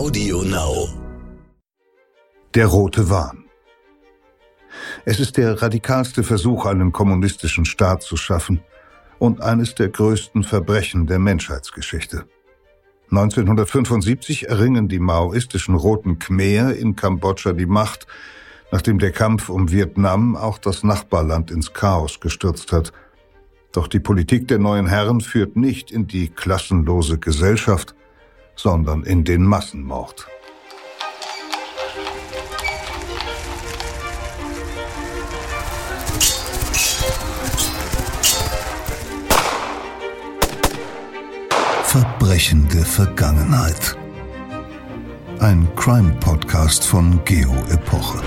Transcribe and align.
Audio 0.00 0.42
Now. 0.44 0.88
Der 2.54 2.68
rote 2.68 3.10
Wahn. 3.10 3.44
Es 5.04 5.20
ist 5.20 5.36
der 5.36 5.60
radikalste 5.60 6.22
Versuch, 6.22 6.64
einen 6.64 6.90
kommunistischen 6.90 7.66
Staat 7.66 8.02
zu 8.02 8.16
schaffen 8.16 8.62
und 9.18 9.42
eines 9.42 9.74
der 9.74 9.90
größten 9.90 10.42
Verbrechen 10.42 11.06
der 11.06 11.18
Menschheitsgeschichte. 11.18 12.24
1975 13.10 14.48
erringen 14.48 14.88
die 14.88 15.00
maoistischen 15.00 15.74
Roten 15.74 16.18
Khmer 16.18 16.72
in 16.72 16.96
Kambodscha 16.96 17.52
die 17.52 17.66
Macht, 17.66 18.06
nachdem 18.72 18.98
der 19.00 19.12
Kampf 19.12 19.50
um 19.50 19.70
Vietnam 19.70 20.34
auch 20.34 20.56
das 20.56 20.82
Nachbarland 20.82 21.50
ins 21.50 21.74
Chaos 21.74 22.20
gestürzt 22.20 22.72
hat. 22.72 22.94
Doch 23.72 23.86
die 23.86 24.00
Politik 24.00 24.48
der 24.48 24.60
neuen 24.60 24.86
Herren 24.86 25.20
führt 25.20 25.56
nicht 25.56 25.90
in 25.90 26.06
die 26.06 26.30
klassenlose 26.30 27.18
Gesellschaft, 27.18 27.94
sondern 28.60 29.04
in 29.04 29.24
den 29.24 29.42
Massenmord. 29.42 30.26
Verbrechende 41.84 42.84
Vergangenheit. 42.84 43.96
Ein 45.40 45.66
Crime-Podcast 45.74 46.86
von 46.86 47.18
Geo 47.24 47.54
Epoche. 47.70 48.20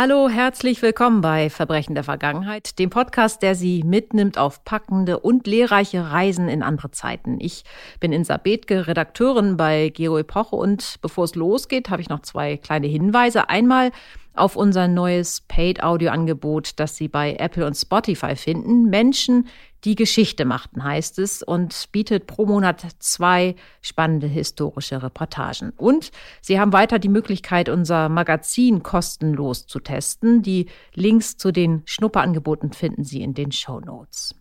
Hallo, 0.00 0.28
herzlich 0.28 0.80
willkommen 0.80 1.22
bei 1.22 1.50
Verbrechen 1.50 1.96
der 1.96 2.04
Vergangenheit, 2.04 2.78
dem 2.78 2.88
Podcast, 2.88 3.42
der 3.42 3.56
Sie 3.56 3.82
mitnimmt 3.82 4.38
auf 4.38 4.62
packende 4.62 5.18
und 5.18 5.48
lehrreiche 5.48 6.12
Reisen 6.12 6.48
in 6.48 6.62
andere 6.62 6.92
Zeiten. 6.92 7.38
Ich 7.40 7.64
bin 7.98 8.12
Insa 8.12 8.36
Bethke, 8.36 8.86
Redakteurin 8.86 9.56
bei 9.56 9.88
Geo 9.88 10.16
Epoche 10.16 10.54
und 10.54 10.98
bevor 11.02 11.24
es 11.24 11.34
losgeht, 11.34 11.90
habe 11.90 12.00
ich 12.00 12.08
noch 12.08 12.20
zwei 12.20 12.58
kleine 12.58 12.86
Hinweise. 12.86 13.48
Einmal 13.48 13.90
auf 14.36 14.54
unser 14.54 14.86
neues 14.86 15.40
Paid-Audio-Angebot, 15.48 16.78
das 16.78 16.94
Sie 16.94 17.08
bei 17.08 17.34
Apple 17.34 17.66
und 17.66 17.74
Spotify 17.74 18.36
finden. 18.36 18.84
Menschen, 18.84 19.48
die 19.84 19.94
Geschichte 19.94 20.44
machten, 20.44 20.82
heißt 20.82 21.18
es, 21.18 21.42
und 21.42 21.90
bietet 21.92 22.26
pro 22.26 22.46
Monat 22.46 22.86
zwei 22.98 23.54
spannende 23.80 24.26
historische 24.26 25.02
Reportagen. 25.02 25.72
Und 25.76 26.10
Sie 26.40 26.58
haben 26.58 26.72
weiter 26.72 26.98
die 26.98 27.08
Möglichkeit, 27.08 27.68
unser 27.68 28.08
Magazin 28.08 28.82
kostenlos 28.82 29.66
zu 29.66 29.80
testen. 29.80 30.42
Die 30.42 30.66
Links 30.94 31.36
zu 31.36 31.52
den 31.52 31.82
Schnupperangeboten 31.84 32.72
finden 32.72 33.04
Sie 33.04 33.22
in 33.22 33.34
den 33.34 33.52
Show 33.52 33.80
Notes. 33.80 34.37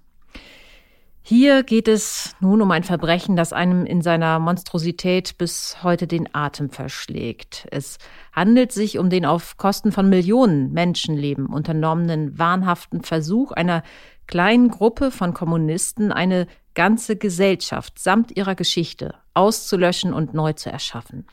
Hier 1.30 1.64
geht 1.64 1.90
es 1.90 2.38
nun 2.40 2.62
um 2.62 2.72
ein 2.72 2.86
Verbrechen, 2.86 3.36
das 3.36 3.52
einem 3.52 3.86
in 3.86 4.02
seiner 4.02 4.40
Monstrosität 4.40 5.38
bis 5.38 5.84
heute 5.84 6.08
den 6.08 6.34
Atem 6.34 6.70
verschlägt. 6.70 7.68
Es 7.70 7.98
handelt 8.32 8.72
sich 8.72 8.98
um 8.98 9.10
den 9.10 9.26
auf 9.26 9.58
Kosten 9.58 9.92
von 9.92 10.08
Millionen 10.08 10.72
Menschenleben 10.72 11.48
unternommenen 11.48 12.40
wahnhaften 12.40 13.02
Versuch 13.02 13.52
einer 13.52 13.84
kleinen 14.28 14.70
Gruppe 14.70 15.12
von 15.12 15.34
Kommunisten, 15.34 16.14
eine 16.14 16.48
ganze 16.76 17.18
Gesellschaft 17.18 18.00
samt 18.00 18.38
ihrer 18.38 18.56
Geschichte 18.56 19.14
auszulöschen 19.34 20.14
und 20.14 20.34
neu 20.34 20.54
zu 20.54 20.72
erschaffen. 20.72 21.28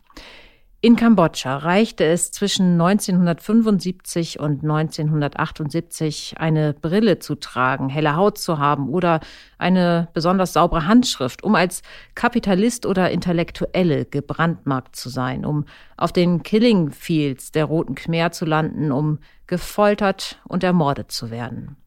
In 0.84 0.96
Kambodscha 0.96 1.56
reichte 1.56 2.04
es 2.04 2.30
zwischen 2.30 2.78
1975 2.78 4.38
und 4.38 4.64
1978 4.64 6.34
eine 6.36 6.74
Brille 6.74 7.18
zu 7.18 7.36
tragen, 7.36 7.88
helle 7.88 8.16
Haut 8.16 8.36
zu 8.36 8.58
haben 8.58 8.90
oder 8.90 9.20
eine 9.56 10.08
besonders 10.12 10.52
saubere 10.52 10.86
Handschrift, 10.86 11.42
um 11.42 11.54
als 11.54 11.80
Kapitalist 12.14 12.84
oder 12.84 13.10
Intellektuelle 13.10 14.04
gebrandmarkt 14.04 14.94
zu 14.94 15.08
sein, 15.08 15.46
um 15.46 15.64
auf 15.96 16.12
den 16.12 16.42
Killing 16.42 16.90
Fields 16.90 17.50
der 17.50 17.64
Roten 17.64 17.94
Khmer 17.94 18.32
zu 18.32 18.44
landen, 18.44 18.92
um 18.92 19.20
gefoltert 19.46 20.38
und 20.46 20.64
ermordet 20.64 21.10
zu 21.10 21.30
werden. 21.30 21.78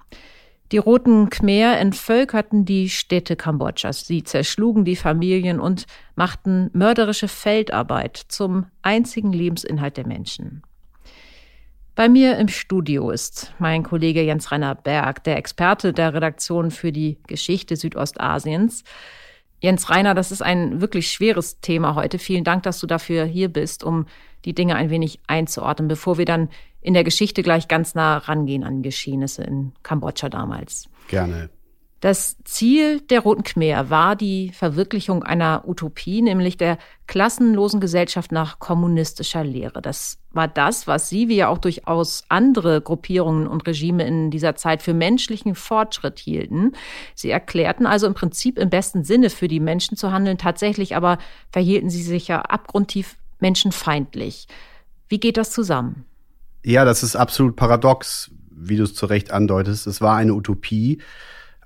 Die 0.71 0.77
Roten 0.77 1.29
Khmer 1.29 1.77
entvölkerten 1.77 2.65
die 2.65 2.89
Städte 2.89 3.37
Kambodschas. 3.37 4.05
Sie 4.05 4.23
zerschlugen 4.23 4.83
die 4.83 4.97
Familien 4.97 5.61
und 5.61 5.85
machten 6.15 6.69
mörderische 6.73 7.29
Feldarbeit 7.29 8.17
zum 8.27 8.65
einzigen 8.81 9.31
Lebensinhalt 9.31 9.95
der 9.95 10.05
Menschen. 10.05 10.63
Bei 11.95 12.09
mir 12.09 12.37
im 12.37 12.49
Studio 12.49 13.09
ist 13.09 13.53
mein 13.59 13.83
Kollege 13.83 14.21
Jens 14.21 14.51
Rainer 14.51 14.75
Berg, 14.75 15.23
der 15.23 15.37
Experte 15.37 15.93
der 15.93 16.13
Redaktion 16.13 16.69
für 16.69 16.91
die 16.91 17.17
Geschichte 17.27 17.75
Südostasiens. 17.75 18.83
Jens 19.61 19.89
Rainer, 19.89 20.13
das 20.13 20.31
ist 20.31 20.43
ein 20.43 20.81
wirklich 20.81 21.09
schweres 21.09 21.59
Thema 21.61 21.95
heute. 21.95 22.19
Vielen 22.19 22.43
Dank, 22.43 22.63
dass 22.63 22.79
du 22.79 22.87
dafür 22.87 23.25
hier 23.25 23.47
bist, 23.47 23.83
um 23.83 24.05
die 24.45 24.53
Dinge 24.53 24.75
ein 24.75 24.89
wenig 24.89 25.19
einzuordnen, 25.25 25.87
bevor 25.87 26.17
wir 26.17 26.25
dann 26.25 26.49
in 26.87 26.93
der 26.93 27.03
Geschichte 27.03 27.43
gleich 27.43 27.67
ganz 27.67 27.95
nah 27.95 28.17
rangehen 28.17 28.63
an 28.63 28.81
Geschehnisse 28.81 29.43
in 29.43 29.73
Kambodscha 29.83 30.29
damals. 30.29 30.87
Gerne. 31.09 31.49
Das 31.99 32.37
Ziel 32.45 33.01
der 33.01 33.19
Roten 33.19 33.43
Khmer 33.43 33.89
war 33.89 34.15
die 34.15 34.51
Verwirklichung 34.53 35.21
einer 35.23 35.63
Utopie, 35.67 36.21
nämlich 36.21 36.55
der 36.55 36.77
klassenlosen 37.07 37.81
Gesellschaft 37.81 38.31
nach 38.31 38.59
kommunistischer 38.59 39.43
Lehre. 39.43 39.81
Das 39.81 40.17
war 40.31 40.47
das, 40.47 40.87
was 40.87 41.09
sie, 41.09 41.27
wie 41.27 41.35
ja 41.35 41.49
auch 41.49 41.57
durchaus 41.57 42.23
andere 42.29 42.79
Gruppierungen 42.79 43.47
und 43.47 43.67
Regime 43.67 44.07
in 44.07 44.31
dieser 44.31 44.55
Zeit 44.55 44.81
für 44.81 44.93
menschlichen 44.93 45.55
Fortschritt 45.55 46.19
hielten. 46.19 46.71
Sie 47.15 47.31
erklärten 47.31 47.85
also 47.85 48.07
im 48.07 48.13
Prinzip 48.13 48.57
im 48.57 48.69
besten 48.69 49.03
Sinne 49.03 49.29
für 49.29 49.49
die 49.49 49.59
Menschen 49.59 49.97
zu 49.97 50.13
handeln, 50.13 50.37
tatsächlich 50.37 50.95
aber 50.95 51.17
verhielten 51.51 51.89
sie 51.89 52.03
sich 52.03 52.29
ja 52.29 52.43
abgrundtief 52.43 53.17
menschenfeindlich. 53.39 54.47
Wie 55.09 55.19
geht 55.19 55.35
das 55.35 55.51
zusammen? 55.51 56.05
Ja, 56.63 56.85
das 56.85 57.03
ist 57.03 57.15
absolut 57.15 57.55
paradox, 57.55 58.31
wie 58.51 58.77
du 58.77 58.83
es 58.83 58.93
zu 58.93 59.05
Recht 59.05 59.31
andeutest. 59.31 59.87
Es 59.87 60.01
war 60.01 60.15
eine 60.17 60.33
Utopie, 60.33 60.99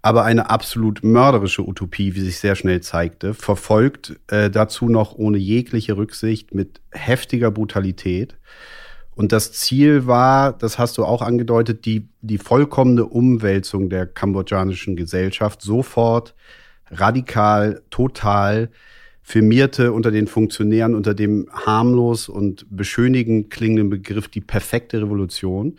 aber 0.02 0.24
eine 0.24 0.50
absolut 0.50 1.04
mörderische 1.04 1.68
Utopie, 1.68 2.16
wie 2.16 2.22
sich 2.22 2.40
sehr 2.40 2.56
schnell 2.56 2.82
zeigte, 2.82 3.34
verfolgt 3.34 4.20
äh, 4.28 4.50
dazu 4.50 4.90
noch 4.90 5.14
ohne 5.16 5.38
jegliche 5.38 5.98
Rücksicht 5.98 6.54
mit 6.54 6.82
heftiger 6.92 7.52
Brutalität. 7.52 8.38
Und 9.14 9.32
das 9.32 9.52
Ziel 9.52 10.08
war, 10.08 10.54
das 10.54 10.80
hast 10.80 10.98
du 10.98 11.06
auch 11.06 11.22
angedeutet, 11.22 11.86
die, 11.86 12.08
die 12.22 12.38
vollkommene 12.38 13.06
Umwälzung 13.06 13.90
der 13.90 14.08
kambodschanischen 14.08 14.96
Gesellschaft 14.96 15.62
sofort, 15.62 16.34
radikal, 16.90 17.82
total 17.90 18.70
firmierte 19.22 19.92
unter 19.94 20.12
den 20.12 20.28
Funktionären 20.28 20.96
unter 20.96 21.14
dem 21.14 21.48
harmlos 21.52 22.28
und 22.30 22.66
beschönigend 22.70 23.50
klingenden 23.50 23.90
Begriff 23.90 24.28
die 24.28 24.42
perfekte 24.42 25.02
Revolution. 25.02 25.78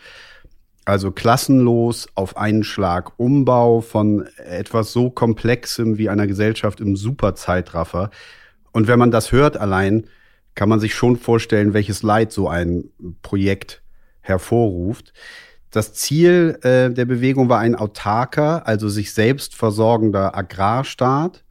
Also 0.84 1.12
klassenlos 1.12 2.08
auf 2.14 2.36
einen 2.36 2.64
Schlag 2.64 3.12
Umbau 3.18 3.80
von 3.80 4.26
etwas 4.36 4.92
so 4.92 5.10
Komplexem 5.10 5.96
wie 5.96 6.08
einer 6.08 6.26
Gesellschaft 6.26 6.80
im 6.80 6.96
Superzeitraffer. 6.96 8.10
Und 8.72 8.88
wenn 8.88 8.98
man 8.98 9.10
das 9.10 9.30
hört 9.30 9.56
allein, 9.56 10.06
kann 10.54 10.68
man 10.68 10.80
sich 10.80 10.94
schon 10.94 11.16
vorstellen, 11.16 11.72
welches 11.72 12.02
Leid 12.02 12.32
so 12.32 12.48
ein 12.48 12.90
Projekt 13.22 13.82
hervorruft. 14.20 15.12
Das 15.70 15.94
Ziel 15.94 16.58
äh, 16.62 16.90
der 16.90 17.06
Bewegung 17.06 17.48
war 17.48 17.58
ein 17.60 17.74
autarker, 17.74 18.66
also 18.66 18.88
sich 18.88 19.14
selbst 19.14 19.54
versorgender 19.54 20.36
Agrarstaat. 20.36 21.44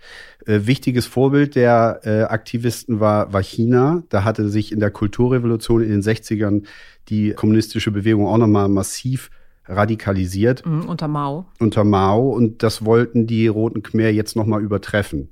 Äh, 0.45 0.61
wichtiges 0.65 1.05
Vorbild 1.05 1.55
der 1.55 2.01
äh, 2.03 2.21
Aktivisten 2.23 2.99
war, 2.99 3.31
war 3.33 3.43
China. 3.43 4.03
Da 4.09 4.23
hatte 4.23 4.49
sich 4.49 4.71
in 4.71 4.79
der 4.79 4.91
Kulturrevolution 4.91 5.81
in 5.81 5.89
den 5.89 6.01
60ern 6.01 6.63
die 7.09 7.33
kommunistische 7.33 7.91
Bewegung 7.91 8.27
auch 8.27 8.37
nochmal 8.37 8.69
massiv 8.69 9.29
radikalisiert. 9.65 10.65
Mhm, 10.65 10.85
unter 10.87 11.07
Mao. 11.07 11.45
Unter 11.59 11.83
Mao. 11.83 12.29
Und 12.29 12.63
das 12.63 12.85
wollten 12.85 13.27
die 13.27 13.47
Roten 13.47 13.83
Khmer 13.83 14.09
jetzt 14.09 14.35
nochmal 14.35 14.61
übertreffen. 14.61 15.29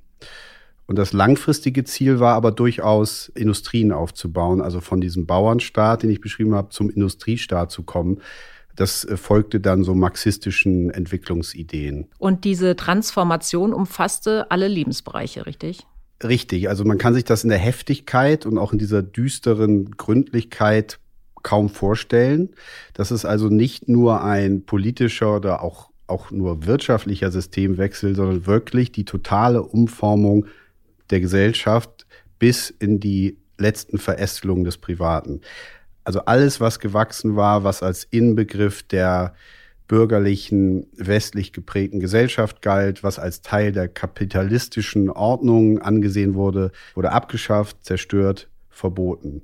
Und 0.85 0.97
das 0.97 1.13
langfristige 1.13 1.83
Ziel 1.83 2.19
war 2.19 2.33
aber 2.33 2.51
durchaus, 2.51 3.29
Industrien 3.35 3.91
aufzubauen, 3.91 4.59
also 4.59 4.79
von 4.79 4.99
diesem 4.99 5.27
Bauernstaat, 5.27 6.01
den 6.01 6.09
ich 6.09 6.19
beschrieben 6.19 6.55
habe, 6.55 6.69
zum 6.69 6.89
Industriestaat 6.89 7.69
zu 7.69 7.83
kommen. 7.83 8.21
Das 8.79 9.03
äh, 9.03 9.17
folgte 9.17 9.59
dann 9.59 9.83
so 9.83 9.93
marxistischen 9.93 10.89
Entwicklungsideen. 10.89 12.07
Und 12.17 12.45
diese 12.45 12.77
Transformation 12.77 13.73
umfasste 13.73 14.49
alle 14.51 14.69
Lebensbereiche, 14.69 15.45
richtig? 15.45 15.85
Richtig, 16.23 16.69
also 16.69 16.85
man 16.85 16.97
kann 16.97 17.13
sich 17.13 17.25
das 17.25 17.43
in 17.43 17.49
der 17.49 17.59
Heftigkeit 17.59 18.45
und 18.45 18.57
auch 18.57 18.71
in 18.71 18.79
dieser 18.79 19.03
düsteren 19.03 19.91
Gründlichkeit 19.91 20.99
kaum 21.43 21.67
vorstellen. 21.67 22.51
Das 22.93 23.11
ist 23.11 23.25
also 23.25 23.49
nicht 23.49 23.89
nur 23.89 24.23
ein 24.23 24.65
politischer 24.65 25.35
oder 25.35 25.61
auch, 25.61 25.89
auch 26.07 26.31
nur 26.31 26.65
wirtschaftlicher 26.65 27.31
Systemwechsel, 27.31 28.15
sondern 28.15 28.45
wirklich 28.45 28.93
die 28.93 29.05
totale 29.05 29.61
Umformung 29.61 30.45
der 31.09 31.19
Gesellschaft 31.19 32.05
bis 32.39 32.69
in 32.69 33.01
die 33.01 33.37
letzten 33.57 33.97
Verästelungen 33.97 34.63
des 34.63 34.77
Privaten. 34.77 35.41
Also 36.09 36.21
alles, 36.21 36.59
was 36.59 36.79
gewachsen 36.79 37.35
war, 37.35 37.63
was 37.63 37.83
als 37.83 38.03
Inbegriff 38.03 38.81
der 38.81 39.35
bürgerlichen, 39.87 40.87
westlich 40.97 41.53
geprägten 41.53 41.99
Gesellschaft 41.99 42.63
galt, 42.63 43.03
was 43.03 43.19
als 43.19 43.43
Teil 43.43 43.71
der 43.71 43.87
kapitalistischen 43.87 45.11
Ordnung 45.11 45.77
angesehen 45.77 46.33
wurde, 46.33 46.71
wurde 46.95 47.11
abgeschafft, 47.11 47.85
zerstört, 47.85 48.49
verboten. 48.71 49.43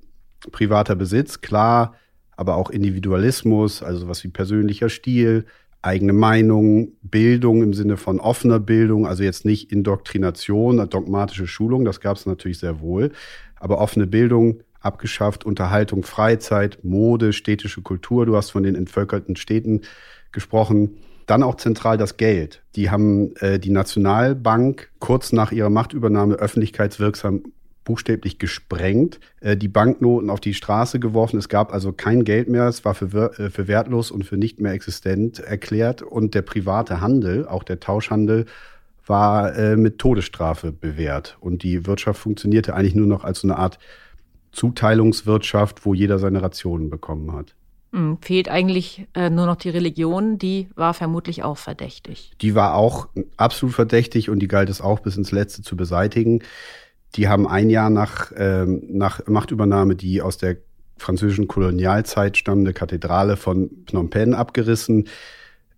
Privater 0.52 0.96
Besitz, 0.96 1.42
klar, 1.42 1.94
aber 2.36 2.56
auch 2.56 2.72
Individualismus, 2.72 3.84
also 3.84 4.00
sowas 4.00 4.24
wie 4.24 4.30
persönlicher 4.30 4.90
Stil, 4.90 5.46
eigene 5.84 6.14
Meinung, 6.14 6.94
Bildung 7.04 7.62
im 7.62 7.76
Sinne 7.76 7.96
von 7.98 8.20
offener 8.20 8.60
Bildung, 8.60 9.06
also 9.06 9.22
jetzt 9.22 9.46
nicht 9.46 9.72
Indoktrination, 9.72 10.78
dogmatische 10.90 11.46
Schulung, 11.46 11.86
das 11.86 12.00
gab 12.00 12.18
es 12.18 12.26
natürlich 12.26 12.58
sehr 12.58 12.80
wohl, 12.80 13.12
aber 13.56 13.78
offene 13.78 14.08
Bildung 14.08 14.62
abgeschafft, 14.86 15.46
Unterhaltung, 15.46 16.04
Freizeit, 16.04 16.80
Mode, 16.84 17.34
städtische 17.34 17.82
Kultur, 17.82 18.26
du 18.26 18.36
hast 18.36 18.52
von 18.52 18.64
den 18.64 18.76
entvölkerten 18.76 19.36
Städten 19.36 19.82
gesprochen. 20.32 20.98
Dann 21.26 21.42
auch 21.42 21.56
zentral 21.56 21.98
das 21.98 22.18
Geld. 22.18 22.62
Die 22.76 22.92
haben 22.92 23.36
äh, 23.38 23.58
die 23.58 23.72
Nationalbank 23.72 24.92
kurz 25.00 25.32
nach 25.32 25.52
ihrer 25.52 25.72
Machtübernahme 25.72 26.36
öffentlichkeitswirksam 26.36 27.42
buchstäblich 27.86 28.38
gesprengt, 28.40 29.20
äh, 29.40 29.56
die 29.56 29.70
Banknoten 29.70 30.30
auf 30.30 30.42
die 30.42 30.54
Straße 30.54 31.00
geworfen. 31.00 31.38
Es 31.38 31.48
gab 31.48 31.74
also 31.74 31.94
kein 31.94 32.26
Geld 32.26 32.50
mehr. 32.50 32.68
Es 32.68 32.84
war 32.84 32.94
für, 32.96 33.40
äh, 33.40 33.50
für 33.50 33.68
wertlos 33.68 34.12
und 34.12 34.26
für 34.26 34.38
nicht 34.38 34.60
mehr 34.60 34.74
existent 34.74 35.40
erklärt. 35.40 36.02
Und 36.02 36.36
der 36.36 36.42
private 36.42 37.00
Handel, 37.00 37.48
auch 37.48 37.64
der 37.64 37.80
Tauschhandel, 37.80 38.46
war 39.06 39.56
äh, 39.56 39.78
mit 39.78 40.00
Todesstrafe 40.00 40.72
bewährt. 40.72 41.38
Und 41.40 41.64
die 41.64 41.86
Wirtschaft 41.86 42.20
funktionierte 42.20 42.74
eigentlich 42.74 42.96
nur 42.96 43.08
noch 43.08 43.24
als 43.24 43.40
so 43.40 43.48
eine 43.48 43.58
Art 43.58 43.80
Zuteilungswirtschaft, 44.56 45.86
wo 45.86 45.94
jeder 45.94 46.18
seine 46.18 46.42
Rationen 46.42 46.90
bekommen 46.90 47.34
hat. 47.34 47.54
Hm, 47.92 48.18
fehlt 48.22 48.50
eigentlich 48.50 49.08
äh, 49.14 49.30
nur 49.30 49.46
noch 49.46 49.58
die 49.58 49.70
Religion, 49.70 50.38
die 50.38 50.68
war 50.76 50.94
vermutlich 50.94 51.44
auch 51.44 51.58
verdächtig. 51.58 52.32
Die 52.42 52.56
war 52.56 52.76
auch 52.76 53.08
absolut 53.38 53.76
verdächtig 53.76 54.30
und 54.30 54.40
die 54.40 54.48
galt 54.48 54.70
es 54.70 54.82
auch 54.82 55.00
bis 55.00 55.18
ins 55.18 55.32
Letzte 55.32 55.62
zu 55.62 55.76
beseitigen. 55.76 56.42
Die 57.16 57.28
haben 57.28 57.48
ein 57.48 57.70
Jahr 57.70 57.90
nach, 57.90 58.32
ähm, 58.36 58.84
nach 58.90 59.26
Machtübernahme 59.28 59.96
die 59.96 60.22
aus 60.22 60.38
der 60.38 60.58
französischen 60.98 61.48
Kolonialzeit 61.48 62.38
stammende 62.38 62.74
Kathedrale 62.74 63.38
von 63.38 63.70
Phnom 63.88 64.10
Penh 64.10 64.34
abgerissen. 64.34 65.08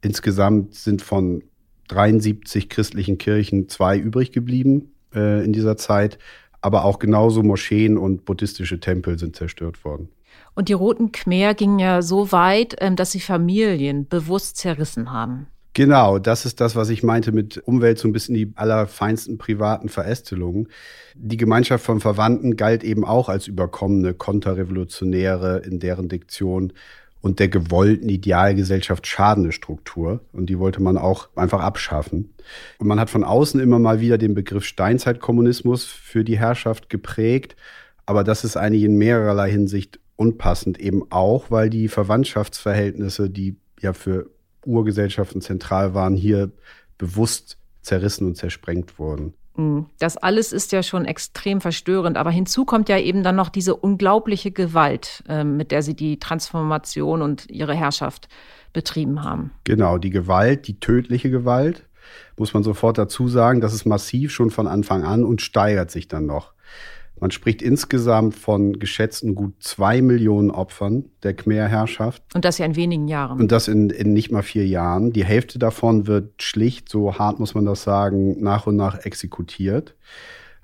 Insgesamt 0.02 0.76
sind 0.76 1.02
von 1.02 1.44
73 1.88 2.70
christlichen 2.70 3.18
Kirchen 3.18 3.70
zwei 3.70 3.98
übrig 3.98 4.32
geblieben 4.32 4.92
äh, 5.14 5.44
in 5.44 5.54
dieser 5.54 5.78
Zeit. 5.78 6.20
Aber 6.62 6.86
auch 6.86 7.00
genauso 7.00 7.44
Moscheen 7.44 7.98
und 7.98 8.26
buddhistische 8.26 8.80
Tempel 8.80 9.18
sind 9.20 9.36
zerstört 9.36 9.84
worden. 9.86 10.10
Und 10.56 10.70
die 10.70 10.74
Roten 10.74 11.12
Khmer 11.12 11.54
gingen 11.54 11.80
ja 11.80 12.02
so 12.02 12.32
weit, 12.32 12.76
ähm, 12.80 12.96
dass 12.96 13.12
sie 13.12 13.20
Familien 13.20 14.08
bewusst 14.08 14.58
zerrissen 14.58 15.12
haben. 15.12 15.48
Genau, 15.78 16.18
das 16.18 16.48
ist 16.48 16.60
das, 16.60 16.76
was 16.76 16.90
ich 16.90 17.04
meinte 17.04 17.32
mit 17.32 17.60
Umwelt, 17.60 18.00
so 18.00 18.08
ein 18.08 18.12
bisschen 18.12 18.34
die 18.34 18.52
allerfeinsten 18.56 19.38
privaten 19.38 19.90
Verästelungen. 19.90 20.70
Die 21.14 21.38
Gemeinschaft 21.38 21.86
von 21.86 22.00
Verwandten 22.00 22.56
galt 22.56 22.84
eben 22.84 23.06
auch 23.06 23.30
als 23.30 23.46
überkommene 23.46 24.16
Konterrevolutionäre 24.16 25.60
in 25.60 25.80
deren 25.80 26.10
Diktion 26.10 26.74
und 27.28 27.40
der 27.40 27.50
gewollten 27.50 28.08
Idealgesellschaft 28.08 29.06
schadende 29.06 29.52
Struktur. 29.52 30.22
Und 30.32 30.46
die 30.46 30.60
wollte 30.60 30.82
man 30.82 30.98
auch 30.98 31.28
einfach 31.36 31.60
abschaffen. 31.60 32.34
Und 32.78 32.88
man 32.88 33.02
hat 33.02 33.10
von 33.10 33.26
außen 33.26 33.60
immer 33.60 33.80
mal 33.80 34.00
wieder 34.00 34.18
den 34.18 34.34
Begriff 34.34 34.64
Steinzeitkommunismus 34.64 35.84
für 35.84 36.24
die 36.24 36.40
Herrschaft 36.40 36.90
geprägt. 36.90 37.58
Aber 38.06 38.24
das 38.24 38.46
ist 38.46 38.56
eigentlich 38.56 38.84
in 38.84 38.96
mehrerlei 38.96 39.52
Hinsicht 39.52 40.00
unpassend, 40.16 40.80
eben 40.80 41.12
auch, 41.12 41.52
weil 41.52 41.70
die 41.70 41.90
Verwandtschaftsverhältnisse, 41.90 43.30
die 43.30 43.58
ja 43.82 43.92
für 43.92 44.30
Urgesellschaften 44.66 45.42
zentral 45.42 45.94
waren, 45.94 46.16
hier 46.16 46.52
bewusst 46.98 47.58
zerrissen 47.82 48.26
und 48.26 48.36
zersprengt 48.38 49.00
wurden. 49.00 49.34
Mm, 49.58 49.82
das 50.00 50.18
alles 50.18 50.54
ist 50.54 50.72
ja 50.72 50.84
schon 50.84 51.06
extrem 51.06 51.62
verstörend, 51.62 52.18
aber 52.18 52.32
hinzu 52.32 52.64
kommt 52.64 52.90
ja 52.90 52.98
eben 52.98 53.24
dann 53.24 53.36
noch 53.36 53.50
diese 53.50 53.76
unglaubliche 53.76 54.52
Gewalt, 54.52 55.24
ähm, 55.28 55.58
mit 55.58 55.72
der 55.72 55.82
sie 55.82 55.96
die 55.96 56.20
Transformation 56.20 57.22
und 57.22 57.50
ihre 57.50 57.74
Herrschaft 57.74 58.30
betrieben 58.72 59.24
haben. 59.24 59.52
Genau, 59.64 59.98
die 59.98 60.12
Gewalt, 60.12 60.68
die 60.68 60.80
tödliche 60.80 61.30
Gewalt, 61.32 61.84
muss 62.38 62.54
man 62.54 62.64
sofort 62.64 62.98
dazu 62.98 63.28
sagen, 63.28 63.60
das 63.60 63.74
ist 63.74 63.86
massiv 63.86 64.32
schon 64.32 64.52
von 64.52 64.68
Anfang 64.68 65.04
an 65.04 65.24
und 65.24 65.42
steigert 65.42 65.92
sich 65.92 66.08
dann 66.08 66.26
noch. 66.26 66.54
Man 67.20 67.32
spricht 67.32 67.62
insgesamt 67.62 68.36
von 68.36 68.80
geschätzten 68.80 69.34
gut 69.34 69.56
zwei 69.60 70.02
Millionen 70.02 70.52
Opfern 70.52 71.06
der 71.24 71.34
Khmer-Herrschaft. 71.34 72.24
Und 72.36 72.46
das 72.46 72.58
ja 72.58 72.66
in 72.66 72.76
wenigen 72.76 73.08
Jahren. 73.08 73.40
Und 73.40 73.52
das 73.52 73.68
in, 73.68 73.90
in 73.90 74.14
nicht 74.14 74.32
mal 74.32 74.44
vier 74.44 74.68
Jahren. 74.68 75.14
Die 75.14 75.26
Hälfte 75.26 75.58
davon 75.58 76.08
wird 76.08 76.42
schlicht, 76.42 76.90
so 76.90 77.18
hart 77.18 77.40
muss 77.40 77.56
man 77.56 77.66
das 77.66 77.84
sagen, 77.84 78.42
nach 78.42 78.68
und 78.68 78.76
nach 78.76 79.04
exekutiert. 79.06 79.96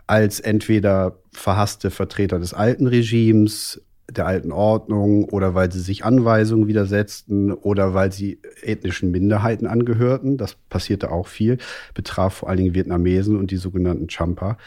Als 0.06 0.40
entweder 0.40 1.20
verhasste 1.32 1.90
Vertreter 1.90 2.40
des 2.40 2.54
alten 2.54 2.88
Regimes, 2.88 3.82
der 4.12 4.28
alten 4.28 4.52
Ordnung 4.52 5.26
oder 5.26 5.56
weil 5.56 5.72
sie 5.72 5.80
sich 5.80 6.06
Anweisungen 6.06 6.68
widersetzten 6.68 7.52
oder 7.52 7.94
weil 7.94 8.12
sie 8.12 8.40
ethnischen 8.62 9.12
Minderheiten 9.12 9.66
angehörten. 9.66 10.38
Das 10.38 10.56
passierte 10.70 11.10
auch 11.10 11.28
viel, 11.28 11.58
betraf 11.94 12.34
vor 12.36 12.50
allen 12.50 12.58
Dingen 12.58 12.76
Vietnamesen 12.76 13.38
und 13.38 13.50
die 13.50 13.58
sogenannten 13.58 14.08
Champa 14.10 14.58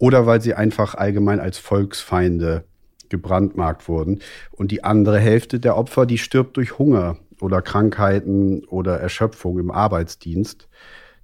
oder 0.00 0.26
weil 0.26 0.40
sie 0.40 0.54
einfach 0.54 0.94
allgemein 0.96 1.38
als 1.38 1.58
Volksfeinde 1.58 2.64
gebrandmarkt 3.10 3.86
wurden. 3.86 4.20
Und 4.50 4.70
die 4.70 4.82
andere 4.82 5.18
Hälfte 5.18 5.60
der 5.60 5.76
Opfer, 5.76 6.06
die 6.06 6.18
stirbt 6.18 6.56
durch 6.56 6.78
Hunger 6.78 7.18
oder 7.40 7.60
Krankheiten 7.60 8.64
oder 8.64 8.98
Erschöpfung 8.98 9.58
im 9.58 9.70
Arbeitsdienst, 9.70 10.68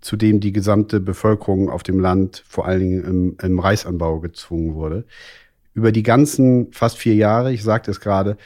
zu 0.03 0.17
dem 0.17 0.41
die 0.41 0.53
gesamte 0.53 1.01
Bevölkerung 1.01 1.71
auf 1.71 1.83
dem 1.83 1.99
Land, 1.99 2.45
vor 2.47 2.67
allen 2.67 2.81
Dingen 2.81 3.05
im, 3.05 3.37
im 3.43 3.59
Reisanbau, 3.59 4.21
gezwungen 4.21 4.75
wurde. 4.75 5.05
Über 5.73 5.91
die 5.91 6.03
ganzen 6.03 6.71
fast 6.73 6.99
vier 6.99 7.15
Jahre, 7.15 7.53
ich 7.53 7.63
sagte 7.63 7.91
es 7.91 8.01
gerade, 8.01 8.37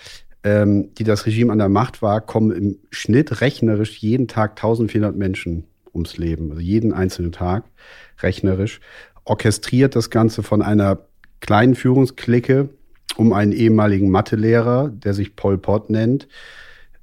ähm, 0.44 0.94
die 0.94 1.04
das 1.04 1.26
Regime 1.26 1.52
an 1.52 1.58
der 1.58 1.68
Macht 1.68 2.02
war, 2.02 2.20
kommen 2.20 2.52
im 2.52 2.78
Schnitt 2.90 3.40
rechnerisch 3.40 3.98
jeden 3.98 4.28
Tag 4.28 4.52
1400 4.52 5.16
Menschen 5.16 5.64
ums 5.92 6.16
Leben, 6.16 6.50
also 6.50 6.62
jeden 6.62 6.92
einzelnen 6.92 7.32
Tag 7.32 7.64
rechnerisch 8.22 8.80
orchestriert 9.30 9.94
das 9.94 10.10
Ganze 10.10 10.42
von 10.42 10.60
einer 10.60 10.98
kleinen 11.38 11.76
Führungsklicke 11.76 12.68
um 13.16 13.32
einen 13.32 13.52
ehemaligen 13.52 14.10
Mathelehrer, 14.10 14.88
der 14.88 15.14
sich 15.14 15.36
Pol 15.36 15.56
Pot 15.56 15.88
nennt. 15.88 16.26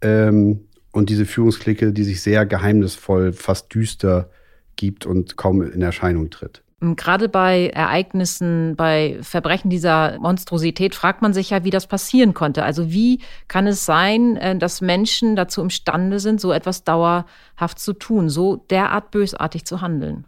Ähm, 0.02 0.68
und 0.92 1.10
diese 1.10 1.26
Führungsklicke, 1.26 1.94
die 1.94 2.04
sich 2.04 2.22
sehr 2.22 2.46
geheimnisvoll, 2.46 3.32
fast 3.34 3.74
düster 3.74 4.30
gibt 4.76 5.06
und 5.06 5.38
kaum 5.38 5.62
in 5.62 5.82
Erscheinung 5.82 6.30
tritt. 6.30 6.64
Gerade 6.80 7.30
bei 7.30 7.70
Ereignissen, 7.70 8.76
bei 8.76 9.18
Verbrechen 9.22 9.70
dieser 9.70 10.20
Monstrosität 10.20 10.96
fragt 10.96 11.22
man 11.22 11.34
sich 11.34 11.50
ja, 11.50 11.64
wie 11.64 11.72
das 11.72 11.88
passieren 11.88 12.34
konnte. 12.34 12.64
Also 12.64 12.92
wie 12.92 13.22
kann 13.48 13.68
es 13.68 13.86
sein, 13.86 14.38
äh, 14.38 14.58
dass 14.58 14.82
Menschen 14.82 15.36
dazu 15.36 15.62
imstande 15.62 16.20
sind, 16.20 16.42
so 16.42 16.52
etwas 16.52 16.84
dauerhaft 16.84 17.80
zu 17.80 17.94
tun, 17.94 18.30
so 18.30 18.58
derart 18.70 19.12
bösartig 19.12 19.66
zu 19.66 19.82
handeln? 19.82 20.26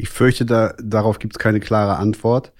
Ich 0.00 0.08
fürchte, 0.08 0.46
da, 0.46 0.74
darauf 0.82 1.18
gibt 1.18 1.34
es 1.34 1.38
keine 1.38 1.60
klare 1.60 1.96
Antwort. 1.96 2.52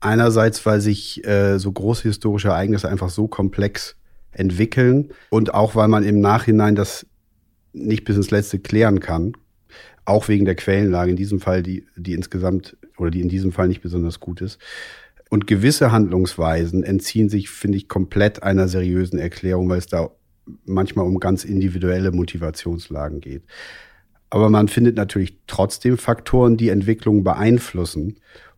Einerseits, 0.00 0.64
weil 0.64 0.80
sich 0.80 1.22
äh, 1.26 1.58
so 1.58 1.70
große 1.70 2.04
historische 2.04 2.48
Ereignisse 2.48 2.88
einfach 2.88 3.10
so 3.10 3.28
komplex 3.28 3.96
entwickeln 4.32 5.10
und 5.30 5.52
auch 5.52 5.74
weil 5.74 5.88
man 5.88 6.04
im 6.04 6.20
Nachhinein 6.20 6.74
das 6.74 7.06
nicht 7.72 8.04
bis 8.04 8.16
ins 8.16 8.30
Letzte 8.30 8.58
klären 8.58 9.00
kann. 9.00 9.32
Auch 10.06 10.28
wegen 10.28 10.46
der 10.46 10.54
Quellenlage 10.54 11.10
in 11.10 11.16
diesem 11.16 11.40
Fall, 11.40 11.62
die, 11.62 11.86
die 11.96 12.14
insgesamt 12.14 12.76
oder 12.96 13.10
die 13.10 13.20
in 13.20 13.28
diesem 13.28 13.52
Fall 13.52 13.68
nicht 13.68 13.82
besonders 13.82 14.20
gut 14.20 14.40
ist. 14.40 14.58
Und 15.28 15.46
gewisse 15.46 15.92
Handlungsweisen 15.92 16.84
entziehen 16.84 17.28
sich, 17.28 17.50
finde 17.50 17.76
ich, 17.76 17.88
komplett 17.88 18.42
einer 18.42 18.66
seriösen 18.66 19.18
Erklärung, 19.18 19.68
weil 19.68 19.78
es 19.78 19.88
da 19.88 20.10
manchmal 20.64 21.04
um 21.04 21.20
ganz 21.20 21.44
individuelle 21.44 22.12
Motivationslagen 22.12 23.20
geht. 23.20 23.42
Aber 24.30 24.50
man 24.50 24.68
findet 24.68 24.96
natürlich 24.96 25.38
trotzdem 25.46 25.98
Faktoren, 25.98 26.56
die 26.56 26.68
Entwicklung 26.68 27.24
beeinflussen. 27.24 28.16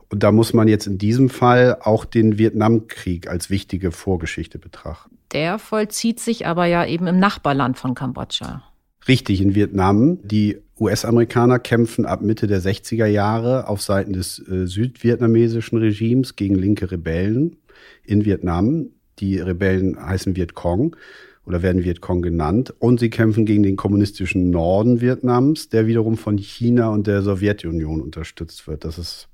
Und 0.08 0.22
da 0.24 0.32
muss 0.32 0.52
man 0.52 0.66
jetzt 0.66 0.86
in 0.86 0.98
diesem 0.98 1.30
Fall 1.30 1.78
auch 1.80 2.04
den 2.04 2.38
Vietnamkrieg 2.38 3.28
als 3.28 3.48
wichtige 3.48 3.92
Vorgeschichte 3.92 4.58
betrachten. 4.58 5.16
Der 5.32 5.60
vollzieht 5.60 6.18
sich 6.18 6.46
aber 6.46 6.66
ja 6.66 6.84
eben 6.84 7.06
im 7.06 7.20
Nachbarland 7.20 7.78
von 7.78 7.94
Kambodscha. 7.94 8.64
Richtig, 9.06 9.40
in 9.40 9.54
Vietnam. 9.54 10.18
Die 10.22 10.58
US-Amerikaner 10.78 11.58
kämpfen 11.58 12.06
ab 12.06 12.22
Mitte 12.22 12.46
der 12.48 12.60
60er 12.60 13.06
Jahre 13.06 13.68
auf 13.68 13.80
Seiten 13.80 14.12
des 14.12 14.40
äh, 14.40 14.66
südvietnamesischen 14.66 15.78
Regimes 15.78 16.36
gegen 16.36 16.56
linke 16.56 16.90
Rebellen 16.90 17.56
in 18.04 18.24
Vietnam. 18.24 18.88
Die 19.20 19.38
Rebellen 19.38 19.98
heißen 20.04 20.36
Vietcong 20.36 20.96
oder 21.46 21.62
werden 21.62 21.84
Vietcong 21.84 22.22
genannt. 22.22 22.74
Und 22.78 23.00
sie 23.00 23.10
kämpfen 23.10 23.46
gegen 23.46 23.62
den 23.62 23.76
kommunistischen 23.76 24.50
Norden 24.50 25.00
Vietnams, 25.00 25.68
der 25.68 25.86
wiederum 25.86 26.16
von 26.16 26.36
China 26.38 26.90
und 26.90 27.06
der 27.06 27.22
Sowjetunion 27.22 28.00
unterstützt 28.00 28.66
wird. 28.66 28.84
Das 28.84 28.98
ist 28.98 29.28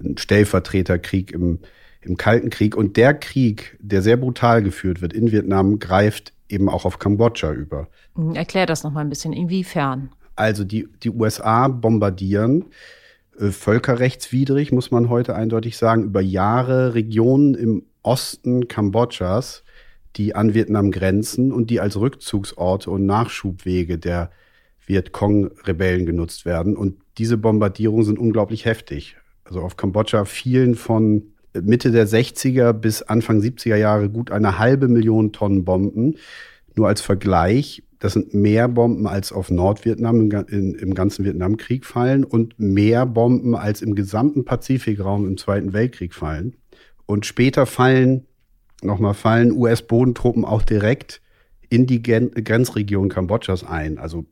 ein 0.00 0.16
Stellvertreterkrieg 0.16 1.32
im, 1.32 1.58
im 2.02 2.16
Kalten 2.16 2.50
Krieg. 2.50 2.76
Und 2.76 2.96
der 2.96 3.14
Krieg, 3.14 3.76
der 3.80 4.02
sehr 4.02 4.16
brutal 4.16 4.62
geführt 4.62 5.02
wird 5.02 5.12
in 5.12 5.32
Vietnam, 5.32 5.78
greift 5.78 6.32
eben 6.48 6.68
auch 6.68 6.84
auf 6.84 6.98
Kambodscha 6.98 7.52
über. 7.52 7.88
Hm, 8.14 8.34
erklär 8.34 8.66
das 8.66 8.84
noch 8.84 8.92
mal 8.92 9.00
ein 9.00 9.08
bisschen. 9.08 9.32
Inwiefern? 9.32 10.10
Also 10.36 10.64
die, 10.64 10.88
die 11.02 11.10
USA 11.10 11.68
bombardieren 11.68 12.66
äh, 13.38 13.50
völkerrechtswidrig, 13.50 14.72
muss 14.72 14.90
man 14.90 15.08
heute 15.08 15.34
eindeutig 15.34 15.76
sagen, 15.76 16.04
über 16.04 16.20
Jahre 16.20 16.94
Regionen 16.94 17.54
im 17.54 17.82
Osten 18.02 18.68
Kambodschas, 18.68 19.62
die 20.16 20.34
an 20.34 20.54
Vietnam 20.54 20.90
grenzen 20.90 21.52
und 21.52 21.70
die 21.70 21.80
als 21.80 21.98
Rückzugsorte 21.98 22.90
und 22.90 23.06
Nachschubwege 23.06 23.98
der 23.98 24.30
Vietcong-Rebellen 24.86 26.06
genutzt 26.06 26.44
werden. 26.44 26.76
Und 26.76 26.96
diese 27.18 27.36
Bombardierungen 27.36 28.04
sind 28.04 28.18
unglaublich 28.18 28.64
heftig. 28.64 29.16
Also 29.44 29.60
auf 29.60 29.76
Kambodscha 29.76 30.24
fielen 30.24 30.74
von 30.74 31.32
Mitte 31.54 31.90
der 31.90 32.06
60er 32.06 32.72
bis 32.72 33.02
Anfang 33.02 33.40
70er 33.40 33.76
Jahre 33.76 34.08
gut 34.08 34.30
eine 34.30 34.58
halbe 34.58 34.88
Million 34.88 35.32
Tonnen 35.32 35.64
Bomben. 35.64 36.16
Nur 36.76 36.88
als 36.88 37.00
Vergleich, 37.00 37.82
das 37.98 38.14
sind 38.14 38.32
mehr 38.32 38.68
Bomben 38.68 39.06
als 39.06 39.32
auf 39.32 39.50
Nordvietnam 39.50 40.20
im, 40.20 40.44
in, 40.48 40.74
im 40.74 40.94
ganzen 40.94 41.24
Vietnamkrieg 41.24 41.84
fallen 41.84 42.24
und 42.24 42.58
mehr 42.58 43.06
Bomben 43.06 43.54
als 43.54 43.82
im 43.82 43.94
gesamten 43.94 44.44
Pazifikraum 44.44 45.26
im 45.26 45.36
Zweiten 45.36 45.72
Weltkrieg 45.72 46.14
fallen. 46.14 46.56
Und 47.06 47.26
später 47.26 47.66
fallen, 47.66 48.26
nochmal 48.84 49.14
fallen 49.14 49.52
US-Bodentruppen 49.52 50.44
auch 50.44 50.62
direkt 50.62 51.20
in 51.68 51.86
die 51.86 52.02
Gen 52.02 52.30
Grenzregion 52.32 53.08
Kambodschas 53.08 53.64
ein. 53.64 53.98
Also 53.98 54.26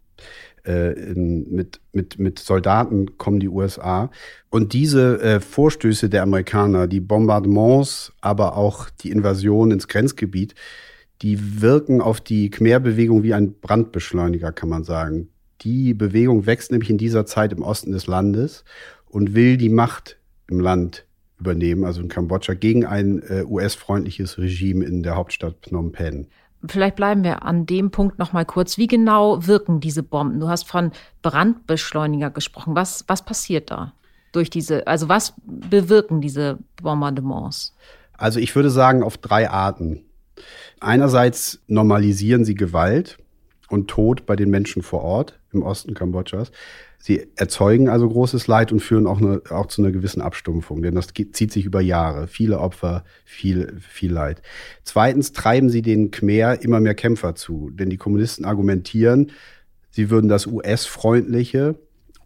äh, 0.67 0.93
in, 0.93 1.51
mit, 1.51 1.81
mit, 1.93 2.19
mit 2.19 2.39
Soldaten 2.39 3.17
kommen 3.17 3.41
die 3.41 3.49
USA. 3.49 4.11
Und 4.51 4.73
diese 4.73 5.21
äh, 5.23 5.41
Vorstöße 5.41 6.09
der 6.09 6.23
Amerikaner, 6.23 6.87
die 6.87 7.01
Bombardements, 7.01 8.13
aber 8.21 8.57
auch 8.57 8.91
die 8.91 9.11
Invasion 9.11 9.71
ins 9.71 9.89
Grenzgebiet, 9.89 10.55
die 11.23 11.63
wirken 11.63 12.01
auf 12.01 12.21
die 12.21 12.51
Khmer-Bewegung 12.51 13.23
wie 13.23 13.35
ein 13.35 13.55
Brandbeschleuniger, 13.61 14.53
kann 14.53 14.69
man 14.69 14.85
sagen. 14.85 15.29
Die 15.63 15.95
Bewegung 15.95 16.47
wächst 16.47 16.71
nämlich 16.71 16.91
in 16.91 16.99
dieser 16.99 17.27
Zeit 17.27 17.53
im 17.53 17.63
Osten 17.63 17.91
des 17.91 18.07
Landes 18.07 18.65
und 19.07 19.35
will 19.35 19.57
die 19.57 19.71
Macht 19.71 20.19
im 20.49 20.61
Land 20.61 21.08
übernehmen, 21.39 21.85
also 21.85 22.01
in 22.01 22.09
Kambodscha, 22.09 22.55
gegen 22.55 22.85
ein 22.85 23.23
äh, 23.29 23.45
US-freundliches 23.45 24.39
Regime 24.39 24.85
in 24.85 25.03
der 25.03 25.17
Hauptstadt 25.17 25.57
Phnom 25.63 25.93
Penh. 25.93 26.27
Vielleicht 26.67 26.97
bleiben 26.97 27.23
wir 27.23 27.45
an 27.45 27.67
dem 27.67 27.91
Punkt 27.93 28.19
noch 28.19 28.33
mal 28.33 28.45
kurz. 28.45 28.79
Wie 28.79 28.89
genau 28.89 29.47
wirken 29.47 29.79
diese 29.81 30.03
Bomben? 30.03 30.41
Du 30.41 30.49
hast 30.49 30.67
von 30.67 30.91
Brandbeschleuniger 31.23 32.31
gesprochen. 32.31 32.75
Was, 32.75 33.05
was 33.07 33.25
passiert 33.25 33.71
da 33.71 33.93
durch 34.33 34.51
diese, 34.51 34.87
also 34.87 35.09
was 35.09 35.35
bewirken 35.45 36.21
diese 36.21 36.59
Bombardements? 36.83 37.77
Also 38.13 38.41
ich 38.41 38.55
würde 38.57 38.71
sagen 38.71 39.05
auf 39.05 39.19
drei 39.19 39.49
Arten. 39.49 40.05
Einerseits 40.81 41.61
normalisieren 41.69 42.45
sie 42.45 42.55
Gewalt 42.55 43.19
und 43.69 43.89
Tod 43.89 44.27
bei 44.27 44.35
den 44.35 44.51
Menschen 44.51 44.83
vor 44.83 45.03
Ort 45.03 45.39
im 45.53 45.63
Osten 45.63 45.95
Kambodschas. 45.95 46.51
Sie 47.01 47.29
erzeugen 47.37 47.89
also 47.89 48.09
großes 48.09 48.49
Leid 48.49 48.73
und 48.73 48.81
führen 48.81 49.07
auch, 49.07 49.21
eine, 49.21 49.41
auch 49.51 49.67
zu 49.67 49.83
einer 49.83 49.93
gewissen 49.93 50.21
Abstumpfung, 50.21 50.83
denn 50.83 50.95
das 50.95 51.09
zieht 51.33 51.53
sich 51.53 51.65
über 51.65 51.81
Jahre. 51.81 52.27
Viele 52.27 52.59
Opfer, 52.59 53.05
viel, 53.25 53.77
viel 53.81 54.13
Leid. 54.13 54.43
Zweitens 54.83 55.33
treiben 55.33 55.71
sie 55.71 55.83
den 55.83 56.11
Khmer 56.11 56.61
immer 56.61 56.81
mehr 56.81 56.95
Kämpfer 56.95 57.35
zu, 57.37 57.71
denn 57.71 57.89
die 57.89 57.97
Kommunisten 57.97 58.45
argumentieren, 58.45 59.31
sie 59.91 60.11
würden 60.11 60.29
das 60.29 60.47
US-freundliche 60.47 61.77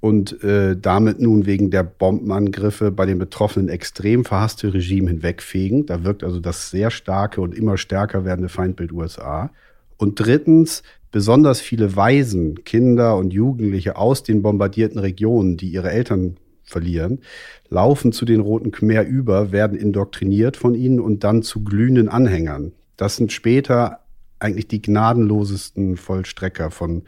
und 0.01 0.43
äh, 0.43 0.77
damit 0.77 1.21
nun 1.21 1.47
wegen 1.47 1.71
der 1.71 1.85
Bombenangriffe 1.85 2.91
bei 2.91 3.07
den 3.07 3.19
Betroffenen 3.19 3.69
extrem 3.69 4.25
verhasste 4.25 4.75
Regime 4.75 5.09
hinwegfegen. 5.09 5.87
Da 5.87 6.03
wirkt 6.03 6.25
also 6.25 6.41
das 6.41 6.71
sehr 6.71 6.91
starke 6.91 7.41
und 7.41 7.55
immer 7.55 7.77
stärker 7.77 8.25
werdende 8.25 8.49
Feindbild 8.49 8.91
USA. 8.91 9.53
Und 9.99 10.19
drittens 10.19 10.83
besonders 11.13 11.61
viele 11.61 11.95
Waisen, 11.95 12.65
Kinder 12.65 13.17
und 13.17 13.33
Jugendliche 13.33 13.97
aus 13.97 14.25
den 14.25 14.43
bombardierten 14.43 14.99
Regionen, 14.99 15.57
die 15.57 15.69
ihre 15.69 15.91
Eltern 15.91 16.39
verlieren, 16.65 17.21
laufen 17.69 18.13
zu 18.13 18.25
den 18.25 18.41
Roten 18.41 18.73
Khmer 18.73 19.05
über, 19.05 19.53
werden 19.53 19.79
indoktriniert 19.79 20.57
von 20.57 20.75
ihnen 20.75 20.99
und 20.99 21.23
dann 21.23 21.43
zu 21.43 21.63
glühenden 21.63 22.09
Anhängern. 22.09 22.73
Das 22.97 23.17
sind 23.17 23.31
später 23.31 24.01
eigentlich 24.39 24.69
die 24.69 24.83
gnadenlosesten 24.83 25.97
Vollstrecker 25.97 26.71
von 26.71 27.05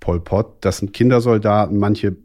Pol 0.00 0.20
Pot. 0.20 0.56
Das 0.60 0.78
sind 0.78 0.92
Kindersoldaten, 0.92 1.78
manche 1.78 2.16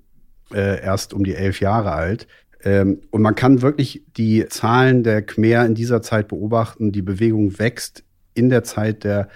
äh, 0.54 0.82
erst 0.82 1.14
um 1.14 1.24
die 1.24 1.36
elf 1.36 1.60
Jahre 1.60 1.92
alt. 1.92 2.28
Ähm, 2.64 3.02
und 3.12 3.22
man 3.22 3.36
kann 3.36 3.62
wirklich 3.62 4.04
die 4.18 4.46
Zahlen 4.48 5.04
der 5.04 5.22
Khmer 5.22 5.66
in 5.66 5.76
dieser 5.76 6.02
Zeit 6.02 6.28
beobachten. 6.28 6.92
Die 6.92 7.02
Bewegung 7.02 7.58
wächst 7.58 8.04
in 8.34 8.50
der 8.50 8.64
Zeit 8.64 9.04
der 9.04 9.30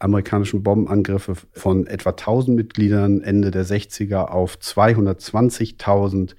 amerikanischen 0.00 0.62
Bombenangriffe 0.62 1.34
von 1.52 1.86
etwa 1.86 2.10
1000 2.10 2.56
Mitgliedern 2.56 3.20
Ende 3.20 3.50
der 3.50 3.64
60er 3.64 4.24
auf 4.24 4.56
220.000 4.56 6.34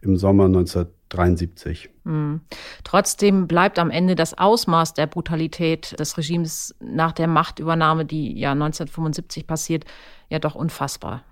im 0.00 0.16
Sommer 0.16 0.46
1973. 0.46 1.90
Mhm. 2.04 2.40
Trotzdem 2.84 3.48
bleibt 3.48 3.78
am 3.78 3.90
Ende 3.90 4.14
das 4.14 4.38
Ausmaß 4.38 4.94
der 4.94 5.08
Brutalität 5.08 5.98
des 5.98 6.16
Regimes 6.16 6.74
nach 6.80 7.12
der 7.12 7.26
Machtübernahme, 7.26 8.06
die 8.06 8.38
ja 8.38 8.52
1975 8.52 9.46
passiert, 9.46 9.84
ja 10.28 10.38
doch 10.38 10.54
unfassbar. 10.54 11.24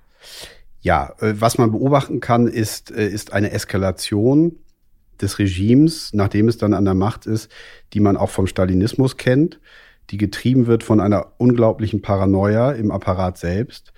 Ja, 0.81 1.15
äh, 1.21 1.35
was 1.39 1.59
man 1.59 1.71
beobachten 1.71 2.21
kann, 2.21 2.49
ist, 2.49 2.91
äh, 2.91 3.09
ist 3.09 3.33
eine 3.33 3.53
Eskalation 3.53 4.57
des 5.21 5.39
Regimes, 5.39 6.13
nachdem 6.13 6.49
es 6.49 6.59
dann 6.59 6.75
an 6.75 6.85
der 6.85 6.95
Macht 6.95 7.27
ist, 7.27 7.51
die 7.93 8.01
man 8.01 8.17
auch 8.17 8.31
vom 8.31 8.47
Stalinismus 8.49 9.17
kennt 9.17 9.61
die 10.11 10.17
getrieben 10.17 10.67
wird 10.67 10.83
von 10.83 11.01
einer 11.01 11.33
unglaublichen 11.39 12.03
Paranoia 12.03 12.73
im 12.73 12.91
Apparat 12.91 13.39
selbst. 13.39 13.93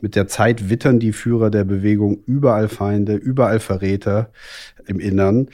Mit 0.00 0.16
der 0.16 0.26
Zeit 0.26 0.68
wittern 0.68 0.98
die 0.98 1.12
Führer 1.12 1.50
der 1.50 1.64
Bewegung 1.64 2.22
überall 2.26 2.68
Feinde, 2.68 3.14
überall 3.14 3.60
Verräter 3.60 4.30
im 4.86 4.98
Innern, 4.98 5.48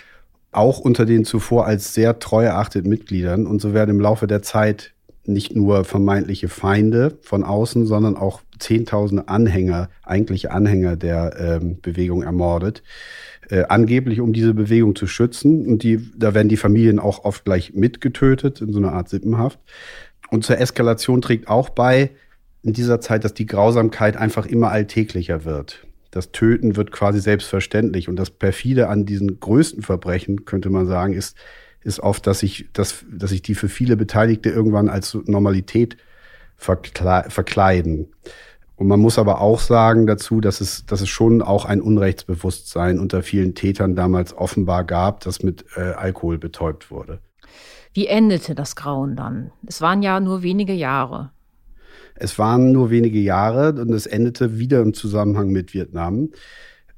auch 0.51 0.79
unter 0.79 1.05
den 1.05 1.25
zuvor 1.25 1.67
als 1.67 1.93
sehr 1.93 2.19
treu 2.19 2.45
erachteten 2.45 2.89
Mitgliedern. 2.89 3.47
Und 3.47 3.61
so 3.61 3.75
werden 3.75 3.91
im 3.91 4.01
Laufe 4.01 4.27
der 4.27 4.43
Zeit 4.43 4.95
nicht 5.27 5.55
nur 5.55 5.85
vermeintliche 5.85 6.49
Feinde 6.49 7.19
von 7.21 7.45
außen, 7.45 7.87
sondern 7.87 8.17
auch 8.17 8.41
Zehntausende 8.59 9.29
Anhänger, 9.29 9.89
eigentliche 10.03 10.51
Anhänger 10.51 10.97
der 10.97 11.37
ähm, 11.39 11.79
Bewegung 11.81 12.23
ermordet. 12.23 12.83
Äh, 13.51 13.65
angeblich 13.69 14.21
um 14.21 14.35
diese 14.35 14.53
Bewegung 14.53 14.95
zu 14.95 15.07
schützen. 15.07 15.67
Und 15.67 15.83
die, 15.83 16.11
da 16.17 16.35
werden 16.35 16.51
die 16.51 16.59
Familien 16.59 16.99
auch 16.99 17.25
oft 17.25 17.45
gleich 17.47 17.73
mitgetötet, 17.73 18.61
in 18.61 18.73
so 18.73 18.79
einer 18.79 18.93
Art 18.93 19.09
Sippenhaft. 19.09 19.59
Und 20.31 20.45
zur 20.45 20.59
Eskalation 20.59 21.23
trägt 21.23 21.49
auch 21.49 21.71
bei 21.71 22.11
in 22.63 22.75
dieser 22.75 23.01
Zeit, 23.01 23.25
dass 23.25 23.33
die 23.33 23.47
Grausamkeit 23.47 24.19
einfach 24.19 24.45
immer 24.45 24.71
alltäglicher 24.71 25.47
wird. 25.47 25.87
Das 26.11 26.33
Töten 26.33 26.77
wird 26.77 26.91
quasi 26.91 27.21
selbstverständlich. 27.21 28.11
Und 28.11 28.17
das 28.17 28.31
perfide 28.31 28.89
an 28.89 29.07
diesen 29.07 29.41
größten 29.41 29.83
Verbrechen, 29.83 30.45
könnte 30.45 30.69
man 30.69 30.87
sagen, 30.87 31.15
ist, 31.15 31.35
ist 31.83 32.01
oft, 32.01 32.27
dass 32.27 32.41
sich, 32.41 32.69
dass, 32.75 33.07
dass 33.11 33.31
sich 33.31 33.41
die 33.41 33.55
für 33.55 33.71
viele 33.71 33.97
Beteiligte 33.97 34.51
irgendwann 34.51 34.91
als 34.91 35.17
Normalität 35.25 35.97
verkleiden. 36.57 38.09
Und 38.79 38.87
man 38.87 39.01
muss 39.01 39.19
aber 39.19 39.41
auch 39.41 39.59
sagen 39.59 40.07
dazu, 40.07 40.41
dass 40.41 40.61
es, 40.61 40.87
dass 40.87 41.01
es 41.01 41.09
schon 41.09 41.43
auch 41.43 41.65
ein 41.65 41.83
Unrechtsbewusstsein 41.83 43.01
unter 43.01 43.25
vielen 43.25 43.57
Tätern 43.57 43.97
damals 43.97 44.37
offenbar 44.37 44.85
gab, 44.85 45.19
das 45.25 45.43
mit 45.43 45.65
äh, 45.77 45.81
Alkohol 45.81 46.39
betäubt 46.39 46.93
wurde. 46.93 47.19
Wie 47.93 48.07
endete 48.07 48.55
das 48.55 48.77
Grauen 48.77 49.17
dann? 49.17 49.51
Es 49.67 49.81
waren 49.81 50.05
ja 50.05 50.21
nur 50.21 50.45
wenige 50.45 50.75
Jahre. 50.75 51.33
Es 52.15 52.39
waren 52.39 52.71
nur 52.71 52.91
wenige 52.91 53.19
Jahre 53.19 53.73
und 53.73 53.93
es 53.93 54.07
endete 54.07 54.61
wieder 54.61 54.81
im 54.81 54.95
Zusammenhang 54.95 55.49
mit 55.49 55.75
Vietnam. 55.75 56.29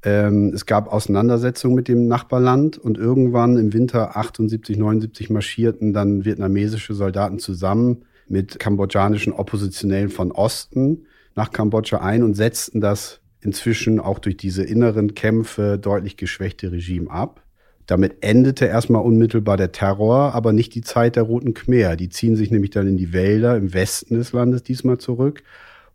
Ähm, 0.03 0.51
es 0.53 0.67
gab 0.67 0.87
Auseinandersetzungen 0.87 1.73
mit 1.73 1.87
dem 1.87 2.07
Nachbarland 2.07 2.77
und 2.77 2.99
irgendwann 2.99 3.57
im 3.57 3.73
Winter 3.73 4.15
78, 4.17 4.77
79 4.77 5.31
marschierten 5.31 5.93
dann 5.93 6.25
vietnamesische 6.25 6.93
Soldaten 6.93 7.39
zusammen 7.39 8.03
mit 8.27 8.59
kambodschanischen 8.59 9.33
Oppositionellen 9.33 10.09
von 10.09 10.31
Osten 10.31 11.07
nach 11.35 11.51
Kambodscha 11.51 11.97
ein 11.97 12.23
und 12.23 12.35
setzten 12.35 12.81
das 12.81 13.21
inzwischen 13.41 13.99
auch 13.99 14.19
durch 14.19 14.37
diese 14.37 14.63
inneren 14.63 15.15
Kämpfe 15.15 15.79
deutlich 15.79 16.17
geschwächte 16.17 16.71
Regime 16.71 17.09
ab. 17.09 17.41
Damit 17.87 18.17
endete 18.21 18.65
erstmal 18.65 19.01
unmittelbar 19.01 19.57
der 19.57 19.71
Terror, 19.71 20.33
aber 20.33 20.53
nicht 20.53 20.75
die 20.75 20.81
Zeit 20.81 21.15
der 21.15 21.23
Roten 21.23 21.53
Khmer. 21.53 21.95
Die 21.95 22.09
ziehen 22.09 22.35
sich 22.35 22.51
nämlich 22.51 22.69
dann 22.69 22.87
in 22.87 22.97
die 22.97 23.11
Wälder 23.11 23.57
im 23.57 23.73
Westen 23.73 24.15
des 24.15 24.31
Landes 24.31 24.63
diesmal 24.63 24.99
zurück 24.99 25.43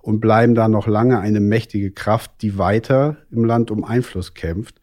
und 0.00 0.20
bleiben 0.20 0.54
da 0.54 0.68
noch 0.68 0.86
lange 0.86 1.20
eine 1.20 1.40
mächtige 1.40 1.90
Kraft, 1.90 2.30
die 2.42 2.58
weiter 2.58 3.16
im 3.30 3.44
Land 3.44 3.70
um 3.70 3.84
Einfluss 3.84 4.34
kämpft 4.34 4.80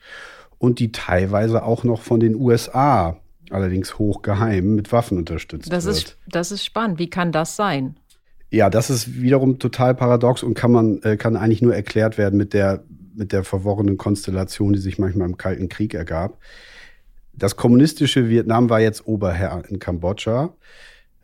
und 0.58 0.80
die 0.80 0.92
teilweise 0.92 1.64
auch 1.64 1.84
noch 1.84 2.02
von 2.02 2.20
den 2.20 2.36
USA, 2.36 3.18
allerdings 3.50 4.00
hochgeheim, 4.00 4.76
mit 4.76 4.92
Waffen 4.92 5.18
unterstützt 5.18 5.72
das 5.72 5.86
wird. 5.86 5.98
Ist, 5.98 6.18
das 6.28 6.52
ist 6.52 6.66
spannend. 6.66 7.00
Wie 7.00 7.10
kann 7.10 7.32
das 7.32 7.56
sein? 7.56 7.98
Ja, 8.54 8.70
das 8.70 8.92
ist 8.92 9.20
wiederum 9.20 9.58
total 9.58 9.96
paradox 9.96 10.44
und 10.44 10.54
kann 10.54 10.72
man 10.72 11.02
äh, 11.02 11.18
kann 11.18 11.36
eigentlich 11.36 11.64
nur 11.64 11.74
erklärt 11.74 12.20
werden 12.20 12.38
mit 12.38 12.54
der 12.54 12.84
mit 13.16 13.32
der 13.32 13.44
verworrenen 13.44 13.98
Konstellation, 13.98 14.74
die 14.74 14.80
sich 14.80 15.00
manchmal 15.00 15.28
im 15.28 15.38
Kalten 15.38 15.70
Krieg 15.70 15.96
ergab. 15.96 16.38
Das 17.34 17.56
kommunistische 17.56 18.30
Vietnam 18.30 18.70
war 18.70 18.80
jetzt 18.80 19.08
Oberherr 19.08 19.64
in 19.70 19.80
Kambodscha. 19.80 20.54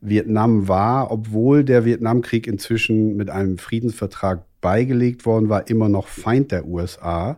Vietnam 0.01 0.67
war, 0.67 1.11
obwohl 1.11 1.63
der 1.63 1.85
Vietnamkrieg 1.85 2.47
inzwischen 2.47 3.15
mit 3.15 3.29
einem 3.29 3.59
Friedensvertrag 3.59 4.43
beigelegt 4.59 5.27
worden 5.27 5.49
war, 5.49 5.69
immer 5.69 5.87
noch 5.87 6.07
Feind 6.07 6.51
der 6.51 6.65
USA 6.65 7.37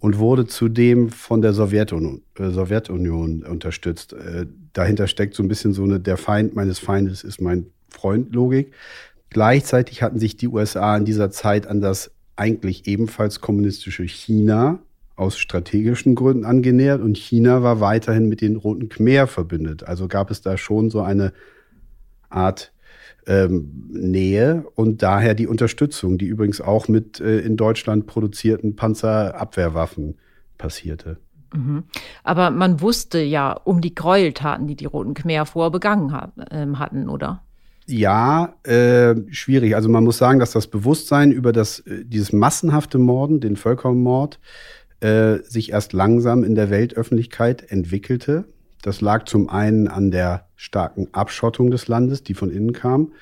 und 0.00 0.18
wurde 0.18 0.46
zudem 0.46 1.08
von 1.08 1.40
der 1.40 1.54
Sowjetunion, 1.54 2.20
äh, 2.38 2.50
Sowjetunion 2.50 3.42
unterstützt. 3.42 4.12
Äh, 4.12 4.44
dahinter 4.74 5.06
steckt 5.06 5.34
so 5.34 5.42
ein 5.42 5.48
bisschen 5.48 5.72
so 5.72 5.82
eine 5.82 5.98
der 5.98 6.18
Feind 6.18 6.54
meines 6.54 6.78
Feindes 6.78 7.24
ist 7.24 7.40
mein 7.40 7.68
Freund 7.88 8.34
Logik. 8.34 8.72
Gleichzeitig 9.34 10.00
hatten 10.00 10.20
sich 10.20 10.36
die 10.36 10.46
USA 10.46 10.96
in 10.96 11.04
dieser 11.04 11.28
Zeit 11.28 11.66
an 11.66 11.80
das 11.80 12.12
eigentlich 12.36 12.86
ebenfalls 12.86 13.40
kommunistische 13.40 14.04
China 14.04 14.78
aus 15.16 15.38
strategischen 15.38 16.14
Gründen 16.14 16.44
angenähert 16.44 17.02
und 17.02 17.18
China 17.18 17.64
war 17.64 17.80
weiterhin 17.80 18.28
mit 18.28 18.40
den 18.40 18.54
Roten 18.54 18.88
Khmer 18.88 19.26
verbündet. 19.26 19.88
Also 19.88 20.06
gab 20.06 20.30
es 20.30 20.40
da 20.40 20.56
schon 20.56 20.88
so 20.88 21.00
eine 21.02 21.32
Art 22.30 22.72
ähm, 23.26 23.88
Nähe 23.90 24.66
und 24.76 25.02
daher 25.02 25.34
die 25.34 25.48
Unterstützung, 25.48 26.16
die 26.16 26.26
übrigens 26.26 26.60
auch 26.60 26.86
mit 26.86 27.18
äh, 27.18 27.40
in 27.40 27.56
Deutschland 27.56 28.06
produzierten 28.06 28.76
Panzerabwehrwaffen 28.76 30.16
passierte. 30.58 31.16
Mhm. 31.52 31.82
Aber 32.22 32.52
man 32.52 32.80
wusste 32.80 33.18
ja 33.18 33.52
um 33.52 33.80
die 33.80 33.96
Gräueltaten, 33.96 34.68
die 34.68 34.76
die 34.76 34.86
Roten 34.86 35.14
Khmer 35.14 35.44
vorher 35.44 35.72
begangen 35.72 36.12
hat, 36.12 36.30
äh, 36.52 36.66
hatten, 36.76 37.08
oder? 37.08 37.43
Ja, 37.86 38.54
äh, 38.62 39.14
schwierig. 39.30 39.76
Also 39.76 39.90
man 39.90 40.04
muss 40.04 40.16
sagen, 40.16 40.38
dass 40.38 40.52
das 40.52 40.68
Bewusstsein 40.68 41.30
über 41.32 41.52
das, 41.52 41.80
äh, 41.80 42.04
dieses 42.04 42.32
massenhafte 42.32 42.98
Morden, 42.98 43.40
den 43.40 43.56
Völkermord, 43.56 44.40
äh, 45.00 45.40
sich 45.42 45.72
erst 45.72 45.92
langsam 45.92 46.44
in 46.44 46.54
der 46.54 46.70
Weltöffentlichkeit 46.70 47.70
entwickelte. 47.70 48.46
Das 48.80 49.02
lag 49.02 49.26
zum 49.26 49.50
einen 49.50 49.86
an 49.88 50.10
der 50.10 50.46
starken 50.56 51.08
Abschottung 51.12 51.70
des 51.70 51.86
Landes, 51.86 52.22
die 52.22 52.32
von 52.32 52.50
innen 52.50 52.72
kam, 52.72 53.12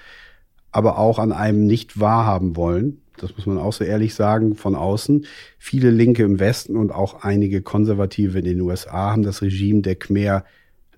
aber 0.71 0.97
auch 0.97 1.19
an 1.19 1.33
einem 1.33 1.66
nicht 1.66 1.99
wahrhaben 1.99 2.54
wollen. 2.54 3.02
Das 3.19 3.37
muss 3.37 3.47
man 3.47 3.59
auch 3.59 3.73
so 3.73 3.83
ehrlich 3.83 4.14
sagen, 4.14 4.54
von 4.54 4.76
außen. 4.76 5.26
Viele 5.59 5.90
Linke 5.90 6.23
im 6.23 6.38
Westen 6.38 6.76
und 6.76 6.92
auch 6.92 7.25
einige 7.25 7.62
Konservative 7.62 8.38
in 8.38 8.45
den 8.45 8.61
USA 8.61 9.11
haben 9.11 9.23
das 9.25 9.42
Regime 9.42 9.83
der 9.83 9.97
Khmer 9.97 10.45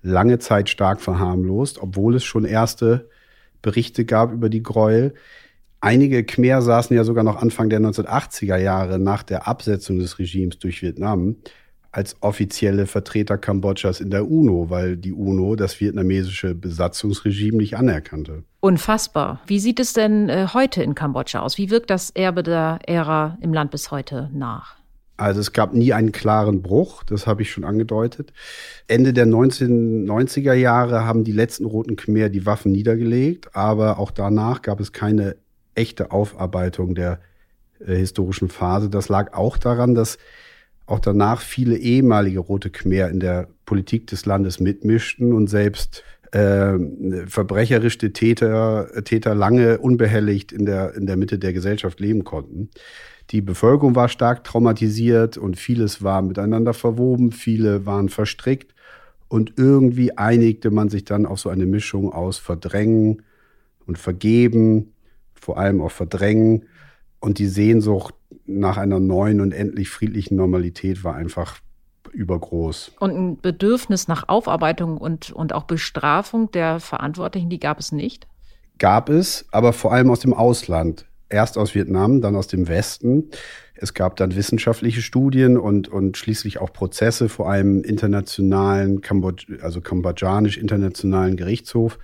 lange 0.03 0.37
Zeit 0.37 0.69
stark 0.69 1.01
verharmlost, 1.01 1.79
obwohl 1.81 2.15
es 2.15 2.23
schon 2.23 2.45
erste 2.45 3.09
Berichte 3.65 4.05
gab 4.05 4.31
über 4.31 4.47
die 4.47 4.61
Gräuel. 4.61 5.15
Einige 5.81 6.23
Khmer 6.23 6.61
saßen 6.61 6.95
ja 6.95 7.03
sogar 7.03 7.23
noch 7.23 7.41
Anfang 7.41 7.69
der 7.69 7.79
1980er 7.79 8.57
Jahre 8.57 8.99
nach 8.99 9.23
der 9.23 9.47
Absetzung 9.47 9.97
des 9.97 10.19
Regimes 10.19 10.59
durch 10.59 10.83
Vietnam 10.83 11.37
als 11.91 12.17
offizielle 12.21 12.85
Vertreter 12.85 13.37
Kambodschas 13.37 14.01
in 14.01 14.11
der 14.11 14.29
UNO, 14.29 14.69
weil 14.69 14.97
die 14.97 15.13
UNO 15.13 15.55
das 15.55 15.79
vietnamesische 15.79 16.53
Besatzungsregime 16.53 17.57
nicht 17.57 17.75
anerkannte. 17.75 18.43
Unfassbar. 18.59 19.39
Wie 19.47 19.59
sieht 19.59 19.79
es 19.79 19.93
denn 19.93 20.29
äh, 20.29 20.47
heute 20.53 20.83
in 20.83 20.93
Kambodscha 20.93 21.39
aus? 21.39 21.57
Wie 21.57 21.69
wirkt 21.71 21.89
das 21.89 22.11
Erbe 22.11 22.43
der 22.43 22.79
Ära 22.85 23.37
im 23.41 23.53
Land 23.53 23.71
bis 23.71 23.91
heute 23.91 24.29
nach? 24.33 24.75
Also 25.17 25.39
es 25.39 25.53
gab 25.53 25.73
nie 25.73 25.93
einen 25.93 26.11
klaren 26.11 26.61
Bruch, 26.61 27.03
das 27.03 27.25
habe 27.25 27.41
ich 27.41 27.51
schon 27.51 27.63
angedeutet. 27.63 28.33
Ende 28.87 29.13
der 29.13 29.25
1990er 29.25 30.53
Jahre 30.53 31.05
haben 31.05 31.23
die 31.23 31.31
letzten 31.31 31.65
Roten 31.65 31.95
Khmer 31.95 32.29
die 32.29 32.45
Waffen 32.45 32.71
niedergelegt, 32.73 33.55
aber 33.55 33.97
auch 33.97 34.11
danach 34.11 34.61
gab 34.61 34.79
es 34.79 34.91
keine 34.91 35.37
echte 35.73 36.11
Aufarbeitung 36.11 36.95
der 36.95 37.19
äh, 37.79 37.95
historischen 37.95 38.49
Phase. 38.49 38.89
Das 38.89 39.07
lag 39.07 39.33
auch 39.33 39.57
daran, 39.57 39.95
dass 39.95 40.17
auch 40.85 40.99
danach 40.99 41.41
viele 41.41 41.77
ehemalige 41.77 42.39
Rote 42.39 42.69
Khmer 42.69 43.09
in 43.09 43.19
der 43.19 43.47
Politik 43.65 44.07
des 44.07 44.25
Landes 44.25 44.59
mitmischten 44.59 45.33
und 45.33 45.47
selbst 45.47 46.03
äh, 46.31 46.77
verbrecherische 47.27 48.11
Täter, 48.11 48.89
Täter 49.03 49.33
lange 49.33 49.77
unbehelligt 49.77 50.51
in 50.51 50.65
der, 50.65 50.93
in 50.95 51.07
der 51.07 51.17
Mitte 51.17 51.39
der 51.39 51.53
Gesellschaft 51.53 51.99
leben 51.99 52.23
konnten. 52.23 52.69
Die 53.31 53.41
Bevölkerung 53.41 53.95
war 53.95 54.07
stark 54.07 54.43
traumatisiert 54.43 55.37
und 55.37 55.57
vieles 55.57 56.03
war 56.03 56.21
miteinander 56.21 56.73
verwoben, 56.73 57.31
viele 57.31 57.85
waren 57.85 58.09
verstrickt 58.09 58.75
und 59.27 59.53
irgendwie 59.57 60.17
einigte 60.17 60.69
man 60.69 60.89
sich 60.89 61.05
dann 61.05 61.25
auf 61.25 61.39
so 61.39 61.49
eine 61.49 61.65
Mischung 61.65 62.13
aus 62.13 62.37
Verdrängen 62.37 63.23
und 63.87 63.97
Vergeben, 63.97 64.93
vor 65.33 65.57
allem 65.57 65.81
auch 65.81 65.91
Verdrängen 65.91 66.65
und 67.19 67.39
die 67.39 67.47
Sehnsucht 67.47 68.13
nach 68.45 68.77
einer 68.77 68.99
neuen 68.99 69.41
und 69.41 69.51
endlich 69.51 69.89
friedlichen 69.89 70.35
Normalität 70.35 71.03
war 71.03 71.15
einfach 71.15 71.59
übergroß. 72.11 72.91
Und 72.99 73.11
ein 73.11 73.41
Bedürfnis 73.41 74.07
nach 74.07 74.29
Aufarbeitung 74.29 74.97
und, 74.97 75.31
und 75.31 75.53
auch 75.53 75.63
Bestrafung 75.63 76.51
der 76.51 76.79
Verantwortlichen, 76.79 77.49
die 77.49 77.59
gab 77.59 77.79
es 77.79 77.91
nicht? 77.91 78.27
Gab 78.77 79.09
es, 79.09 79.45
aber 79.51 79.73
vor 79.73 79.93
allem 79.93 80.09
aus 80.09 80.19
dem 80.19 80.33
Ausland 80.33 81.05
erst 81.29 81.57
aus 81.57 81.75
Vietnam, 81.75 82.21
dann 82.21 82.35
aus 82.35 82.47
dem 82.47 82.67
Westen. 82.67 83.29
Es 83.75 83.93
gab 83.93 84.15
dann 84.15 84.35
wissenschaftliche 84.35 85.01
Studien 85.01 85.57
und, 85.57 85.87
und 85.87 86.17
schließlich 86.17 86.59
auch 86.59 86.71
Prozesse 86.71 87.29
vor 87.29 87.49
einem 87.49 87.83
internationalen, 87.83 89.01
Kambodsch 89.01 89.47
also 89.61 89.81
kambodschanisch-internationalen 89.81 91.35
Gerichtshof, 91.35 91.99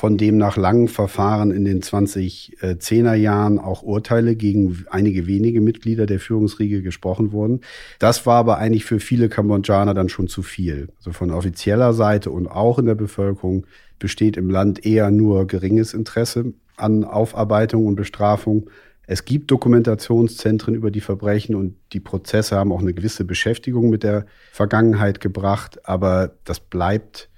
von 0.00 0.16
dem 0.16 0.38
nach 0.38 0.56
langen 0.56 0.88
Verfahren 0.88 1.50
in 1.50 1.66
den 1.66 1.82
2010er 1.82 3.12
Jahren 3.12 3.58
auch 3.58 3.82
Urteile 3.82 4.34
gegen 4.34 4.86
einige 4.88 5.26
wenige 5.26 5.60
Mitglieder 5.60 6.06
der 6.06 6.18
Führungsriege 6.18 6.80
gesprochen 6.80 7.32
wurden. 7.32 7.60
Das 7.98 8.24
war 8.24 8.36
aber 8.36 8.56
eigentlich 8.56 8.86
für 8.86 8.98
viele 8.98 9.28
Kambodschaner 9.28 9.92
dann 9.92 10.08
schon 10.08 10.26
zu 10.26 10.40
viel. 10.40 10.88
Also 10.96 11.12
von 11.12 11.30
offizieller 11.30 11.92
Seite 11.92 12.30
und 12.30 12.46
auch 12.46 12.78
in 12.78 12.86
der 12.86 12.94
Bevölkerung 12.94 13.66
besteht 13.98 14.38
im 14.38 14.48
Land 14.48 14.86
eher 14.86 15.10
nur 15.10 15.46
geringes 15.46 15.92
Interesse 15.92 16.54
an 16.78 17.04
Aufarbeitung 17.04 17.84
und 17.84 17.96
Bestrafung. 17.96 18.70
Es 19.06 19.26
gibt 19.26 19.50
Dokumentationszentren 19.50 20.74
über 20.74 20.90
die 20.90 21.02
Verbrechen 21.02 21.54
und 21.54 21.76
die 21.92 22.00
Prozesse 22.00 22.56
haben 22.56 22.72
auch 22.72 22.80
eine 22.80 22.94
gewisse 22.94 23.26
Beschäftigung 23.26 23.90
mit 23.90 24.02
der 24.02 24.24
Vergangenheit 24.50 25.20
gebracht, 25.20 25.86
aber 25.86 26.32
das 26.44 26.58
bleibt, 26.58 27.29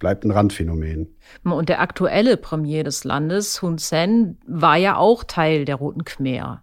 bleibt 0.00 0.24
ein 0.24 0.32
Randphänomen. 0.32 1.14
Und 1.44 1.68
der 1.68 1.80
aktuelle 1.80 2.36
Premier 2.36 2.82
des 2.82 3.04
Landes, 3.04 3.62
Hun 3.62 3.78
Sen, 3.78 4.38
war 4.46 4.76
ja 4.76 4.96
auch 4.96 5.22
Teil 5.22 5.64
der 5.64 5.76
Roten 5.76 6.04
Khmer. 6.04 6.62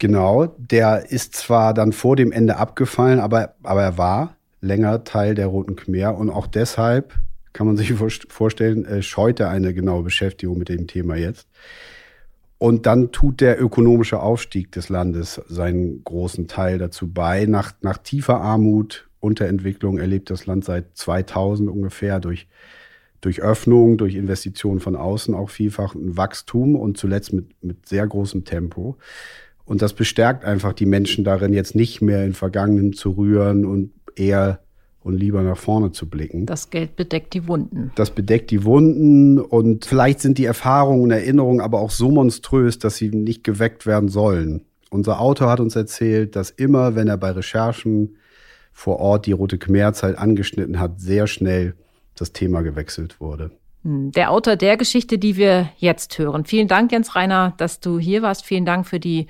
Genau, 0.00 0.46
der 0.56 1.12
ist 1.12 1.36
zwar 1.36 1.74
dann 1.74 1.92
vor 1.92 2.16
dem 2.16 2.32
Ende 2.32 2.56
abgefallen, 2.56 3.20
aber, 3.20 3.54
aber 3.62 3.82
er 3.82 3.98
war 3.98 4.36
länger 4.60 5.04
Teil 5.04 5.34
der 5.34 5.46
Roten 5.46 5.76
Khmer 5.76 6.16
und 6.16 6.30
auch 6.30 6.46
deshalb 6.46 7.14
kann 7.52 7.66
man 7.66 7.76
sich 7.76 7.92
vorstellen, 8.28 8.84
äh, 8.84 9.02
scheut 9.02 9.38
er 9.40 9.50
eine 9.50 9.74
genaue 9.74 10.02
Beschäftigung 10.02 10.58
mit 10.58 10.68
dem 10.68 10.86
Thema 10.86 11.16
jetzt. 11.16 11.48
Und 12.58 12.84
dann 12.84 13.10
tut 13.10 13.40
der 13.40 13.60
ökonomische 13.60 14.20
Aufstieg 14.20 14.70
des 14.72 14.90
Landes 14.90 15.40
seinen 15.48 16.04
großen 16.04 16.46
Teil 16.46 16.76
dazu 16.76 17.10
bei. 17.10 17.46
Nach, 17.46 17.72
nach 17.80 17.96
tiefer 17.96 18.40
Armut, 18.40 19.08
Unterentwicklung 19.20 19.98
erlebt 19.98 20.30
das 20.30 20.46
Land 20.46 20.64
seit 20.64 20.96
2000 20.96 21.70
ungefähr 21.70 22.20
durch, 22.20 22.48
durch 23.20 23.42
Öffnung, 23.42 23.98
durch 23.98 24.14
Investitionen 24.14 24.80
von 24.80 24.96
außen 24.96 25.34
auch 25.34 25.50
vielfach 25.50 25.94
ein 25.94 26.16
Wachstum 26.16 26.74
und 26.74 26.96
zuletzt 26.96 27.32
mit, 27.32 27.46
mit 27.62 27.86
sehr 27.86 28.06
großem 28.06 28.44
Tempo. 28.44 28.96
Und 29.64 29.82
das 29.82 29.92
bestärkt 29.92 30.44
einfach 30.44 30.72
die 30.72 30.86
Menschen 30.86 31.22
darin, 31.22 31.52
jetzt 31.52 31.76
nicht 31.76 32.00
mehr 32.00 32.24
in 32.24 32.32
Vergangenen 32.32 32.92
zu 32.92 33.10
rühren 33.10 33.64
und 33.64 33.92
eher 34.16 34.60
und 35.02 35.16
lieber 35.16 35.42
nach 35.42 35.56
vorne 35.56 35.92
zu 35.92 36.08
blicken. 36.08 36.46
Das 36.46 36.70
Geld 36.70 36.96
bedeckt 36.96 37.34
die 37.34 37.46
Wunden. 37.48 37.90
Das 37.94 38.10
bedeckt 38.10 38.50
die 38.50 38.64
Wunden 38.64 39.38
und 39.38 39.84
vielleicht 39.86 40.20
sind 40.20 40.38
die 40.38 40.44
Erfahrungen 40.44 41.02
und 41.02 41.10
Erinnerungen 41.10 41.60
aber 41.60 41.80
auch 41.80 41.90
so 41.90 42.10
monströs, 42.10 42.78
dass 42.78 42.96
sie 42.96 43.08
nicht 43.08 43.44
geweckt 43.44 43.86
werden 43.86 44.08
sollen. 44.08 44.62
Unser 44.90 45.20
Autor 45.20 45.50
hat 45.50 45.60
uns 45.60 45.76
erzählt, 45.76 46.36
dass 46.36 46.50
immer, 46.50 46.96
wenn 46.96 47.08
er 47.08 47.16
bei 47.16 47.30
Recherchen 47.30 48.16
vor 48.80 48.98
Ort 48.98 49.26
die 49.26 49.32
Rote 49.32 49.58
Khmerzeit 49.58 50.16
angeschnitten 50.16 50.80
hat, 50.80 51.00
sehr 51.02 51.26
schnell 51.26 51.74
das 52.14 52.32
Thema 52.32 52.62
gewechselt 52.62 53.20
wurde. 53.20 53.50
Hm, 53.84 54.10
der 54.12 54.30
Autor 54.30 54.56
der 54.56 54.78
Geschichte, 54.78 55.18
die 55.18 55.36
wir 55.36 55.68
jetzt 55.76 56.18
hören. 56.18 56.46
Vielen 56.46 56.66
Dank, 56.66 56.90
Jens 56.90 57.14
Reiner, 57.14 57.52
dass 57.58 57.80
du 57.80 57.98
hier 57.98 58.22
warst. 58.22 58.42
Vielen 58.42 58.64
Dank 58.64 58.86
für 58.86 58.98
die 58.98 59.26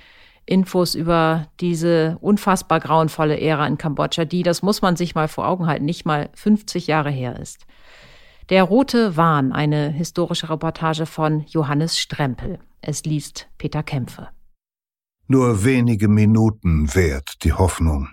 Infos 0.46 0.94
über 0.94 1.48
diese 1.58 2.16
unfassbar 2.20 2.78
grauenvolle 2.78 3.40
Ära 3.40 3.66
in 3.66 3.76
Kambodscha, 3.76 4.24
die, 4.24 4.44
das 4.44 4.62
muss 4.62 4.82
man 4.82 4.94
sich 4.94 5.16
mal 5.16 5.26
vor 5.26 5.48
Augen 5.48 5.66
halten, 5.66 5.84
nicht 5.84 6.06
mal 6.06 6.30
50 6.34 6.86
Jahre 6.86 7.10
her 7.10 7.40
ist. 7.40 7.66
Der 8.50 8.62
Rote 8.62 9.16
Wahn, 9.16 9.50
eine 9.50 9.90
historische 9.90 10.48
Reportage 10.48 11.06
von 11.06 11.44
Johannes 11.48 11.98
Strempel. 11.98 12.60
Es 12.82 13.04
liest 13.04 13.48
Peter 13.58 13.82
Kämpfe. 13.82 14.28
Nur 15.26 15.64
wenige 15.64 16.06
Minuten 16.06 16.94
währt 16.94 17.42
die 17.42 17.52
Hoffnung. 17.52 18.10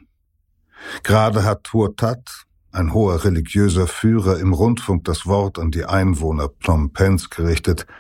Gerade 1.03 1.43
hat 1.43 1.63
Tuotat, 1.63 2.45
ein 2.71 2.93
hoher 2.93 3.23
religiöser 3.23 3.87
Führer, 3.87 4.39
im 4.39 4.53
Rundfunk 4.53 5.03
das 5.05 5.25
Wort 5.25 5.59
an 5.59 5.71
die 5.71 5.85
Einwohner 5.85 6.49
Phnom 6.59 6.91
Penhs 6.93 7.29
gerichtet– 7.29 7.85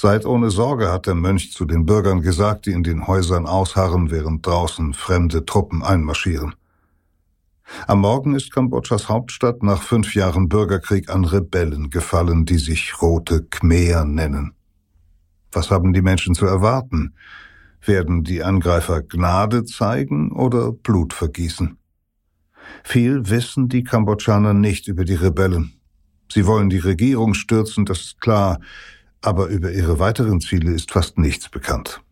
Seid 0.00 0.24
ohne 0.24 0.48
Sorge, 0.48 0.90
hat 0.90 1.06
der 1.06 1.14
Mönch 1.14 1.52
zu 1.52 1.66
den 1.66 1.84
Bürgern 1.84 2.22
gesagt, 2.22 2.64
die 2.64 2.70
in 2.70 2.82
den 2.82 3.06
Häusern 3.06 3.46
ausharren, 3.46 4.10
während 4.10 4.46
draußen 4.46 4.94
fremde 4.94 5.44
Truppen 5.44 5.82
einmarschieren. 5.82 6.54
Am 7.86 8.00
Morgen 8.00 8.34
ist 8.34 8.50
Kambodschas 8.50 9.10
Hauptstadt 9.10 9.62
nach 9.62 9.82
fünf 9.82 10.14
Jahren 10.14 10.48
Bürgerkrieg 10.48 11.10
an 11.10 11.26
Rebellen 11.26 11.90
gefallen, 11.90 12.46
die 12.46 12.56
sich 12.56 13.02
Rote 13.02 13.44
Khmer 13.44 14.06
nennen. 14.06 14.54
Was 15.52 15.70
haben 15.70 15.92
die 15.92 16.00
Menschen 16.00 16.34
zu 16.34 16.46
erwarten? 16.46 17.12
Werden 17.84 18.24
die 18.24 18.42
Angreifer 18.42 19.02
Gnade 19.02 19.66
zeigen 19.66 20.32
oder 20.32 20.72
Blut 20.72 21.12
vergießen? 21.12 21.76
Viel 22.84 23.28
wissen 23.28 23.68
die 23.68 23.84
Kambodschaner 23.84 24.54
nicht 24.54 24.88
über 24.88 25.04
die 25.04 25.14
Rebellen. 25.14 25.74
Sie 26.32 26.46
wollen 26.46 26.70
die 26.70 26.78
Regierung 26.78 27.34
stürzen, 27.34 27.84
das 27.84 28.00
ist 28.00 28.20
klar, 28.20 28.60
aber 29.20 29.48
über 29.48 29.72
ihre 29.72 29.98
weiteren 29.98 30.40
Ziele 30.40 30.72
ist 30.72 30.92
fast 30.92 31.18
nichts 31.18 31.48
bekannt. 31.48 32.02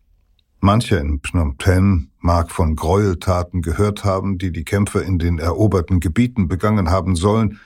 Mancher 0.61 0.99
in 0.99 1.21
Phnom 1.21 1.55
Penh 1.57 2.09
mag 2.19 2.51
von 2.51 2.75
Gräueltaten 2.75 3.61
gehört 3.61 4.03
haben, 4.03 4.37
die 4.37 4.51
die 4.51 4.65
Kämpfer 4.65 5.03
in 5.03 5.17
den 5.17 5.39
eroberten 5.39 6.01
Gebieten 6.01 6.49
begangen 6.49 6.89
haben 6.89 7.15
sollen, 7.15 7.59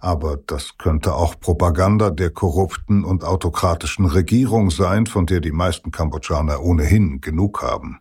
aber 0.00 0.36
das 0.36 0.76
könnte 0.78 1.14
auch 1.14 1.38
Propaganda 1.38 2.10
der 2.10 2.30
korrupten 2.30 3.04
und 3.04 3.22
autokratischen 3.22 4.06
Regierung 4.06 4.72
sein, 4.72 5.06
von 5.06 5.26
der 5.26 5.38
die 5.38 5.52
meisten 5.52 5.92
Kambodschaner 5.92 6.60
ohnehin 6.60 7.20
genug 7.20 7.62
haben. 7.62 8.00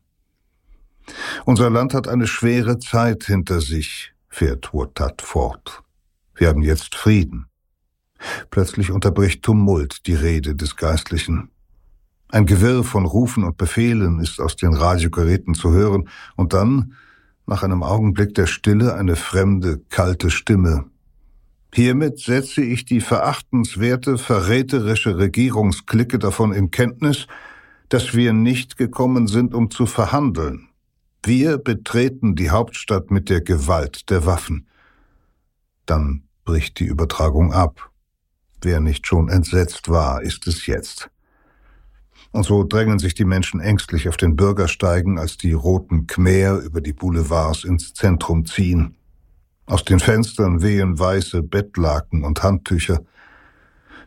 Unser 1.45 1.69
Land 1.69 1.93
hat 1.93 2.07
eine 2.07 2.25
schwere 2.25 2.79
Zeit 2.79 3.25
hinter 3.25 3.61
sich, 3.61 4.13
fährt 4.31 4.73
Wotat 4.73 5.21
fort. 5.21 5.83
Wir 6.33 6.47
haben 6.47 6.63
jetzt 6.63 6.95
Frieden. 6.95 7.45
Plötzlich 8.49 8.89
unterbricht 8.89 9.43
Tumult 9.43 10.07
die 10.07 10.15
Rede 10.15 10.55
des 10.55 10.75
Geistlichen. 10.75 11.51
Ein 12.29 12.47
Gewirr 12.47 12.83
von 12.83 13.05
Rufen 13.05 13.43
und 13.43 13.57
Befehlen 13.57 14.19
ist 14.19 14.39
aus 14.39 14.55
den 14.55 14.73
Radiogeräten 14.73 15.53
zu 15.53 15.71
hören, 15.71 16.09
und 16.35 16.53
dann, 16.53 16.95
nach 17.45 17.61
einem 17.61 17.83
Augenblick 17.83 18.33
der 18.33 18.47
Stille, 18.47 18.95
eine 18.95 19.15
fremde, 19.15 19.81
kalte 19.89 20.31
Stimme, 20.31 20.85
Hiermit 21.73 22.19
setze 22.19 22.61
ich 22.61 22.83
die 22.83 22.99
verachtenswerte, 22.99 24.17
verräterische 24.17 25.17
Regierungsklicke 25.17 26.19
davon 26.19 26.51
in 26.51 26.69
Kenntnis, 26.69 27.27
dass 27.87 28.13
wir 28.13 28.33
nicht 28.33 28.75
gekommen 28.75 29.27
sind, 29.27 29.53
um 29.53 29.71
zu 29.71 29.85
verhandeln. 29.85 30.67
Wir 31.23 31.59
betreten 31.59 32.35
die 32.35 32.49
Hauptstadt 32.49 33.11
mit 33.11 33.29
der 33.29 33.41
Gewalt 33.41 34.09
der 34.09 34.25
Waffen. 34.25 34.67
Dann 35.85 36.23
bricht 36.45 36.79
die 36.79 36.85
Übertragung 36.85 37.53
ab. 37.53 37.91
Wer 38.63 38.79
nicht 38.79 39.05
schon 39.05 39.29
entsetzt 39.29 39.87
war, 39.89 40.23
ist 40.23 40.47
es 40.47 40.65
jetzt. 40.65 41.11
Und 42.31 42.43
so 42.43 42.63
drängen 42.63 42.97
sich 42.97 43.13
die 43.13 43.25
Menschen 43.25 43.59
ängstlich 43.59 44.09
auf 44.09 44.17
den 44.17 44.35
Bürgersteigen, 44.35 45.19
als 45.19 45.37
die 45.37 45.51
roten 45.53 46.07
Khmer 46.07 46.59
über 46.59 46.81
die 46.81 46.93
Boulevards 46.93 47.65
ins 47.65 47.93
Zentrum 47.93 48.45
ziehen. 48.45 48.95
Aus 49.67 49.85
den 49.85 49.99
Fenstern 49.99 50.61
wehen 50.61 50.97
weiße 50.97 51.43
Bettlaken 51.43 52.23
und 52.23 52.41
Handtücher. 52.41 53.01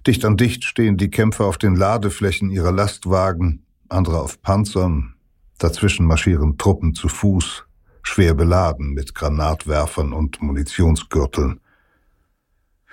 Dicht 0.06 0.24
an 0.24 0.36
dicht 0.36 0.64
stehen 0.64 0.96
die 0.96 1.10
Kämpfer 1.10 1.44
auf 1.44 1.58
den 1.58 1.76
Ladeflächen 1.76 2.50
ihrer 2.50 2.72
Lastwagen, 2.72 3.64
andere 3.88 4.20
auf 4.20 4.42
Panzern. 4.42 5.13
Dazwischen 5.58 6.06
marschieren 6.06 6.58
Truppen 6.58 6.94
zu 6.94 7.08
Fuß, 7.08 7.64
schwer 8.02 8.34
beladen 8.34 8.92
mit 8.92 9.14
Granatwerfern 9.14 10.12
und 10.12 10.42
Munitionsgürteln. 10.42 11.60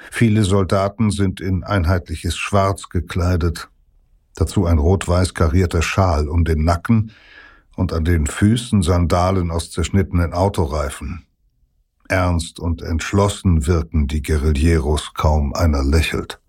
Viele 0.09 0.43
Soldaten 0.43 1.11
sind 1.11 1.41
in 1.41 1.63
einheitliches 1.63 2.35
Schwarz 2.35 2.89
gekleidet, 2.89 3.69
dazu 4.35 4.65
ein 4.65 4.79
rot-weiß 4.79 5.33
karierter 5.33 5.81
Schal 5.81 6.27
um 6.27 6.43
den 6.43 6.63
Nacken 6.63 7.11
und 7.75 7.93
an 7.93 8.05
den 8.05 8.25
Füßen 8.27 8.81
Sandalen 8.81 9.51
aus 9.51 9.71
zerschnittenen 9.71 10.33
Autoreifen. 10.33 11.25
Ernst 12.07 12.59
und 12.59 12.81
entschlossen 12.81 13.67
wirken 13.67 14.07
die 14.07 14.21
Guerilleros, 14.21 15.13
kaum 15.13 15.53
einer 15.53 15.83
lächelt. 15.83 16.41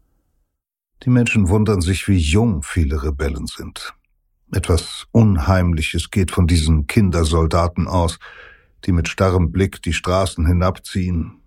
Die 1.05 1.11
Menschen 1.11 1.49
wundern 1.49 1.81
sich, 1.81 2.09
wie 2.09 2.19
jung 2.19 2.63
viele 2.63 3.03
Rebellen 3.03 3.47
sind. 3.47 3.95
Etwas 4.55 5.07
Unheimliches 5.13 6.11
geht 6.11 6.31
von 6.31 6.47
diesen 6.47 6.87
Kindersoldaten 6.87 7.89
aus, 7.89 8.19
die 8.85 8.93
mit 8.93 9.09
starrem 9.09 9.51
Blick 9.51 9.81
die 9.81 9.95
Straßen 9.95 10.47
hinabziehen. 10.47 11.41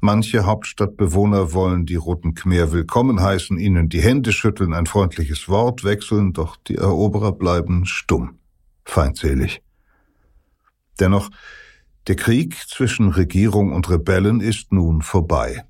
Manche 0.00 0.44
Hauptstadtbewohner 0.44 1.54
wollen 1.54 1.86
die 1.86 1.96
Roten 1.96 2.34
Khmer 2.34 2.70
willkommen 2.70 3.22
heißen, 3.22 3.58
ihnen 3.58 3.88
die 3.88 4.02
Hände 4.02 4.32
schütteln, 4.32 4.74
ein 4.74 4.84
freundliches 4.84 5.48
Wort 5.48 5.84
wechseln, 5.84 6.34
doch 6.34 6.56
die 6.56 6.76
Eroberer 6.76 7.32
bleiben 7.32 7.86
stumm, 7.86 8.38
feindselig. 8.84 9.62
Dennoch 11.00 11.30
der 12.08 12.16
Krieg 12.16 12.56
zwischen 12.68 13.08
Regierung 13.08 13.72
und 13.72 13.88
Rebellen 13.88 14.40
ist 14.40 14.70
nun 14.70 15.00
vorbei. 15.00 15.64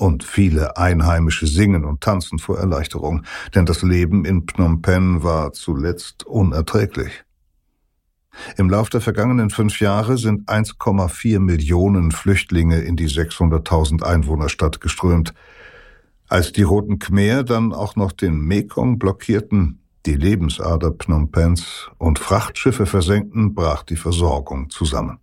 Und 0.00 0.24
viele 0.24 0.78
Einheimische 0.78 1.46
singen 1.46 1.84
und 1.84 2.00
tanzen 2.00 2.38
vor 2.38 2.58
Erleichterung, 2.58 3.22
denn 3.54 3.66
das 3.66 3.82
Leben 3.82 4.24
in 4.24 4.46
Phnom 4.46 4.80
Penh 4.80 5.22
war 5.22 5.52
zuletzt 5.52 6.24
unerträglich. 6.24 7.22
Im 8.56 8.70
Lauf 8.70 8.88
der 8.88 9.02
vergangenen 9.02 9.50
fünf 9.50 9.78
Jahre 9.78 10.16
sind 10.16 10.48
1,4 10.48 11.38
Millionen 11.38 12.12
Flüchtlinge 12.12 12.80
in 12.80 12.96
die 12.96 13.10
600.000 13.10 14.02
Einwohnerstadt 14.02 14.80
geströmt. 14.80 15.34
Als 16.28 16.52
die 16.52 16.62
Roten 16.62 16.98
Khmer 16.98 17.44
dann 17.44 17.74
auch 17.74 17.94
noch 17.94 18.12
den 18.12 18.40
Mekong 18.40 18.98
blockierten, 18.98 19.82
die 20.06 20.14
Lebensader 20.14 20.94
Phnom 20.98 21.30
Penhs 21.30 21.90
und 21.98 22.18
Frachtschiffe 22.18 22.86
versenkten, 22.86 23.54
brach 23.54 23.82
die 23.82 23.96
Versorgung 23.96 24.70
zusammen. 24.70 25.18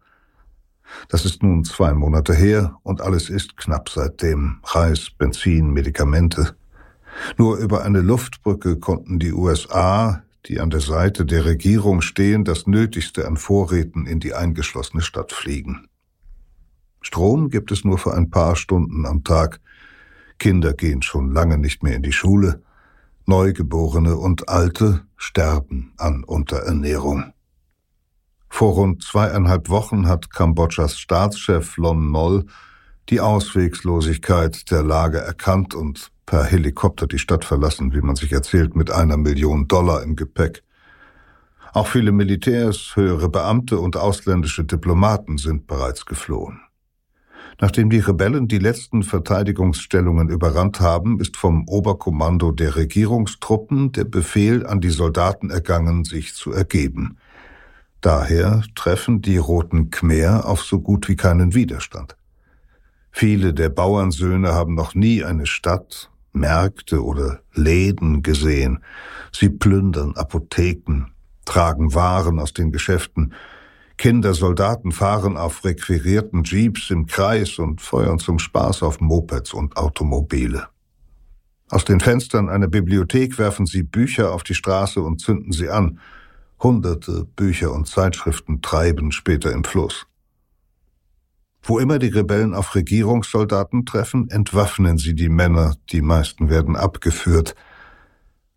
Das 1.10 1.26
ist 1.26 1.44
nun 1.44 1.64
zwei 1.64 1.94
Monate 1.94 2.34
her 2.34 2.78
und 2.84 3.02
alles 3.02 3.30
ist 3.30 3.58
knapp 3.58 3.90
seitdem. 3.90 4.60
Reis, 4.64 5.10
Benzin, 5.18 5.72
Medikamente. 5.72 6.56
Nur 7.38 7.58
über 7.58 7.84
eine 7.84 8.02
Luftbrücke 8.02 8.78
konnten 8.78 9.20
die 9.20 9.34
USA, 9.34 10.24
die 10.46 10.60
an 10.60 10.70
der 10.70 10.80
Seite 10.80 11.26
der 11.26 11.46
Regierung 11.46 12.02
stehen, 12.02 12.44
das 12.46 12.68
Nötigste 12.68 13.28
an 13.28 13.38
Vorräten 13.38 14.06
in 14.06 14.20
die 14.20 14.34
eingeschlossene 14.34 15.02
Stadt 15.02 15.32
fliegen. 15.32 15.88
Strom 17.02 17.50
gibt 17.50 17.72
es 17.72 17.84
nur 17.84 17.98
für 17.98 18.14
ein 18.14 18.30
paar 18.30 18.56
Stunden 18.56 19.06
am 19.06 19.24
Tag. 19.24 19.60
Kinder 20.40 20.74
gehen 20.74 21.02
schon 21.02 21.32
lange 21.32 21.58
nicht 21.58 21.84
mehr 21.84 21.96
in 21.96 22.04
die 22.04 22.12
Schule. 22.12 22.62
Neugeborene 23.26 24.16
und 24.16 24.50
Alte 24.50 25.06
sterben 25.18 25.94
an 25.98 26.24
Unterernährung. 26.24 27.34
Vor 28.50 28.74
rund 28.74 29.04
zweieinhalb 29.04 29.70
Wochen 29.70 30.08
hat 30.08 30.32
Kambodschas 30.32 30.98
Staatschef 31.00 31.78
Lon 31.78 32.12
Nol 32.12 32.46
die 33.10 33.22
Auswegslosigkeit 33.22 34.70
der 34.70 34.84
Lage 34.84 35.20
erkannt 35.20 35.74
und 35.74 36.12
per 36.26 36.44
Helikopter 36.44 37.08
die 37.08 37.20
Stadt 37.20 37.46
verlassen, 37.46 37.94
wie 37.94 38.02
man 38.02 38.16
sich 38.16 38.34
erzählt, 38.34 38.76
mit 38.76 38.92
einer 38.92 39.18
Million 39.18 39.68
Dollar 39.68 40.04
im 40.04 40.16
Gepäck. 40.16 40.64
Auch 41.74 41.88
viele 41.88 42.12
Militärs, 42.12 42.96
höhere 42.96 43.30
Beamte 43.30 43.80
und 43.80 43.98
ausländische 43.98 44.66
Diplomaten 44.66 45.38
sind 45.38 45.68
bereits 45.68 46.06
geflohen. 46.06 46.60
Nachdem 47.60 47.90
die 47.90 48.00
Rebellen 48.00 48.48
die 48.48 48.60
letzten 48.60 49.04
Verteidigungsstellungen 49.04 50.30
überrannt 50.30 50.80
haben, 50.80 51.20
ist 51.20 51.38
vom 51.38 51.68
Oberkommando 51.68 52.52
der 52.52 52.76
Regierungstruppen 52.76 53.92
der 53.94 54.04
Befehl 54.04 54.66
an 54.66 54.80
die 54.80 54.90
Soldaten 54.90 55.50
ergangen, 55.50 56.04
sich 56.04 56.36
zu 56.36 56.52
ergeben. 56.52 57.18
Daher 58.02 58.64
treffen 58.76 59.22
die 59.22 59.38
Roten 59.38 59.90
Khmer 59.90 60.46
auf 60.46 60.62
so 60.62 60.80
gut 60.80 61.08
wie 61.10 61.16
keinen 61.16 61.54
Widerstand. 61.54 62.16
Viele 63.12 63.54
der 63.54 63.70
Bauernsöhne 63.70 64.54
haben 64.54 64.76
noch 64.76 64.94
nie 64.94 65.24
eine 65.24 65.48
Stadt, 65.48 66.12
Märkte 66.32 67.04
oder 67.04 67.40
Läden 67.54 68.22
gesehen. 68.22 68.84
Sie 69.32 69.50
plündern 69.50 70.16
Apotheken, 70.16 71.08
tragen 71.46 71.96
Waren 71.96 72.40
aus 72.40 72.54
den 72.54 72.72
Geschäften. 72.72 73.34
Kindersoldaten 73.98 74.92
fahren 74.92 75.36
auf 75.36 75.66
requirierten 75.66 76.44
Jeeps 76.44 76.92
im 76.92 77.08
Kreis 77.08 77.58
und 77.58 77.82
feuern 77.82 78.20
zum 78.20 78.38
Spaß 78.38 78.84
auf 78.84 79.02
Mopeds 79.02 79.54
und 79.54 79.76
Automobile. 79.76 80.68
Aus 81.70 81.84
den 81.84 82.00
Fenstern 82.00 82.48
einer 82.48 82.68
Bibliothek 82.68 83.40
werfen 83.40 83.66
sie 83.66 83.82
Bücher 83.82 84.32
auf 84.32 84.44
die 84.44 84.54
Straße 84.54 85.02
und 85.02 85.20
zünden 85.20 85.52
sie 85.52 85.70
an– 85.70 86.00
Hunderte 86.62 87.26
Bücher 87.36 87.72
und 87.72 87.88
Zeitschriften 87.88 88.62
treiben 88.62 89.12
später 89.12 89.52
im 89.52 89.64
Fluss. 89.64 90.08
Wo 91.62 91.80
immer 91.80 92.00
die 92.00 92.08
Rebellen 92.08 92.56
auf 92.56 92.76
Regierungssoldaten 92.76 93.86
treffen, 93.86 94.30
entwaffnen 94.30 94.98
sie 94.98 95.14
die 95.14 95.30
Männer, 95.30 95.76
die 95.92 96.02
meisten 96.02 96.50
werden 96.50 96.76
abgeführt. 96.76 97.56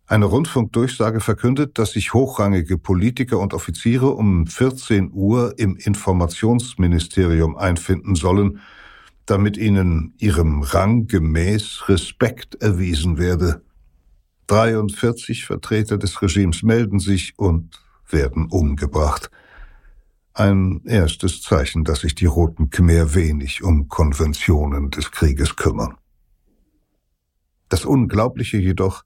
Eine 0.07 0.25
Rundfunkdurchsage 0.25 1.19
verkündet, 1.19 1.77
dass 1.77 1.91
sich 1.91 2.13
hochrangige 2.13 2.77
Politiker 2.77 3.37
und 3.37 3.53
Offiziere 3.53 4.09
um 4.09 4.47
14 4.47 5.11
Uhr 5.13 5.53
im 5.57 5.75
Informationsministerium 5.75 7.55
einfinden 7.55 8.15
sollen, 8.15 8.59
damit 9.25 9.57
ihnen 9.57 10.13
ihrem 10.17 10.63
Rang 10.63 11.07
gemäß 11.07 11.87
Respekt 11.87 12.55
erwiesen 12.61 13.17
werde. 13.17 13.61
43 14.47 15.45
Vertreter 15.45 15.97
des 15.97 16.21
Regimes 16.21 16.63
melden 16.63 16.99
sich 16.99 17.33
und 17.37 17.79
werden 18.13 18.47
umgebracht. 18.47 19.31
Ein 20.33 20.81
erstes 20.85 21.41
Zeichen, 21.41 21.83
dass 21.83 22.01
sich 22.01 22.15
die 22.15 22.25
Roten 22.25 22.69
Khmer 22.69 23.13
wenig 23.13 23.63
um 23.63 23.89
Konventionen 23.89 24.89
des 24.89 25.11
Krieges 25.11 25.55
kümmern. 25.55 25.95
Das 27.69 27.85
Unglaubliche 27.85 28.57
jedoch, 28.57 29.03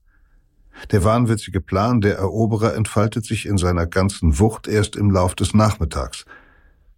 der 0.92 1.04
wahnwitzige 1.04 1.62
Plan 1.62 2.02
der 2.02 2.18
Eroberer 2.18 2.76
entfaltet 2.76 3.26
sich 3.26 3.46
in 3.46 3.58
seiner 3.58 3.88
ganzen 3.88 4.40
Wucht 4.40 4.68
erst 4.68 4.96
im 4.96 5.10
Lauf 5.10 5.36
des 5.36 5.54
Nachmittags. 5.54 6.26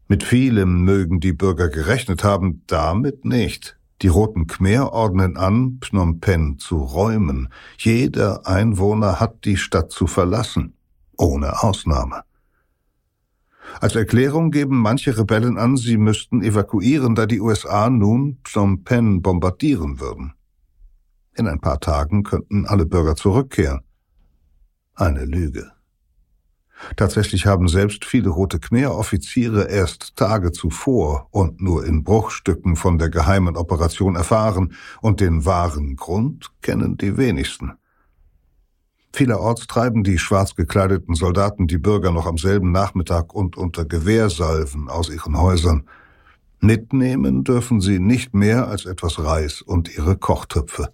Mit 0.08 0.24
vielem 0.24 0.84
mögen 0.84 1.20
die 1.20 1.34
Bürger 1.34 1.70
gerechnet 1.70 2.24
haben, 2.24 2.64
damit 2.68 3.26
nicht. 3.26 3.78
Die 4.02 4.08
Roten 4.08 4.48
Khmer 4.48 4.94
ordnen 4.94 5.38
an, 5.38 5.80
Phnom 5.82 6.20
Penh 6.20 6.60
zu 6.60 6.78
räumen. 6.78 7.50
Jeder 7.78 8.48
Einwohner 8.48 9.20
hat 9.20 9.44
die 9.44 9.58
Stadt 9.58 9.92
zu 9.92 10.08
verlassen, 10.08 10.77
ohne 11.18 11.64
Ausnahme. 11.64 12.24
Als 13.80 13.96
Erklärung 13.96 14.52
geben 14.52 14.78
manche 14.78 15.18
Rebellen 15.18 15.58
an, 15.58 15.78
sie 15.78 15.98
müssten 15.98 16.42
evakuieren, 16.42 17.16
da 17.16 17.26
die 17.26 17.42
USA 17.42 17.90
nun 17.90 18.40
Phnom 18.44 18.84
Penh 18.84 19.22
bombardieren 19.22 20.00
würden. 20.00 20.34
In 21.36 21.48
ein 21.48 21.60
paar 21.60 21.80
Tagen 21.80 22.24
könnten 22.24 22.66
alle 22.66 22.86
Bürger 22.86 23.16
zurückkehren. 23.16 23.82
Eine 24.96 25.26
Lüge. 25.26 25.72
Tatsächlich 26.96 27.46
haben 27.46 27.68
selbst 27.68 28.06
viele 28.06 28.30
Rote 28.30 28.60
Khmer-Offiziere 28.60 29.68
erst 29.68 30.16
Tage 30.16 30.52
zuvor 30.52 31.28
und 31.32 31.62
nur 31.62 31.86
in 31.86 32.04
Bruchstücken 32.04 32.76
von 32.76 32.98
der 32.98 33.10
geheimen 33.10 33.58
Operation 33.58 34.16
erfahren, 34.16 34.74
und 35.02 35.20
den 35.20 35.46
wahren 35.46 35.96
Grund 35.96 36.52
kennen 36.62 36.98
die 36.98 37.18
wenigsten. 37.18 37.74
Vielerorts 39.14 39.68
treiben 39.68 40.04
die 40.04 40.18
schwarz 40.18 40.56
gekleideten 40.56 41.16
Soldaten 41.16 41.68
die 41.68 41.78
Bürger 41.78 42.12
noch 42.12 42.28
am 42.28 42.38
selben 42.38 42.72
Nachmittag 42.72 43.34
und 43.34 43.58
unter 43.58 43.86
Gewehrsalven 43.86 44.90
aus 44.90 45.10
ihren 45.10 45.38
Häusern. 45.38 45.88
Mitnehmen 46.60 47.44
dürfen 47.44 47.82
sie 47.82 48.00
nicht 48.00 48.34
mehr 48.34 48.68
als 48.68 48.86
etwas 48.86 49.20
Reis 49.20 49.62
und 49.62 49.96
ihre 49.96 50.18
Kochtöpfe. 50.18 50.92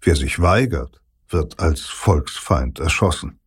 Wer 0.00 0.16
sich 0.16 0.40
weigert, 0.40 1.00
wird 1.28 1.58
als 1.60 1.82
Volksfeind 1.82 2.78
erschossen. 2.78 3.38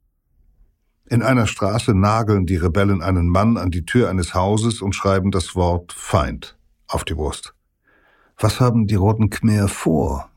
In 1.08 1.24
einer 1.24 1.48
Straße 1.48 1.96
nageln 1.96 2.46
die 2.46 2.58
Rebellen 2.58 3.02
einen 3.02 3.30
Mann 3.30 3.58
an 3.58 3.72
die 3.72 3.86
Tür 3.86 4.10
eines 4.10 4.36
Hauses 4.36 4.82
und 4.82 4.94
schreiben 4.94 5.32
das 5.32 5.56
Wort 5.56 5.92
Feind 5.92 6.56
auf 6.88 7.04
die 7.04 7.16
Brust. 7.16 7.56
Was 8.38 8.60
haben 8.60 8.86
die 8.86 8.96
Roten 8.96 9.30
Khmer 9.30 9.68
vor? 9.68 10.29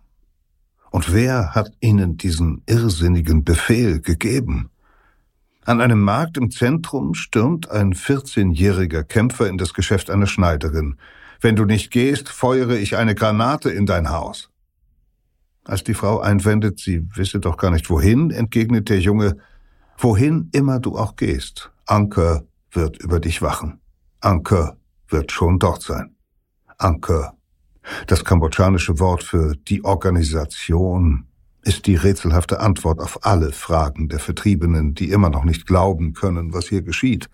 Und 0.93 1.11
wer 1.11 1.55
hat 1.55 1.73
ihnen 1.81 2.19
diesen 2.19 2.63
irrsinnigen 2.67 3.45
Befehl 3.45 4.03
gegeben? 4.03 4.69
An 5.65 5.81
einem 5.81 6.03
Markt 6.03 6.37
im 6.37 6.51
Zentrum 6.51 7.15
stürmt 7.15 7.71
ein 7.71 7.95
14-jähriger 7.95 9.03
Kämpfer 9.03 9.49
in 9.49 9.57
das 9.57 9.73
Geschäft 9.73 10.11
einer 10.11 10.27
Schneiderin. 10.27 10.99
Wenn 11.41 11.57
du 11.57 11.65
nicht 11.65 11.91
gehst, 11.93 12.29
feuere 12.29 12.77
ich 12.77 12.97
eine 12.97 13.15
Granate 13.15 13.71
in 13.71 13.87
dein 13.87 14.11
Haus. 14.11 14.51
Als 15.65 15.83
die 15.83 15.95
Frau 15.95 16.21
einwendet, 16.21 16.79
sie 16.79 17.09
wisse 17.17 17.41
doch 17.41 17.57
gar 17.57 17.71
nicht 17.71 17.89
wohin, 17.89 18.31
entgegnet 18.31 18.91
der 18.91 19.01
Junge, 19.01 19.39
wohin 19.97 20.51
immer 20.53 20.79
du 20.79 20.99
auch 20.99 21.17
gehst, 21.17 21.71
Anker 21.87 22.45
wird 22.71 22.99
über 22.99 23.19
dich 23.19 23.41
wachen. 23.41 23.81
Anker 24.21 24.77
wird 25.09 25.33
schon 25.33 25.59
dort 25.59 25.83
sein. 25.83 26.17
Anker 26.77 27.35
das 28.07 28.25
kambodschanische 28.25 28.99
Wort 28.99 29.25
für 29.25 29.55
die 29.57 29.85
Organisation 29.85 31.27
ist 31.63 31.87
die 31.87 31.97
rätselhafte 31.97 32.61
Antwort 32.61 33.01
auf 33.01 33.25
alle 33.25 33.53
Fragen 33.53 34.09
der 34.09 34.19
Vertriebenen, 34.19 34.95
die 34.95 35.11
immer 35.11 35.31
noch 35.31 35.45
nicht 35.45 35.67
glauben 35.67 36.13
können, 36.13 36.53
was 36.53 36.69
hier 36.69 36.83
geschieht. 36.83 37.29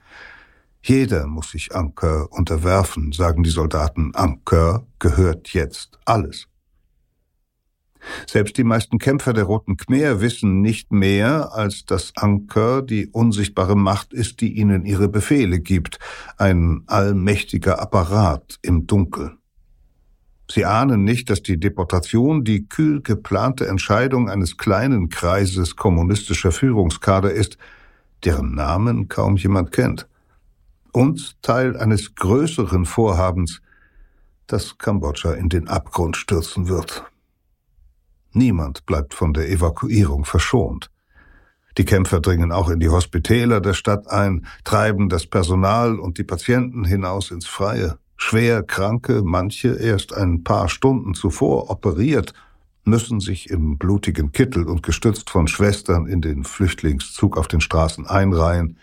Jeder 0.82 1.26
muss 1.26 1.50
sich 1.50 1.74
Anker 1.74 2.30
unterwerfen, 2.30 3.12
sagen 3.12 3.42
die 3.42 3.50
Soldaten. 3.50 4.14
Anker 4.14 4.86
gehört 4.98 5.52
jetzt 5.52 5.98
alles. 6.04 6.46
Selbst 8.26 8.56
die 8.56 8.64
meisten 8.64 8.98
Kämpfer 8.98 9.32
der 9.32 9.44
Roten 9.44 9.76
Khmer 9.76 10.20
wissen 10.20 10.60
nicht 10.60 10.92
mehr, 10.92 11.52
als 11.52 11.84
dass 11.84 12.12
Anker 12.16 12.82
die 12.82 13.08
unsichtbare 13.08 13.76
Macht 13.76 14.12
ist, 14.12 14.40
die 14.40 14.52
ihnen 14.52 14.84
ihre 14.84 15.08
Befehle 15.08 15.58
gibt, 15.58 15.98
ein 16.36 16.84
allmächtiger 16.86 17.80
Apparat 17.80 18.58
im 18.62 18.86
Dunkeln. 18.86 19.37
Sie 20.50 20.64
ahnen 20.64 21.04
nicht, 21.04 21.28
dass 21.28 21.42
die 21.42 21.60
Deportation 21.60 22.42
die 22.42 22.66
kühl 22.66 23.02
geplante 23.02 23.66
Entscheidung 23.66 24.30
eines 24.30 24.56
kleinen 24.56 25.10
Kreises 25.10 25.76
kommunistischer 25.76 26.52
Führungskader 26.52 27.32
ist, 27.32 27.58
deren 28.24 28.54
Namen 28.54 29.08
kaum 29.08 29.36
jemand 29.36 29.72
kennt, 29.72 30.08
und 30.92 31.40
Teil 31.42 31.76
eines 31.76 32.14
größeren 32.14 32.86
Vorhabens, 32.86 33.60
das 34.46 34.78
Kambodscha 34.78 35.32
in 35.32 35.50
den 35.50 35.68
Abgrund 35.68 36.16
stürzen 36.16 36.68
wird. 36.68 37.04
Niemand 38.32 38.86
bleibt 38.86 39.12
von 39.12 39.34
der 39.34 39.50
Evakuierung 39.50 40.24
verschont. 40.24 40.90
Die 41.76 41.84
Kämpfer 41.84 42.20
dringen 42.20 42.50
auch 42.50 42.70
in 42.70 42.80
die 42.80 42.88
Hospitäler 42.88 43.60
der 43.60 43.74
Stadt 43.74 44.08
ein, 44.08 44.46
treiben 44.64 45.08
das 45.08 45.26
Personal 45.26 45.98
und 45.98 46.18
die 46.18 46.24
Patienten 46.24 46.84
hinaus 46.84 47.30
ins 47.30 47.46
Freie. 47.46 47.98
Schwer 48.20 48.64
Kranke, 48.64 49.22
manche 49.24 49.68
erst 49.68 50.12
ein 50.12 50.44
paar 50.44 50.68
Stunden 50.68 51.14
zuvor 51.14 51.70
operiert, 51.70 52.34
müssen 52.84 53.20
sich 53.20 53.48
im 53.48 53.78
blutigen 53.78 54.32
Kittel 54.32 54.68
und 54.68 54.82
gestützt 54.82 55.30
von 55.30 55.46
Schwestern 55.46 56.06
in 56.06 56.20
den 56.20 56.44
Flüchtlingszug 56.44 57.38
auf 57.38 57.48
den 57.48 57.60
Straßen 57.60 58.06
einreihen, 58.06 58.76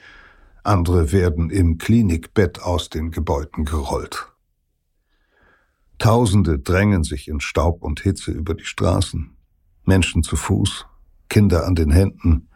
andere 0.63 1.11
werden 1.11 1.51
im 1.51 1.77
Klinikbett 1.77 2.61
aus 2.61 2.89
den 2.89 3.11
Gebäuden 3.11 3.65
gerollt. 3.65 4.31
Tausende 5.99 6.57
drängen 6.57 7.03
sich 7.03 7.27
in 7.27 7.39
Staub 7.39 7.83
und 7.83 7.99
Hitze 7.99 8.31
über 8.31 8.55
die 8.55 8.65
Straßen, 8.65 9.35
Menschen 9.83 10.23
zu 10.23 10.37
Fuß, 10.37 10.85
Kinder 11.29 11.67
an 11.67 11.75
den 11.75 11.91
Händen, 11.91 12.47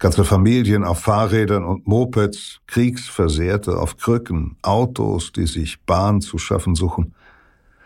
Ganze 0.00 0.24
Familien 0.24 0.82
auf 0.82 1.00
Fahrrädern 1.00 1.62
und 1.62 1.86
Mopeds, 1.86 2.60
Kriegsversehrte 2.66 3.78
auf 3.78 3.98
Krücken, 3.98 4.56
Autos, 4.62 5.30
die 5.30 5.46
sich 5.46 5.84
Bahn 5.84 6.22
zu 6.22 6.38
schaffen 6.38 6.74
suchen. 6.74 7.14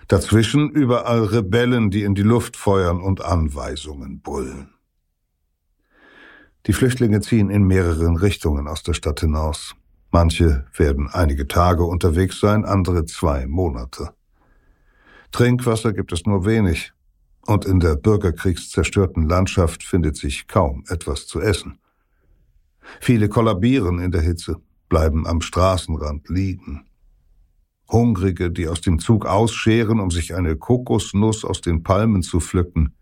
Dazwischen 0.06 0.70
überall 0.70 1.24
Rebellen, 1.24 1.90
die 1.90 2.04
in 2.04 2.14
die 2.14 2.22
Luft 2.22 2.56
feuern 2.56 3.00
und 3.00 3.24
Anweisungen 3.24 4.20
brüllen. 4.20 4.74
Die 6.66 6.72
Flüchtlinge 6.72 7.20
ziehen 7.20 7.50
in 7.50 7.64
mehreren 7.64 8.16
Richtungen 8.16 8.68
aus 8.68 8.84
der 8.84 8.94
Stadt 8.94 9.18
hinaus. 9.18 9.74
Manche 10.12 10.66
werden 10.76 11.10
einige 11.12 11.48
Tage 11.48 11.82
unterwegs 11.82 12.38
sein, 12.38 12.64
andere 12.64 13.06
zwei 13.06 13.48
Monate. 13.48 14.10
Trinkwasser 15.32 15.92
gibt 15.92 16.12
es 16.12 16.26
nur 16.26 16.46
wenig, 16.46 16.92
und 17.42 17.64
in 17.64 17.80
der 17.80 17.96
bürgerkriegszerstörten 17.96 19.28
Landschaft 19.28 19.82
findet 19.82 20.16
sich 20.16 20.46
kaum 20.46 20.84
etwas 20.88 21.26
zu 21.26 21.40
essen. 21.40 21.80
Viele 23.00 23.28
kollabieren 23.28 23.98
in 23.98 24.10
der 24.10 24.20
Hitze, 24.20 24.60
bleiben 24.88 25.26
am 25.26 25.40
Straßenrand 25.40 26.28
liegen. 26.28 26.86
Hungrige, 27.88 28.50
die 28.50 28.68
aus 28.68 28.80
dem 28.80 28.98
Zug 28.98 29.26
ausscheren, 29.26 30.00
um 30.00 30.10
sich 30.10 30.34
eine 30.34 30.56
Kokosnuss 30.56 31.44
aus 31.44 31.60
den 31.60 31.82
Palmen 31.82 32.22
zu 32.22 32.40
pflücken, 32.40 32.94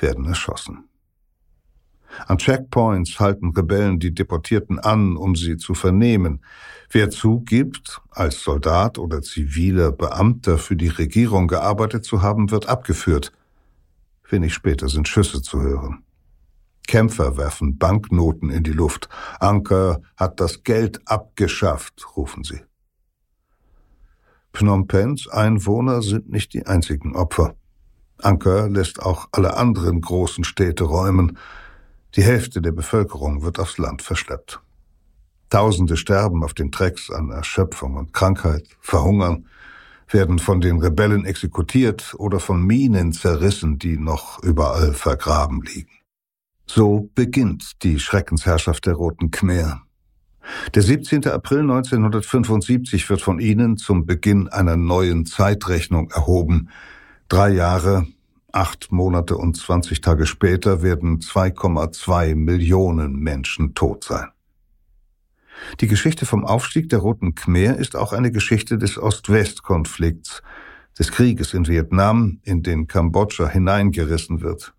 werden 0.00 0.24
erschossen. 0.26 0.84
An 2.26 2.38
Checkpoints 2.38 3.20
halten 3.20 3.50
Rebellen 3.50 3.98
die 3.98 4.14
Deportierten 4.14 4.78
an, 4.78 5.16
um 5.16 5.36
sie 5.36 5.56
zu 5.56 5.74
vernehmen. 5.74 6.40
Wer 6.90 7.10
zugibt, 7.10 8.00
als 8.10 8.42
Soldat 8.42 8.98
oder 8.98 9.20
ziviler 9.20 9.92
Beamter 9.92 10.58
für 10.58 10.76
die 10.76 10.88
Regierung 10.88 11.48
gearbeitet 11.48 12.04
zu 12.04 12.22
haben, 12.22 12.50
wird 12.50 12.68
abgeführt. 12.68 13.32
Wenig 14.28 14.54
später 14.54 14.88
sind 14.88 15.06
Schüsse 15.06 15.42
zu 15.42 15.60
hören. 15.60 16.02
Kämpfer 16.88 17.36
werfen 17.36 17.78
Banknoten 17.78 18.50
in 18.50 18.64
die 18.64 18.72
Luft. 18.72 19.08
Anker 19.38 20.00
hat 20.16 20.40
das 20.40 20.64
Geld 20.64 21.00
abgeschafft, 21.06 22.16
rufen 22.16 22.42
sie. 22.42 22.62
Phnom 24.52 24.88
Penhs 24.88 25.28
Einwohner 25.28 26.02
sind 26.02 26.30
nicht 26.30 26.54
die 26.54 26.66
einzigen 26.66 27.14
Opfer. 27.14 27.54
Anker 28.20 28.68
lässt 28.68 29.00
auch 29.00 29.28
alle 29.32 29.56
anderen 29.56 30.00
großen 30.00 30.42
Städte 30.44 30.84
räumen. 30.84 31.38
Die 32.16 32.22
Hälfte 32.22 32.62
der 32.62 32.72
Bevölkerung 32.72 33.42
wird 33.42 33.60
aufs 33.60 33.78
Land 33.78 34.02
verschleppt. 34.02 34.60
Tausende 35.50 35.96
sterben 35.96 36.42
auf 36.42 36.54
den 36.54 36.72
Trecks 36.72 37.10
an 37.10 37.30
Erschöpfung 37.30 37.96
und 37.96 38.12
Krankheit, 38.14 38.66
verhungern, 38.80 39.46
werden 40.08 40.38
von 40.38 40.62
den 40.62 40.80
Rebellen 40.80 41.26
exekutiert 41.26 42.14
oder 42.18 42.40
von 42.40 42.62
Minen 42.62 43.12
zerrissen, 43.12 43.78
die 43.78 43.98
noch 43.98 44.42
überall 44.42 44.94
vergraben 44.94 45.60
liegen. 45.60 45.97
So 46.70 47.10
beginnt 47.14 47.82
die 47.82 47.98
Schreckensherrschaft 47.98 48.84
der 48.86 48.94
Roten 48.94 49.30
Khmer. 49.30 49.82
Der 50.74 50.82
17. 50.82 51.26
April 51.26 51.60
1975 51.60 53.08
wird 53.08 53.22
von 53.22 53.40
ihnen 53.40 53.78
zum 53.78 54.06
Beginn 54.06 54.48
einer 54.48 54.76
neuen 54.76 55.24
Zeitrechnung 55.24 56.10
erhoben. 56.10 56.68
Drei 57.28 57.50
Jahre, 57.50 58.06
acht 58.52 58.92
Monate 58.92 59.36
und 59.36 59.56
20 59.56 60.02
Tage 60.02 60.26
später 60.26 60.82
werden 60.82 61.20
2,2 61.20 62.34
Millionen 62.34 63.16
Menschen 63.16 63.74
tot 63.74 64.04
sein. 64.04 64.28
Die 65.80 65.88
Geschichte 65.88 66.26
vom 66.26 66.44
Aufstieg 66.44 66.88
der 66.90 67.00
Roten 67.00 67.34
Khmer 67.34 67.76
ist 67.76 67.96
auch 67.96 68.12
eine 68.12 68.30
Geschichte 68.30 68.78
des 68.78 68.98
Ost-West-Konflikts, 68.98 70.42
des 70.98 71.10
Krieges 71.12 71.54
in 71.54 71.66
Vietnam, 71.66 72.40
in 72.42 72.62
den 72.62 72.86
Kambodscha 72.86 73.48
hineingerissen 73.48 74.42
wird. 74.42 74.74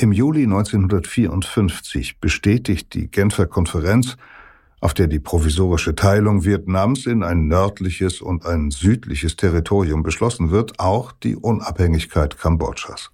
Im 0.00 0.12
Juli 0.12 0.44
1954 0.44 2.20
bestätigt 2.20 2.94
die 2.94 3.10
Genfer 3.10 3.44
Konferenz, 3.44 4.16
auf 4.80 4.94
der 4.94 5.08
die 5.08 5.18
provisorische 5.18 5.94
Teilung 5.94 6.42
Vietnams 6.42 7.04
in 7.04 7.22
ein 7.22 7.48
nördliches 7.48 8.22
und 8.22 8.46
ein 8.46 8.70
südliches 8.70 9.36
Territorium 9.36 10.02
beschlossen 10.02 10.50
wird, 10.50 10.80
auch 10.80 11.12
die 11.12 11.36
Unabhängigkeit 11.36 12.38
Kambodschas. 12.38 13.10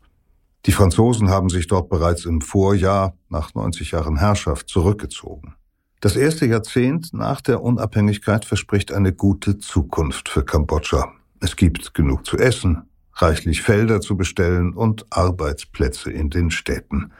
Die 0.66 0.70
Franzosen 0.70 1.29
haben 1.29 1.49
sich 1.49 1.66
dort 1.66 1.88
bereits 1.88 2.25
im 2.25 2.40
Vorjahr 2.40 3.16
nach 3.31 3.53
90 3.53 3.90
Jahren 3.90 4.16
Herrschaft 4.16 4.68
zurückgezogen. 4.68 5.57
Das 6.01 6.14
erste 6.14 6.46
Jahrzehnt 6.46 7.12
nach 7.12 7.40
der 7.40 7.62
Unabhängigkeit 7.62 8.44
verspricht 8.44 8.92
eine 8.92 9.12
gute 9.12 9.59
Zukunft 9.59 10.29
für 10.29 10.44
Kambodscha. 10.44 11.12
Es 11.40 11.57
gibt 11.57 11.94
genug 11.94 12.25
zu 12.25 12.38
essen, 12.38 12.85
reichlich 13.17 13.63
Felder 13.63 14.01
zu 14.01 14.17
bestellen 14.17 14.73
und 14.73 15.07
Arbeitsplätze 15.11 16.11
in 16.11 16.31
den 16.31 16.51
Städten. 16.51 17.13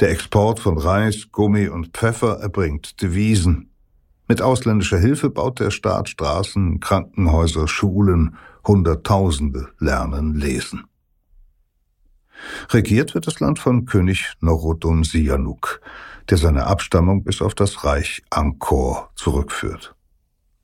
Der 0.00 0.10
Export 0.10 0.60
von 0.60 0.78
Reis, 0.78 1.28
Gummi 1.32 1.68
und 1.68 1.96
Pfeffer 1.96 2.40
erbringt 2.40 3.00
Devisen. 3.02 3.70
Mit 4.26 4.40
ausländischer 4.40 4.98
Hilfe 4.98 5.30
baut 5.30 5.60
der 5.60 5.70
Staat 5.70 6.08
Straßen, 6.08 6.80
Krankenhäuser, 6.80 7.68
Schulen, 7.68 8.36
Hunderttausende 8.66 9.68
lernen 9.78 10.34
lesen. 10.34 10.84
Regiert 12.70 13.14
wird 13.14 13.26
das 13.26 13.40
Land 13.40 13.58
von 13.58 13.84
König 13.84 14.32
Norodom 14.40 15.04
Sihanouk 15.04 15.80
der 16.30 16.38
seine 16.38 16.66
Abstammung 16.66 17.24
bis 17.24 17.42
auf 17.42 17.54
das 17.54 17.84
Reich 17.84 18.22
Angkor 18.30 19.10
zurückführt. 19.14 19.94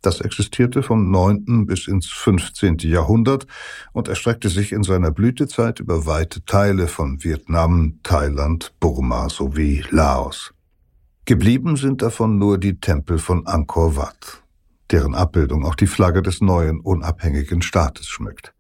Das 0.03 0.23
existierte 0.23 0.83
vom 0.83 1.11
9. 1.11 1.67
bis 1.67 1.87
ins 1.87 2.07
15. 2.07 2.79
Jahrhundert 2.79 3.47
und 3.93 4.09
erstreckte 4.09 4.49
sich 4.49 4.73
in 4.73 4.83
seiner 4.83 5.11
Blütezeit 5.11 5.79
über 5.79 6.07
weite 6.07 6.43
Teile 6.47 6.89
von 6.89 7.23
Vietnam, 7.23 8.01
Thailand, 8.03 8.73
Burma 8.81 9.29
sowie 9.29 9.85
Laos. 9.91 10.55
Geblieben 11.27 11.77
sind 11.77 12.01
davon 12.01 12.39
nur 12.39 12.57
die 12.57 12.81
Tempel 12.81 13.19
von 13.19 13.47
Angkor 13.47 13.95
Wat, 13.95 14.43
deren 14.91 15.15
Abbildung 15.15 15.67
auch 15.67 15.75
die 15.75 15.87
Flagge 15.87 16.23
des 16.23 16.41
neuen 16.41 16.81
unabhängigen 16.81 17.61
Staates 17.61 18.07
schmückt. 18.09 18.55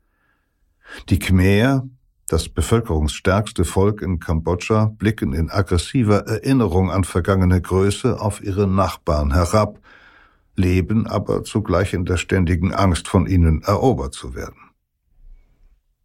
Die 1.09 1.19
Khmer, 1.19 1.89
das 2.29 2.51
bevölkerungsstärkste 2.51 3.65
Volk 3.65 4.03
in 4.03 4.21
Kambodscha 4.21 4.93
blicken 4.99 5.33
in 5.33 5.51
aggressiver 5.51 6.27
Erinnerung 6.27 6.91
an 6.91 7.05
vergangene 7.05 7.63
Größe 7.63 8.21
auf 8.21 8.43
ihre 8.43 8.69
Nachbarn 8.69 9.33
herab, 9.33 9.81
leben 10.57 11.07
aber 11.07 11.45
zugleich 11.45 11.95
in 11.95 12.05
der 12.05 12.17
ständigen 12.17 12.75
Angst, 12.75 13.09
von 13.09 13.27
ihnen 13.27 13.63
erobert 13.63 14.15
zu 14.15 14.35
werden. 14.35 14.59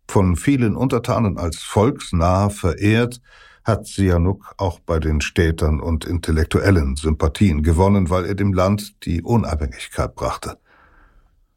Von 0.08 0.36
vielen 0.36 0.76
Untertanen 0.76 1.38
als 1.38 1.58
volksnah 1.58 2.50
verehrt, 2.50 3.22
hat 3.64 3.88
Sihanouk 3.88 4.54
auch 4.58 4.80
bei 4.80 5.00
den 5.00 5.22
Städtern 5.22 5.80
und 5.80 6.06
Intellektuellen 6.06 6.96
Sympathien 6.96 7.64
gewonnen, 7.64 8.10
weil 8.12 8.26
er 8.26 8.36
dem 8.36 8.54
Land 8.54 9.06
die 9.06 9.24
Unabhängigkeit 9.24 10.14
brachte. 10.14 10.58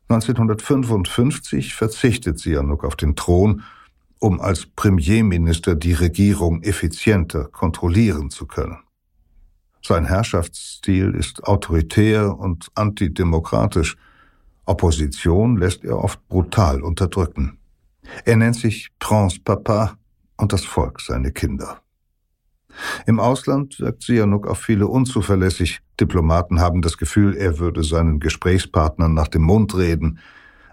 1955 0.08 1.74
verzichtet 1.74 2.38
Sihanouk 2.38 2.84
auf 2.84 2.96
den 2.96 3.14
Thron 3.14 3.62
um 4.20 4.40
als 4.40 4.66
Premierminister 4.66 5.74
die 5.74 5.92
Regierung 5.92 6.62
effizienter 6.62 7.44
kontrollieren 7.44 8.30
zu 8.30 8.46
können. 8.46 8.78
Sein 9.88 10.04
Herrschaftsstil 10.04 11.14
ist 11.14 11.44
autoritär 11.44 12.38
und 12.38 12.68
antidemokratisch. 12.74 13.96
Opposition 14.66 15.56
lässt 15.56 15.82
er 15.82 16.04
oft 16.04 16.28
brutal 16.28 16.82
unterdrücken. 16.82 17.56
Er 18.26 18.36
nennt 18.36 18.56
sich 18.56 18.90
Prince 18.98 19.40
Papa 19.42 19.96
und 20.36 20.52
das 20.52 20.66
Volk 20.66 21.00
seine 21.00 21.32
Kinder. 21.32 21.80
Im 23.06 23.18
Ausland 23.18 23.80
wirkt 23.80 24.02
Sihanouk 24.02 24.46
auf 24.46 24.58
viele 24.58 24.86
unzuverlässig. 24.86 25.80
Diplomaten 25.98 26.60
haben 26.60 26.82
das 26.82 26.98
Gefühl, 26.98 27.34
er 27.34 27.58
würde 27.58 27.82
seinen 27.82 28.20
Gesprächspartnern 28.20 29.14
nach 29.14 29.28
dem 29.28 29.44
Mund 29.44 29.74
reden. 29.74 30.18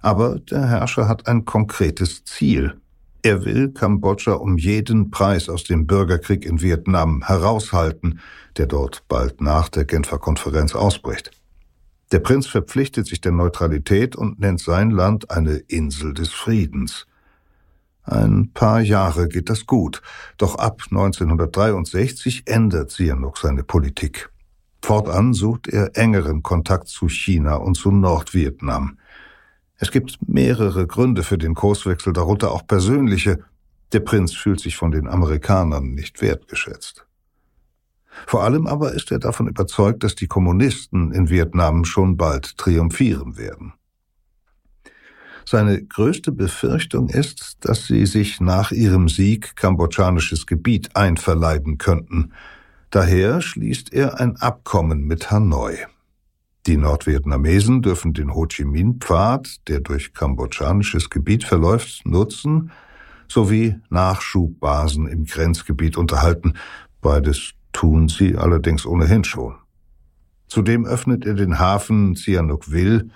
Aber 0.02 0.40
der 0.40 0.68
Herrscher 0.68 1.08
hat 1.08 1.26
ein 1.28 1.46
konkretes 1.46 2.26
Ziel. 2.26 2.82
Er 3.26 3.44
will 3.44 3.72
Kambodscha 3.72 4.34
um 4.34 4.56
jeden 4.56 5.10
Preis 5.10 5.50
aus 5.50 5.64
dem 5.64 5.88
Bürgerkrieg 5.88 6.46
in 6.46 6.62
Vietnam 6.62 7.24
heraushalten, 7.26 8.20
der 8.56 8.68
dort 8.68 9.04
bald 9.08 9.42
nach 9.42 9.68
der 9.68 9.84
Genfer 9.84 10.20
Konferenz 10.20 10.76
ausbricht. 10.76 11.32
Der 12.12 12.20
Prinz 12.20 12.46
verpflichtet 12.46 13.08
sich 13.08 13.22
der 13.22 13.32
Neutralität 13.32 14.16
und 14.16 14.40
nennt 14.40 14.60
sein 14.60 14.92
Land 14.92 15.32
eine 15.32 15.56
Insel 15.56 16.14
des 16.14 16.30
Friedens. 16.30 17.08
Ein 18.04 18.52
paar 18.54 18.80
Jahre 18.82 19.28
geht 19.28 19.50
das 19.50 19.66
gut, 19.66 20.04
doch 20.38 20.60
ab 20.60 20.84
1963 20.92 22.44
ändert 22.46 22.92
Sihanouk 22.92 23.40
seine 23.40 23.64
Politik. 23.64 24.30
Fortan 24.84 25.34
sucht 25.34 25.68
er 25.68 25.98
engeren 25.98 26.44
Kontakt 26.44 26.90
zu 26.90 27.10
China 27.10 27.56
und 27.56 27.74
zu 27.74 27.90
Nordvietnam. 27.90 29.00
Es 29.78 29.92
gibt 29.92 30.18
mehrere 30.28 30.88
Gründe 30.88 31.24
für 31.24 31.38
den 31.38 31.54
Kurswechsel, 31.54 32.14
darunter 32.14 32.52
auch 32.52 32.66
persönliche. 32.66 33.40
Der 33.92 34.00
Prinz 34.00 34.34
fühlt 34.34 34.60
sich 34.60 34.78
von 34.78 34.92
den 34.92 35.08
Amerikanern 35.08 35.94
nicht 35.94 36.22
wertgeschätzt. 36.22 37.06
Vor 38.28 38.44
allem 38.44 38.66
aber 38.66 38.94
ist 38.94 39.12
er 39.12 39.20
davon 39.20 39.48
überzeugt, 39.48 40.04
dass 40.04 40.16
die 40.16 40.28
Kommunisten 40.28 41.12
in 41.12 41.30
Vietnam 41.30 41.84
schon 41.84 42.16
bald 42.16 42.58
triumphieren 42.58 43.38
werden. 43.38 43.74
Seine 45.48 45.84
größte 45.84 46.32
Befürchtung 46.32 47.10
ist, 47.10 47.58
dass 47.62 47.86
sie 47.86 48.06
sich 48.08 48.42
nach 48.42 48.72
ihrem 48.72 49.10
Sieg 49.10 49.56
kambodschanisches 49.56 50.48
Gebiet 50.48 50.96
einverleiben 50.96 51.78
könnten. 51.78 52.34
Daher 52.90 53.42
schließt 53.42 53.94
er 53.94 54.20
ein 54.20 54.38
Abkommen 54.38 55.06
mit 55.06 55.30
Hanoi. 55.30 55.86
Die 56.68 56.78
Nordvietnamesen 56.78 57.84
dürfen 57.84 58.14
den 58.14 58.34
Ho 58.34 58.48
Chi 58.48 58.66
Minh-Pfad, 58.66 59.68
der 59.68 59.82
durch 59.82 60.14
kambodschanisches 60.14 61.12
Gebiet 61.12 61.44
verläuft, 61.44 62.08
nutzen, 62.08 62.72
sowie 63.28 63.80
Nachschubbasen 63.90 65.08
im 65.08 65.26
Grenzgebiet 65.26 65.96
unterhalten. 65.96 66.54
Beides 67.02 67.52
tun 67.72 68.08
sie 68.08 68.36
allerdings 68.36 68.86
ohnehin 68.88 69.24
schon. 69.24 69.56
Zudem 70.48 70.86
öffnet 70.86 71.26
er 71.26 71.36
den 71.36 71.60
Hafen 71.60 72.16
Sihanoukville 72.16 73.10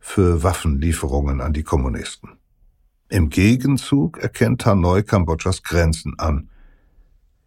für 0.00 0.42
Waffenlieferungen 0.42 1.40
an 1.40 1.52
die 1.52 1.62
Kommunisten. 1.62 2.30
Im 3.08 3.28
Gegenzug 3.28 4.18
erkennt 4.18 4.66
Hanoi 4.66 5.04
Kambodschas 5.04 5.62
Grenzen 5.62 6.18
an. 6.18 6.48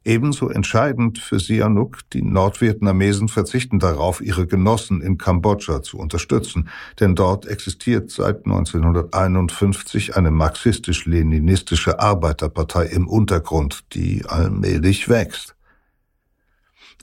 Ebenso 0.05 0.49
entscheidend 0.49 1.19
für 1.19 1.39
Sihanouk, 1.39 2.09
die 2.13 2.21
Nordvietnamesen 2.21 3.27
verzichten 3.27 3.79
darauf, 3.79 4.21
ihre 4.21 4.47
Genossen 4.47 5.01
in 5.01 5.17
Kambodscha 5.17 5.81
zu 5.81 5.97
unterstützen, 5.97 6.69
denn 6.99 7.15
dort 7.15 7.45
existiert 7.45 8.09
seit 8.09 8.45
1951 8.45 10.15
eine 10.15 10.31
marxistisch-leninistische 10.31 11.99
Arbeiterpartei 11.99 12.85
im 12.85 13.07
Untergrund, 13.07 13.93
die 13.93 14.23
allmählich 14.25 15.09
wächst. 15.09 15.55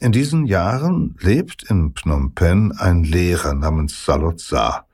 In 0.01 0.13
diesen 0.13 0.47
Jahren 0.47 1.17
lebt 1.21 1.71
in 1.71 1.95
Phnom 1.95 2.35
Penh 2.35 2.73
ein 2.73 3.05
Lehrer 3.05 3.55
namens 3.55 4.05
Salot 4.05 4.41
Sa, 4.41 4.87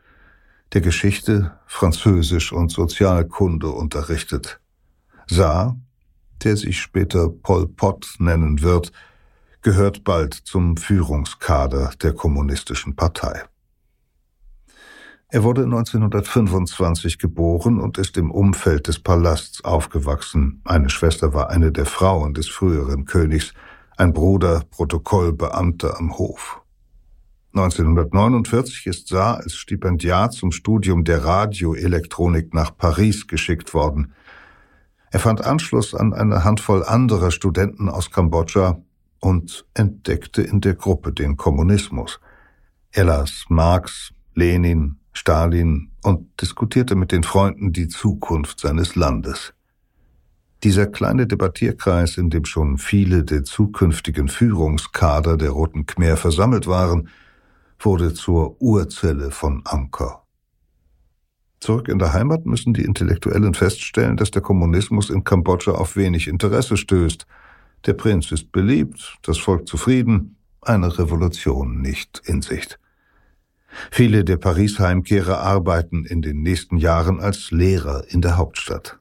der 0.73 0.81
Geschichte, 0.81 1.59
Französisch 1.67 2.53
und 2.53 2.71
Sozialkunde 2.71 3.69
unterrichtet. 3.69 4.61
Sa 5.27 5.77
der 6.45 6.57
sich 6.57 6.81
später 6.81 7.29
Pol 7.29 7.69
Pot 7.69 8.17
nennen 8.19 8.63
wird, 8.63 8.93
gehört 9.63 10.05
bald 10.05 10.35
zum 10.35 10.77
Führungskader 10.77 11.93
der 12.03 12.13
Kommunistischen 12.13 12.97
Partei. 12.97 13.43
Er 15.29 15.45
wurde 15.45 15.63
1925 15.63 17.19
geboren 17.19 17.81
und 17.81 17.97
ist 17.97 18.19
im 18.19 18.31
Umfeld 18.31 18.87
des 18.87 18.99
Palasts 18.99 19.65
aufgewachsen. 19.65 20.61
Eine 20.65 20.91
Schwester 20.91 21.33
war 21.33 21.49
eine 21.49 21.73
der 21.73 21.87
Frauen 21.87 22.35
des 22.35 22.49
früheren 22.49 23.07
Königs, 23.07 23.55
ein 23.97 24.13
Bruder 24.13 24.65
Protokollbeamter 24.71 25.99
am 25.99 26.19
Hof. 26.19 26.61
1949 27.55 28.87
ist 28.87 29.09
Saar 29.09 29.39
als 29.39 29.55
Stipendiat 29.55 30.33
zum 30.33 30.53
Studium 30.53 31.05
der 31.05 31.25
Radioelektronik 31.25 32.53
nach 32.53 32.77
Paris 32.77 33.27
geschickt 33.27 33.73
worden. 33.75 34.13
Er 35.13 35.21
fand 35.21 35.45
Anschluss 35.45 35.95
an 35.95 36.15
eine 36.15 36.43
Handvoll 36.43 36.83
anderer 36.83 37.31
Studenten 37.31 37.91
aus 37.91 38.11
Kambodscha 38.11 38.81
und 39.21 39.67
entdeckte 39.75 40.41
in 40.41 40.63
der 40.63 40.75
Gruppe 40.75 41.13
den 41.13 41.37
Kommunismus. 41.37 42.19
Er 42.93 43.05
las 43.05 43.45
Marx, 43.51 44.15
Lenin, 44.35 44.97
Stalin 45.13 45.91
und 46.03 46.41
diskutierte 46.41 46.95
mit 46.95 47.13
den 47.13 47.25
Freunden 47.25 47.75
die 47.75 47.89
Zukunft 47.89 48.59
seines 48.61 48.97
Landes. 48.97 49.53
Dieser 50.63 50.87
kleine 50.87 51.27
Debattierkreis, 51.27 52.17
in 52.17 52.31
dem 52.31 52.47
schon 52.47 52.79
viele 52.79 53.23
der 53.23 53.45
zukünftigen 53.45 54.29
Führungskader 54.29 55.37
der 55.37 55.51
Roten 55.51 55.85
Khmer 55.85 56.17
versammelt 56.17 56.67
waren, 56.67 57.11
wurde 57.79 58.15
zur 58.15 58.57
Urzelle 58.63 59.31
von 59.31 59.61
Angkor. 59.67 60.22
Zurück 61.63 61.87
in 61.87 62.01
der 62.01 62.13
Heimat 62.13 62.45
müssen 62.45 62.75
die 62.75 62.83
Intellektuellen 62.83 63.55
feststellen, 63.55 64.17
dass 64.17 64.33
der 64.33 64.43
Kommunismus 64.43 65.11
in 65.11 65.23
Kambodscha 65.23 65.71
auf 65.71 65.95
wenig 65.95 66.27
Interesse 66.27 66.77
stößt. 66.77 67.25
Der 67.87 67.93
Prinz 67.93 68.33
ist 68.33 68.51
beliebt, 68.51 69.19
das 69.23 69.39
Volk 69.39 69.69
zufrieden, 69.69 70.35
eine 70.61 70.99
Revolution 70.99 71.81
nicht 71.81 72.21
in 72.25 72.43
Sicht. 72.43 72.81
Viele 73.93 74.25
der 74.25 74.39
Paris-Heimkehrer 74.39 75.39
arbeiten 75.39 76.05
in 76.05 76.21
den 76.21 76.43
nächsten 76.43 76.79
Jahren 76.79 77.21
als 77.21 77.53
Lehrer 77.53 78.07
in 78.09 78.23
der 78.23 78.37
Hauptstadt. 78.37 78.99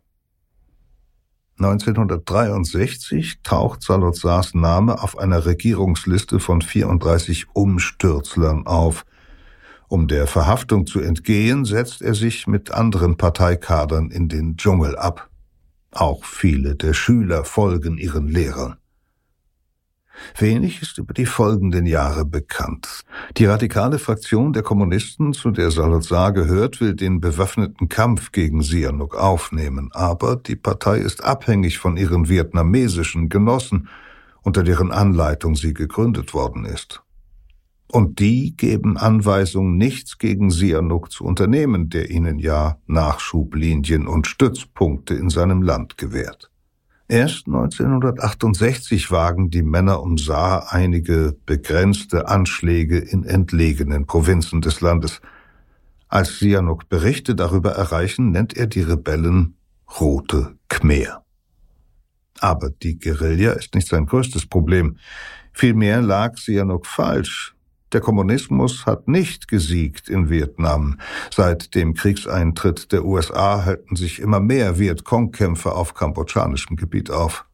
1963 1.57 3.39
taucht 3.41 3.82
Salazars 3.82 4.53
Name 4.53 5.01
auf 5.01 5.18
einer 5.18 5.47
Regierungsliste 5.47 6.39
von 6.39 6.62
34 6.62 7.47
Umstürzlern 7.53 8.68
auf. 8.68 9.03
Um 9.91 10.07
der 10.07 10.25
Verhaftung 10.25 10.87
zu 10.87 11.01
entgehen, 11.01 11.65
setzt 11.65 12.01
er 12.01 12.13
sich 12.13 12.47
mit 12.47 12.71
anderen 12.71 13.17
Parteikadern 13.17 14.09
in 14.09 14.29
den 14.29 14.55
Dschungel 14.55 14.95
ab. 14.95 15.29
Auch 15.91 16.23
viele 16.23 16.77
der 16.77 16.93
Schüler 16.93 17.43
folgen 17.43 17.97
ihren 17.97 18.29
Lehrern. 18.29 18.77
Wenig 20.37 20.81
ist 20.81 20.97
über 20.97 21.13
die 21.13 21.25
folgenden 21.25 21.85
Jahre 21.85 22.23
bekannt. 22.23 23.01
Die 23.35 23.43
radikale 23.43 23.99
Fraktion 23.99 24.53
der 24.53 24.63
Kommunisten, 24.63 25.33
zu 25.33 25.51
der 25.51 25.71
Salazar 25.71 26.31
gehört, 26.31 26.79
will 26.79 26.95
den 26.95 27.19
bewaffneten 27.19 27.89
Kampf 27.89 28.31
gegen 28.31 28.61
Sihanouk 28.61 29.17
aufnehmen, 29.17 29.89
aber 29.91 30.37
die 30.37 30.55
Partei 30.55 30.99
ist 30.99 31.21
abhängig 31.21 31.79
von 31.79 31.97
ihren 31.97 32.29
vietnamesischen 32.29 33.27
Genossen, 33.27 33.89
unter 34.41 34.63
deren 34.63 34.93
Anleitung 34.93 35.57
sie 35.57 35.73
gegründet 35.73 36.33
worden 36.33 36.63
ist. 36.63 37.03
Und 37.91 38.19
die 38.19 38.55
geben 38.55 38.97
Anweisung, 38.97 39.75
nichts 39.75 40.17
gegen 40.17 40.49
Sihanouk 40.49 41.11
zu 41.11 41.25
unternehmen, 41.25 41.89
der 41.89 42.09
ihnen 42.09 42.39
ja 42.39 42.77
Nachschublinien 42.87 44.07
und 44.07 44.27
Stützpunkte 44.27 45.13
in 45.13 45.29
seinem 45.29 45.61
Land 45.61 45.97
gewährt. 45.97 46.49
Erst 47.09 47.47
1968 47.47 49.11
wagen 49.11 49.49
die 49.49 49.63
Männer 49.63 50.01
um 50.01 50.17
Saar 50.17 50.71
einige 50.71 51.35
begrenzte 51.45 52.29
Anschläge 52.29 52.97
in 52.97 53.25
entlegenen 53.25 54.05
Provinzen 54.05 54.61
des 54.61 54.79
Landes. 54.79 55.19
Als 56.07 56.39
Sihanouk 56.39 56.87
Berichte 56.87 57.35
darüber 57.35 57.71
erreichen, 57.71 58.31
nennt 58.31 58.55
er 58.55 58.67
die 58.67 58.83
Rebellen 58.83 59.55
Rote 59.99 60.55
Khmer. 60.69 61.25
Aber 62.39 62.69
die 62.69 62.97
Guerilla 62.97 63.51
ist 63.51 63.75
nicht 63.75 63.89
sein 63.89 64.05
größtes 64.05 64.45
Problem. 64.45 64.95
Vielmehr 65.51 66.01
lag 66.01 66.37
Sihanouk 66.37 66.87
falsch. 66.87 67.51
Der 67.93 67.99
Kommunismus 67.99 68.85
hat 68.85 69.07
nicht 69.07 69.47
gesiegt 69.49 70.07
in 70.07 70.29
Vietnam. 70.29 70.97
Seit 71.33 71.75
dem 71.75 71.93
Kriegseintritt 71.93 72.91
der 72.93 73.03
USA 73.03 73.65
halten 73.65 73.95
sich 73.95 74.19
immer 74.19 74.39
mehr 74.39 74.79
Vietcong-Kämpfer 74.79 75.75
auf 75.75 75.93
kambodschanischem 75.93 76.77
Gebiet 76.77 77.11
auf. 77.11 77.45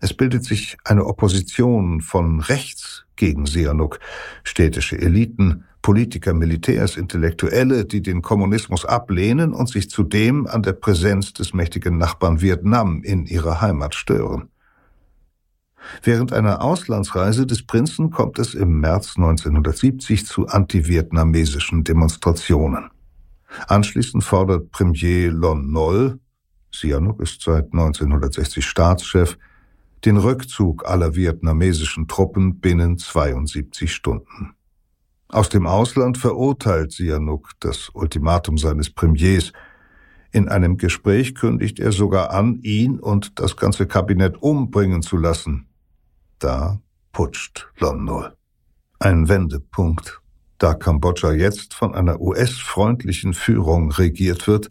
Es 0.00 0.14
bildet 0.14 0.44
sich 0.44 0.76
eine 0.84 1.06
Opposition 1.06 2.02
von 2.02 2.38
rechts 2.38 3.04
gegen 3.16 3.46
Sihanouk, 3.46 3.98
städtische 4.44 4.96
Eliten, 4.96 5.64
Politiker, 5.82 6.34
Militärs, 6.34 6.96
Intellektuelle, 6.96 7.84
die 7.84 8.02
den 8.02 8.22
Kommunismus 8.22 8.84
ablehnen 8.84 9.52
und 9.52 9.68
sich 9.68 9.90
zudem 9.90 10.46
an 10.46 10.62
der 10.62 10.74
Präsenz 10.74 11.32
des 11.32 11.52
mächtigen 11.52 11.98
Nachbarn 11.98 12.40
Vietnam 12.40 13.02
in 13.02 13.26
ihrer 13.26 13.60
Heimat 13.60 13.96
stören. 13.96 14.50
Während 16.02 16.32
einer 16.32 16.62
Auslandsreise 16.62 17.46
des 17.46 17.64
Prinzen 17.64 18.10
kommt 18.10 18.38
es 18.38 18.54
im 18.54 18.80
März 18.80 19.14
1970 19.16 20.26
zu 20.26 20.46
anti-vietnamesischen 20.46 21.84
Demonstrationen. 21.84 22.90
Anschließend 23.66 24.24
fordert 24.24 24.70
Premier 24.70 25.30
Lon 25.30 25.72
Nol, 25.72 26.18
Sihanouk 26.72 27.20
ist 27.20 27.42
seit 27.42 27.72
1960 27.72 28.64
Staatschef, 28.64 29.38
den 30.04 30.16
Rückzug 30.16 30.86
aller 30.86 31.16
vietnamesischen 31.16 32.06
Truppen 32.06 32.60
binnen 32.60 32.98
72 32.98 33.92
Stunden. 33.92 34.54
Aus 35.28 35.48
dem 35.48 35.66
Ausland 35.66 36.16
verurteilt 36.18 36.92
Sihanouk 36.92 37.50
das 37.60 37.90
Ultimatum 37.92 38.56
seines 38.58 38.90
Premiers. 38.90 39.52
In 40.30 40.48
einem 40.48 40.76
Gespräch 40.76 41.34
kündigt 41.34 41.80
er 41.80 41.92
sogar 41.92 42.30
an, 42.30 42.60
ihn 42.62 42.98
und 42.98 43.38
das 43.38 43.56
ganze 43.56 43.86
Kabinett 43.86 44.36
umbringen 44.40 45.02
zu 45.02 45.16
lassen, 45.16 45.67
da 46.38 46.80
putscht 47.12 47.68
Lon 47.78 48.08
Ein 48.98 49.28
Wendepunkt. 49.28 50.20
Da 50.58 50.74
Kambodscha 50.74 51.32
jetzt 51.32 51.74
von 51.74 51.94
einer 51.94 52.20
US-freundlichen 52.20 53.32
Führung 53.32 53.92
regiert 53.92 54.48
wird, 54.48 54.70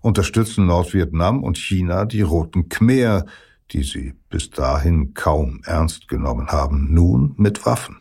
unterstützen 0.00 0.66
Nordvietnam 0.66 1.42
und 1.42 1.58
China 1.58 2.06
die 2.06 2.22
Roten 2.22 2.70
Khmer, 2.70 3.26
die 3.70 3.82
sie 3.82 4.14
bis 4.30 4.50
dahin 4.50 5.12
kaum 5.12 5.60
ernst 5.64 6.08
genommen 6.08 6.48
haben, 6.48 6.94
nun 6.94 7.34
mit 7.36 7.66
Waffen. 7.66 7.98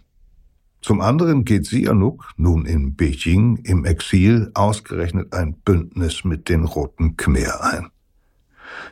Zum 0.82 1.02
anderen 1.02 1.44
geht 1.44 1.66
Sihanouk, 1.66 2.32
nun 2.38 2.66
in 2.66 2.96
Beijing 2.96 3.58
im 3.64 3.84
Exil, 3.84 4.50
ausgerechnet 4.54 5.34
ein 5.34 5.56
Bündnis 5.56 6.24
mit 6.24 6.48
den 6.48 6.64
Roten 6.64 7.18
Khmer 7.18 7.64
ein. 7.64 7.90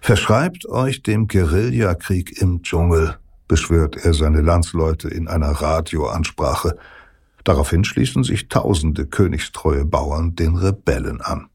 Verschreibt 0.01 0.67
euch 0.67 1.01
dem 1.01 1.27
Guerillakrieg 1.27 2.41
im 2.41 2.61
Dschungel, 2.61 3.17
beschwört 3.47 3.95
er 3.97 4.13
seine 4.13 4.41
Landsleute 4.41 5.07
in 5.07 5.27
einer 5.27 5.51
Radioansprache. 5.51 6.77
Daraufhin 7.43 7.83
schließen 7.83 8.23
sich 8.23 8.49
tausende 8.49 9.05
königstreue 9.05 9.85
Bauern 9.85 10.35
den 10.35 10.55
Rebellen 10.55 11.21
an. 11.21 11.47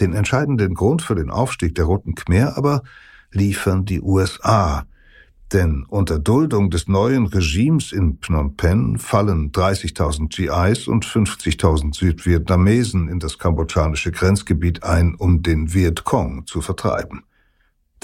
Den 0.00 0.12
entscheidenden 0.12 0.74
Grund 0.74 1.02
für 1.02 1.14
den 1.14 1.30
Aufstieg 1.30 1.74
der 1.74 1.84
Roten 1.84 2.14
Khmer 2.14 2.56
aber 2.56 2.82
liefern 3.30 3.84
die 3.84 4.00
USA, 4.00 4.86
denn 5.52 5.84
unter 5.88 6.18
Duldung 6.18 6.70
des 6.70 6.88
neuen 6.88 7.26
Regimes 7.26 7.92
in 7.92 8.18
Phnom 8.20 8.56
Penh 8.56 8.98
fallen 8.98 9.52
30.000 9.52 10.28
GIs 10.28 10.88
und 10.88 11.06
50.000 11.06 11.94
Südvietnamesen 11.94 13.08
in 13.08 13.20
das 13.20 13.38
kambodschanische 13.38 14.10
Grenzgebiet 14.10 14.82
ein, 14.82 15.14
um 15.14 15.42
den 15.42 15.72
Vietcong 15.72 16.46
zu 16.46 16.60
vertreiben. 16.60 17.22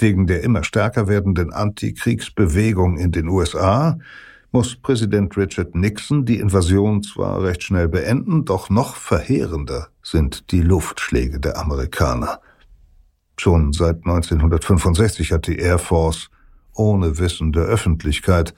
Wegen 0.01 0.25
der 0.25 0.41
immer 0.43 0.63
stärker 0.63 1.07
werdenden 1.07 1.53
Antikriegsbewegung 1.53 2.97
in 2.97 3.11
den 3.11 3.27
USA 3.27 3.99
muss 4.51 4.75
Präsident 4.75 5.37
Richard 5.37 5.75
Nixon 5.75 6.25
die 6.25 6.39
Invasion 6.39 7.03
zwar 7.03 7.43
recht 7.43 7.61
schnell 7.61 7.87
beenden, 7.87 8.43
doch 8.43 8.71
noch 8.71 8.95
verheerender 8.95 9.89
sind 10.01 10.51
die 10.51 10.61
Luftschläge 10.61 11.39
der 11.39 11.57
Amerikaner. 11.57 12.41
Schon 13.37 13.73
seit 13.73 13.97
1965 13.97 15.31
hat 15.31 15.45
die 15.45 15.59
Air 15.59 15.77
Force 15.77 16.31
ohne 16.73 17.19
Wissen 17.19 17.51
der 17.51 17.63
Öffentlichkeit 17.63 18.55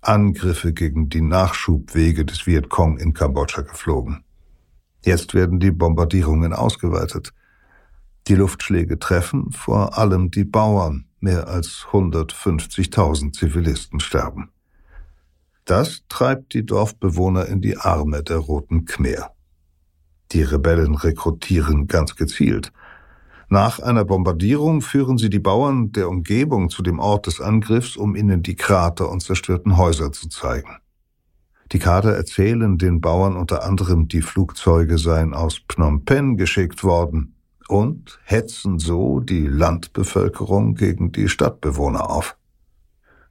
Angriffe 0.00 0.72
gegen 0.72 1.10
die 1.10 1.20
Nachschubwege 1.20 2.24
des 2.24 2.46
Vietcong 2.46 2.96
in 2.96 3.12
Kambodscha 3.12 3.60
geflogen. 3.60 4.24
Jetzt 5.04 5.34
werden 5.34 5.60
die 5.60 5.72
Bombardierungen 5.72 6.54
ausgeweitet. 6.54 7.34
Die 8.28 8.34
Luftschläge 8.34 8.98
treffen 8.98 9.52
vor 9.52 9.96
allem 9.96 10.30
die 10.30 10.44
Bauern. 10.44 11.04
Mehr 11.20 11.48
als 11.48 11.86
150.000 11.92 13.32
Zivilisten 13.32 14.00
sterben. 14.00 14.50
Das 15.64 16.02
treibt 16.08 16.54
die 16.54 16.64
Dorfbewohner 16.64 17.46
in 17.46 17.60
die 17.60 17.76
Arme 17.76 18.22
der 18.22 18.38
Roten 18.38 18.84
Khmer. 18.84 19.30
Die 20.32 20.42
Rebellen 20.42 20.94
rekrutieren 20.94 21.86
ganz 21.86 22.16
gezielt. 22.16 22.72
Nach 23.48 23.78
einer 23.78 24.04
Bombardierung 24.04 24.82
führen 24.82 25.18
sie 25.18 25.30
die 25.30 25.38
Bauern 25.38 25.92
der 25.92 26.08
Umgebung 26.08 26.68
zu 26.68 26.82
dem 26.82 26.98
Ort 26.98 27.26
des 27.26 27.40
Angriffs, 27.40 27.96
um 27.96 28.16
ihnen 28.16 28.42
die 28.42 28.56
Krater 28.56 29.08
und 29.08 29.20
zerstörten 29.20 29.76
Häuser 29.76 30.10
zu 30.10 30.28
zeigen. 30.28 30.78
Die 31.72 31.78
Kader 31.78 32.16
erzählen 32.16 32.78
den 32.78 33.00
Bauern 33.00 33.36
unter 33.36 33.64
anderem, 33.64 34.08
die 34.08 34.22
Flugzeuge 34.22 34.98
seien 34.98 35.32
aus 35.32 35.60
Phnom 35.68 36.04
Penh 36.04 36.36
geschickt 36.36 36.84
worden, 36.84 37.35
und 37.68 38.18
hetzen 38.24 38.78
so 38.78 39.20
die 39.20 39.46
Landbevölkerung 39.46 40.74
gegen 40.74 41.12
die 41.12 41.28
Stadtbewohner 41.28 42.10
auf. 42.10 42.36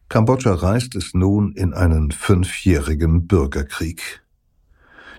Kambodscha 0.10 0.54
reißt 0.54 0.96
es 0.96 1.14
nun 1.14 1.54
in 1.54 1.74
einen 1.74 2.12
fünfjährigen 2.12 3.28
Bürgerkrieg. 3.28 4.22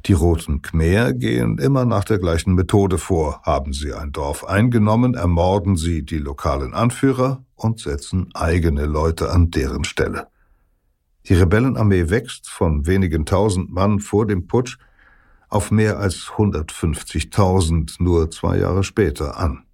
Die 0.07 0.13
Roten 0.13 0.63
Khmer 0.63 1.13
gehen 1.13 1.59
immer 1.59 1.85
nach 1.85 2.05
der 2.05 2.19
gleichen 2.19 2.55
Methode 2.55 2.97
vor. 2.97 3.41
Haben 3.43 3.73
sie 3.73 3.93
ein 3.93 4.13
Dorf 4.13 4.45
eingenommen, 4.45 5.15
ermorden 5.15 5.77
sie 5.77 6.05
die 6.05 6.19
lokalen 6.19 6.75
Anführer 6.75 7.45
und 7.57 7.81
setzen 7.81 8.31
eigene 8.35 8.87
Leute 8.87 9.33
an 9.33 9.51
deren 9.51 9.83
Stelle. 9.83 10.29
Die 11.29 11.35
Rebellenarmee 11.35 12.09
wächst 12.09 12.49
von 12.49 12.87
wenigen 12.87 13.27
tausend 13.27 13.73
Mann 13.73 13.99
vor 13.99 14.27
dem 14.27 14.47
Putsch 14.47 14.79
auf 15.57 15.71
mehr 15.71 15.99
als 15.99 16.27
150.000 16.37 17.97
nur 17.99 18.31
zwei 18.31 18.59
Jahre 18.59 18.85
später 18.85 19.39
an. 19.39 19.65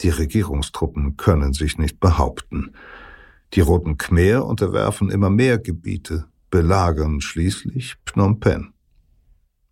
Die 0.00 0.10
Regierungstruppen 0.10 1.16
können 1.16 1.52
sich 1.54 1.76
nicht 1.76 1.98
behaupten. 1.98 2.72
Die 3.54 3.62
Roten 3.62 3.98
Khmer 3.98 4.46
unterwerfen 4.46 5.10
immer 5.10 5.28
mehr 5.28 5.58
Gebiete, 5.58 6.26
belagern 6.50 7.20
schließlich 7.20 7.96
Phnom 8.06 8.38
Penh. 8.38 8.72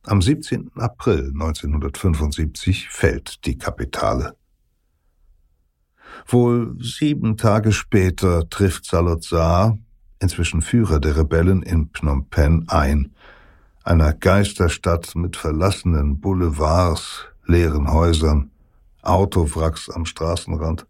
Am 0.02 0.20
17. 0.20 0.72
April 0.74 1.28
1975 1.28 2.88
fällt 2.88 3.46
die 3.46 3.56
Kapitale. 3.56 4.34
Wohl 6.26 6.76
sieben 6.80 7.36
Tage 7.36 7.70
später 7.70 8.48
trifft 8.50 8.84
Salazar, 8.84 9.78
inzwischen 10.18 10.60
Führer 10.60 10.98
der 10.98 11.16
Rebellen 11.16 11.62
in 11.62 11.90
Phnom 11.92 12.28
Penh, 12.28 12.64
ein, 12.66 13.14
einer 13.84 14.12
Geisterstadt 14.12 15.14
mit 15.14 15.36
verlassenen 15.36 16.20
Boulevards, 16.20 17.26
leeren 17.46 17.92
Häusern, 17.92 18.50
Autowracks 19.02 19.88
am 19.88 20.04
Straßenrand. 20.04 20.86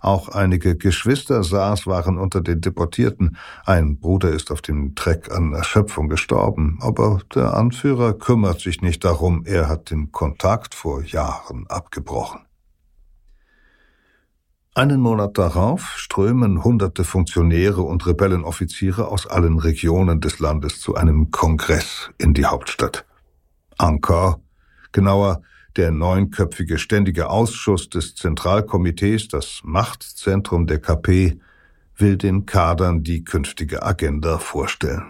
Auch 0.00 0.28
einige 0.28 0.76
Geschwister 0.76 1.42
Saas 1.42 1.86
waren 1.86 2.18
unter 2.18 2.40
den 2.40 2.60
Deportierten. 2.60 3.36
Ein 3.64 3.98
Bruder 3.98 4.30
ist 4.30 4.52
auf 4.52 4.62
dem 4.62 4.94
Treck 4.94 5.32
an 5.32 5.54
Erschöpfung 5.54 6.08
gestorben, 6.08 6.78
aber 6.80 7.20
der 7.34 7.54
Anführer 7.54 8.12
kümmert 8.12 8.60
sich 8.60 8.80
nicht 8.80 9.04
darum, 9.04 9.44
er 9.44 9.68
hat 9.68 9.90
den 9.90 10.12
Kontakt 10.12 10.74
vor 10.74 11.02
Jahren 11.02 11.66
abgebrochen. 11.68 12.47
Einen 14.74 15.00
Monat 15.00 15.38
darauf 15.38 15.96
strömen 15.96 16.62
hunderte 16.62 17.02
Funktionäre 17.02 17.82
und 17.82 18.06
Rebellenoffiziere 18.06 19.08
aus 19.08 19.26
allen 19.26 19.58
Regionen 19.58 20.20
des 20.20 20.38
Landes 20.38 20.80
zu 20.80 20.94
einem 20.94 21.30
Kongress 21.30 22.10
in 22.18 22.32
die 22.34 22.44
Hauptstadt. 22.44 23.04
Angkor, 23.76 24.40
genauer 24.92 25.42
der 25.76 25.90
neunköpfige 25.90 26.78
Ständige 26.78 27.30
Ausschuss 27.30 27.88
des 27.88 28.14
Zentralkomitees, 28.14 29.28
das 29.28 29.60
Machtzentrum 29.64 30.66
der 30.66 30.80
KP, 30.80 31.40
will 31.96 32.16
den 32.16 32.46
Kadern 32.46 33.02
die 33.02 33.24
künftige 33.24 33.82
Agenda 33.82 34.38
vorstellen. 34.38 35.06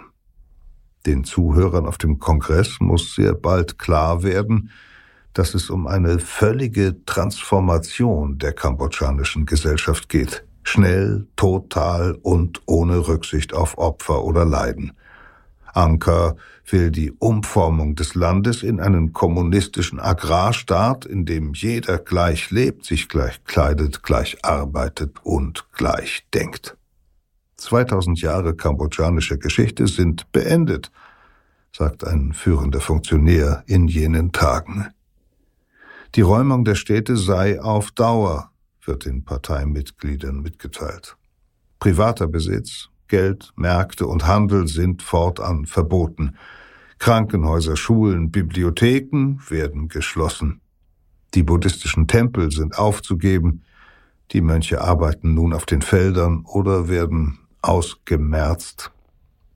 Den 1.07 1.25
Zuhörern 1.25 1.87
auf 1.87 1.99
dem 1.99 2.19
Kongress 2.19 2.81
muss 2.81 3.15
sehr 3.15 3.35
bald 3.35 3.79
klar 3.79 4.23
werden, 4.23 4.71
dass 5.35 5.55
es 5.55 5.71
um 5.71 5.87
eine 5.87 6.19
völlige 6.19 7.05
Transformation 7.05 8.39
der 8.39 8.53
kambodschanischen 8.53 9.47
Gesellschaft 9.47 10.09
geht. 10.09 10.45
Schnell, 10.63 11.27
total 11.37 12.15
und 12.23 12.61
ohne 12.67 13.07
Rücksicht 13.09 13.55
auf 13.55 13.79
Opfer 13.79 14.25
oder 14.25 14.45
Leiden. 14.45 14.93
Anker 15.73 16.37
will 16.67 16.91
die 16.91 17.13
Umformung 17.13 17.95
des 17.95 18.15
Landes 18.15 18.63
in 18.63 18.81
einen 18.81 19.13
kommunistischen 19.13 20.01
Agrarstaat, 20.01 21.07
in 21.07 21.25
dem 21.25 21.55
jeder 21.55 21.99
gleich 21.99 22.51
lebt, 22.51 22.85
sich 22.85 23.09
gleich 23.09 23.45
kleidet, 23.45 24.03
gleich 24.03 24.45
arbeitet 24.45 25.17
und 25.23 25.67
gleich 25.73 26.27
denkt. 26.35 26.77
2000 27.57 28.21
Jahre 28.21 28.55
kambodschanische 28.55 29.39
Geschichte 29.39 29.87
sind 29.87 30.31
beendet, 30.33 30.91
sagt 31.73 32.07
ein 32.07 32.33
führender 32.33 32.81
Funktionär 32.81 33.65
in 33.67 33.89
jenen 33.89 34.33
Tagen. 34.33 34.89
Die 36.15 36.23
Räumung 36.23 36.65
der 36.65 36.75
Städte 36.75 37.17
sei 37.17 37.61
auf 37.61 37.91
Dauer, 37.91 38.51
wird 38.85 39.05
den 39.05 39.25
Parteimitgliedern 39.25 40.41
mitgeteilt. 40.41 41.17
Privater 41.79 42.27
Besitz, 42.27 42.89
Geld, 43.09 43.53
Märkte 43.57 44.07
und 44.07 44.27
Handel 44.27 44.67
sind 44.69 45.03
fortan 45.03 45.67
verboten. 45.67 46.37
Krankenhäuser, 46.99 47.77
Schulen, 47.77 48.31
Bibliotheken 48.31 49.39
werden 49.49 49.89
geschlossen. 49.89 50.61
Die 51.35 51.43
buddhistischen 51.43 52.09
Tempel 52.09 52.51
sind 52.51 52.79
aufzugeben. 52.79 53.63
Die 54.33 54.41
Mönche 54.41 54.81
arbeiten 54.81 55.35
nun 55.35 55.53
auf 55.53 55.67
den 55.67 55.83
Feldern 55.83 56.45
oder 56.45 56.89
werden 56.89 57.39
ausgemerzt. 57.63 58.91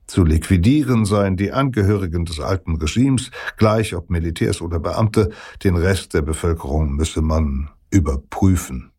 Zu 0.07 0.25
liquidieren 0.25 1.05
seien 1.05 1.37
die 1.37 1.51
Angehörigen 1.51 2.25
des 2.25 2.39
alten 2.39 2.75
Regimes, 2.75 3.31
gleich 3.57 3.95
ob 3.95 4.09
Militärs 4.09 4.61
oder 4.61 4.79
Beamte, 4.79 5.29
den 5.63 5.75
Rest 5.75 6.13
der 6.13 6.21
Bevölkerung 6.21 6.95
müsse 6.95 7.21
man 7.21 7.69
überprüfen. 7.89 8.91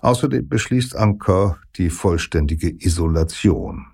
Außerdem 0.00 0.48
beschließt 0.48 0.96
Anker 0.96 1.58
die 1.76 1.90
vollständige 1.90 2.70
Isolation. 2.70 3.86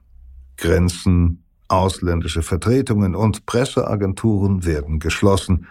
Grenzen, 0.57 1.45
ausländische 1.69 2.43
Vertretungen 2.43 3.15
und 3.15 3.47
Presseagenturen 3.47 4.65
werden 4.65 4.99
geschlossen, 4.99 5.67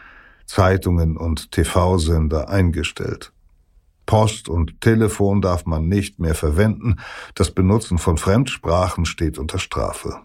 Zeitungen 0.45 1.17
und 1.17 1.51
TV-Sender 1.51 2.49
eingestellt. 2.49 3.31
Post 4.05 4.49
und 4.49 4.81
Telefon 4.81 5.41
darf 5.41 5.67
man 5.67 5.87
nicht 5.87 6.19
mehr 6.19 6.33
verwenden, 6.33 6.95
das 7.35 7.51
Benutzen 7.51 7.99
von 7.99 8.17
Fremdsprachen 8.17 9.05
steht 9.05 9.37
unter 9.37 9.59
Strafe. 9.59 10.21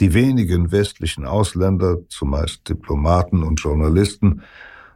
Die 0.00 0.14
wenigen 0.14 0.72
westlichen 0.72 1.24
Ausländer, 1.26 1.98
zumeist 2.08 2.68
Diplomaten 2.68 3.42
und 3.42 3.60
Journalisten, 3.60 4.42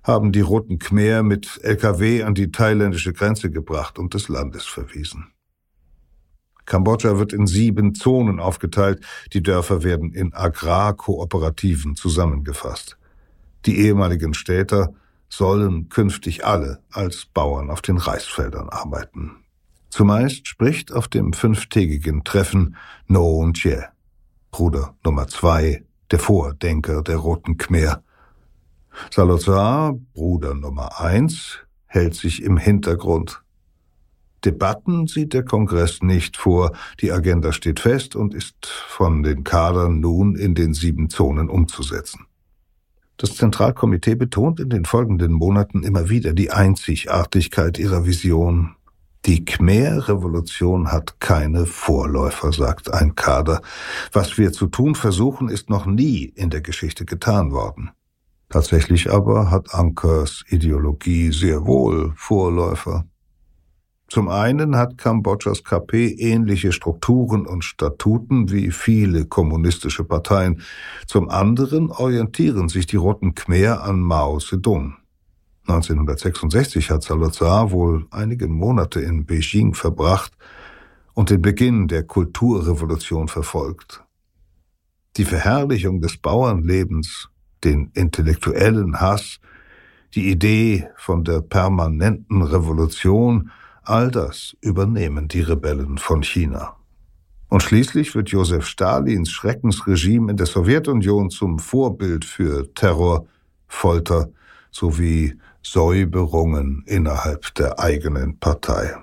haben 0.03 0.32
die 0.32 0.40
Roten 0.40 0.78
Khmer 0.78 1.22
mit 1.22 1.61
Lkw 1.62 2.22
an 2.22 2.34
die 2.34 2.51
thailändische 2.51 3.12
Grenze 3.12 3.51
gebracht 3.51 3.99
und 3.99 4.14
des 4.14 4.28
Landes 4.28 4.64
verwiesen. 4.64 5.32
Kambodscha 6.64 7.18
wird 7.18 7.32
in 7.32 7.47
sieben 7.47 7.94
Zonen 7.94 8.40
aufgeteilt, 8.40 9.05
die 9.32 9.42
Dörfer 9.42 9.84
werden 9.84 10.12
in 10.12 10.34
Agrarkooperativen 10.34 11.94
zusammengefasst. 11.94 12.99
Die 13.66 13.78
ehemaligen 13.78 14.34
Städter 14.34 14.94
sollen 15.28 15.88
künftig 15.88 16.44
alle 16.44 16.82
als 16.90 17.26
Bauern 17.26 17.70
auf 17.70 17.82
den 17.82 17.99
Reisfeldern 17.99 18.68
arbeiten. 18.68 19.32
Zumeist 19.90 20.47
spricht 20.47 20.92
auf 20.92 21.09
dem 21.09 21.32
fünftägigen 21.32 22.22
Treffen 22.24 22.76
No 23.07 23.51
Chie. 23.53 23.82
Bruder 24.57 24.94
Nummer 25.04 25.28
zwei, 25.28 25.84
der 26.11 26.18
Vordenker 26.18 27.02
der 27.02 27.18
Roten 27.18 27.59
Khmer. 27.59 28.02
Salazar, 29.11 29.92
Bruder 30.14 30.54
Nummer 30.54 30.98
eins, 30.98 31.59
hält 31.84 32.14
sich 32.14 32.42
im 32.42 32.57
Hintergrund. 32.57 33.42
Debatten 34.46 35.09
sieht 35.09 35.34
der 35.34 35.44
Kongress 35.44 36.00
nicht 36.00 36.38
vor, 36.38 36.72
die 37.02 37.12
Agenda 37.12 37.52
steht 37.52 37.80
fest 37.80 38.16
und 38.16 38.32
ist 38.32 38.64
von 38.64 39.22
den 39.22 39.44
Kadern 39.44 40.00
nun 40.00 40.36
in 40.36 40.54
den 40.54 40.72
sieben 40.72 41.11
Zonen 41.11 41.50
umzusetzen. 41.50 42.24
Das 43.18 43.36
Zentralkomitee 43.36 44.14
betont 44.14 44.59
in 44.59 44.70
den 44.70 44.86
folgenden 44.86 45.32
Monaten 45.32 45.82
immer 45.82 46.09
wieder 46.09 46.32
die 46.32 46.50
Einzigartigkeit 46.50 47.78
ihrer 47.78 48.07
Vision, 48.07 48.74
die 49.27 49.45
Khmer-Revolution 49.45 50.93
hat 50.93 51.20
keine 51.20 51.66
Vorläufer, 51.66 52.53
sagt 52.53 52.93
ein 52.93 53.16
Kader. 53.16 53.61
Was 54.12 54.39
wir 54.39 54.53
zu 54.53 54.66
tun 54.66 54.95
versuchen, 54.95 55.49
ist 55.49 55.68
noch 55.68 55.85
nie 55.85 56.24
in 56.24 56.51
der 56.51 56.61
Geschichte 56.61 57.05
getan 57.05 57.51
worden. 57.51 57.91
Tatsächlich 58.49 59.11
aber 59.11 59.51
hat 59.51 59.74
Ankers 59.74 60.45
Ideologie 60.49 61.33
sehr 61.33 61.66
wohl 61.66 62.12
Vorläufer. 62.14 63.05
Zum 64.09 64.29
einen 64.29 64.77
hat 64.77 64.99
Kambodschas 64.99 65.64
KP 65.64 66.07
ähnliche 66.07 66.70
Strukturen 66.70 67.45
und 67.45 67.64
Statuten 67.64 68.53
wie 68.53 68.70
viele 68.70 69.27
kommunistische 69.27 70.05
Parteien. 70.05 70.62
Zum 71.09 71.29
anderen 71.29 71.91
orientieren 71.91 72.68
sich 72.68 72.87
die 72.87 72.97
Roten 72.97 73.35
Khmer 73.35 73.83
an 73.83 73.99
Mao 73.99 74.39
Zedong. 74.39 74.95
1966 75.68 76.90
hat 76.90 77.02
Salazar 77.02 77.70
wohl 77.72 78.06
einige 78.10 78.46
Monate 78.46 79.00
in 79.00 79.26
Beijing 79.26 79.74
verbracht 79.74 80.32
und 81.14 81.30
den 81.30 81.42
Beginn 81.42 81.88
der 81.88 82.04
Kulturrevolution 82.04 83.26
verfolgt. 83.26 84.04
Die 85.16 85.24
Verherrlichung 85.24 86.00
des 86.00 86.18
Bauernlebens, 86.18 87.28
den 87.64 87.90
intellektuellen 87.94 89.00
Hass, 89.00 89.40
die 90.14 90.30
Idee 90.30 90.88
von 90.96 91.24
der 91.24 91.40
permanenten 91.40 92.42
Revolution, 92.42 93.50
all 93.82 94.10
das 94.10 94.56
übernehmen 94.60 95.26
die 95.26 95.40
Rebellen 95.40 95.98
von 95.98 96.22
China. 96.22 96.76
Und 97.48 97.62
schließlich 97.62 98.14
wird 98.14 98.28
Josef 98.30 98.66
Stalins 98.66 99.30
Schreckensregime 99.30 100.30
in 100.30 100.36
der 100.36 100.46
Sowjetunion 100.46 101.30
zum 101.30 101.58
Vorbild 101.58 102.24
für 102.24 102.72
Terror, 102.74 103.26
Folter 103.68 104.30
sowie 104.70 105.38
Säuberungen 105.72 106.84
innerhalb 106.86 107.54
der 107.56 107.80
eigenen 107.80 108.38
Partei. 108.38 108.96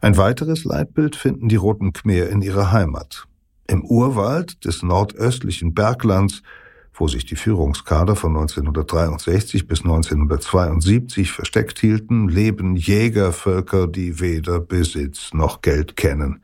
Ein 0.00 0.16
weiteres 0.16 0.64
Leitbild 0.64 1.16
finden 1.16 1.48
die 1.48 1.56
Roten 1.56 1.92
Khmer 1.92 2.28
in 2.28 2.42
ihrer 2.42 2.70
Heimat. 2.70 3.26
Im 3.66 3.84
Urwald 3.84 4.64
des 4.64 4.82
nordöstlichen 4.82 5.74
Berglands, 5.74 6.42
wo 6.92 7.08
sich 7.08 7.24
die 7.24 7.36
Führungskader 7.36 8.14
von 8.14 8.36
1963 8.36 9.66
bis 9.66 9.80
1972 9.80 11.32
versteckt 11.32 11.80
hielten, 11.80 12.28
leben 12.28 12.76
Jägervölker, 12.76 13.88
die 13.88 14.20
weder 14.20 14.60
Besitz 14.60 15.32
noch 15.32 15.60
Geld 15.60 15.96
kennen. 15.96 16.42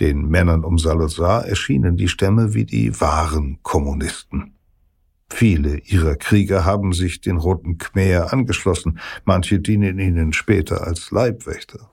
Den 0.00 0.28
Männern 0.28 0.64
um 0.64 0.78
Salazar 0.78 1.46
erschienen 1.46 1.96
die 1.96 2.08
Stämme 2.08 2.54
wie 2.54 2.64
die 2.64 3.00
wahren 3.00 3.58
Kommunisten. 3.62 4.54
Viele 5.32 5.78
ihrer 5.78 6.16
Krieger 6.16 6.64
haben 6.64 6.92
sich 6.92 7.20
den 7.20 7.36
Roten 7.36 7.78
Khmer 7.78 8.32
angeschlossen, 8.32 8.98
manche 9.24 9.60
dienen 9.60 9.98
ihnen 9.98 10.32
später 10.32 10.86
als 10.86 11.10
Leibwächter. 11.10 11.90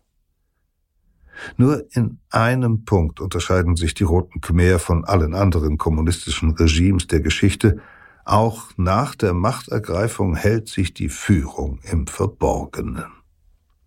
Nur 1.55 1.85
in 1.91 2.19
einem 2.29 2.83
Punkt 2.83 3.19
unterscheiden 3.19 3.75
sich 3.75 3.93
die 3.93 4.03
Roten 4.03 4.41
Khmer 4.41 4.79
von 4.79 5.05
allen 5.05 5.33
anderen 5.33 5.77
kommunistischen 5.77 6.51
Regimes 6.51 7.07
der 7.07 7.21
Geschichte. 7.21 7.79
Auch 8.25 8.71
nach 8.75 9.15
der 9.15 9.33
Machtergreifung 9.33 10.35
hält 10.35 10.67
sich 10.67 10.93
die 10.93 11.09
Führung 11.09 11.79
im 11.83 12.07
Verborgenen. 12.07 13.05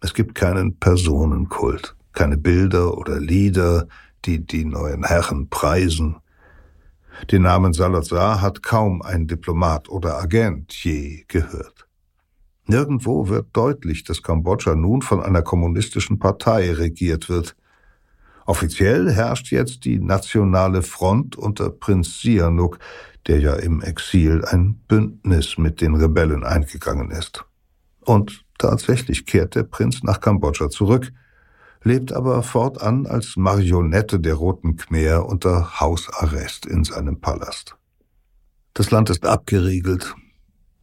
Es 0.01 0.14
gibt 0.14 0.34
keinen 0.34 0.76
Personenkult, 0.78 1.96
keine 2.12 2.38
Bilder 2.38 2.96
oder 2.96 3.20
Lieder, 3.20 3.88
die 4.24 4.46
die 4.46 4.64
neuen 4.64 5.05
Herren 5.05 5.48
preisen. 5.48 6.16
Den 7.28 7.42
Namen 7.42 7.72
Salazar 7.72 8.40
hat 8.40 8.62
kaum 8.62 9.02
ein 9.02 9.26
Diplomat 9.26 9.88
oder 9.88 10.18
Agent 10.18 10.72
je 10.72 11.24
gehört. 11.28 11.86
Nirgendwo 12.66 13.28
wird 13.28 13.48
deutlich, 13.52 14.04
dass 14.04 14.22
Kambodscha 14.22 14.74
nun 14.74 15.02
von 15.02 15.20
einer 15.20 15.42
kommunistischen 15.42 16.18
Partei 16.18 16.72
regiert 16.72 17.28
wird. 17.28 17.56
Offiziell 18.46 19.10
herrscht 19.10 19.50
jetzt 19.50 19.84
die 19.84 19.98
Nationale 19.98 20.82
Front 20.82 21.36
unter 21.36 21.70
Prinz 21.70 22.20
Sihanouk, 22.20 22.78
der 23.26 23.40
ja 23.40 23.54
im 23.54 23.82
Exil 23.82 24.44
ein 24.44 24.74
Bündnis 24.88 25.58
mit 25.58 25.80
den 25.80 25.94
Rebellen 25.94 26.44
eingegangen 26.44 27.10
ist. 27.10 27.44
Und 28.00 28.44
tatsächlich 28.58 29.26
kehrt 29.26 29.54
der 29.54 29.64
Prinz 29.64 30.02
nach 30.02 30.20
Kambodscha 30.20 30.70
zurück, 30.70 31.12
lebt 31.83 32.12
aber 32.12 32.43
fortan 32.43 33.07
als 33.07 33.37
Marionette 33.37 34.20
der 34.20 34.35
Roten 34.35 34.76
Khmer 34.76 35.26
unter 35.26 35.81
Hausarrest 35.81 36.66
in 36.66 36.85
seinem 36.85 37.20
Palast. 37.20 37.76
Das 38.74 38.91
Land 38.91 39.11
ist 39.11 39.24
abgeriegelt. 39.24 40.14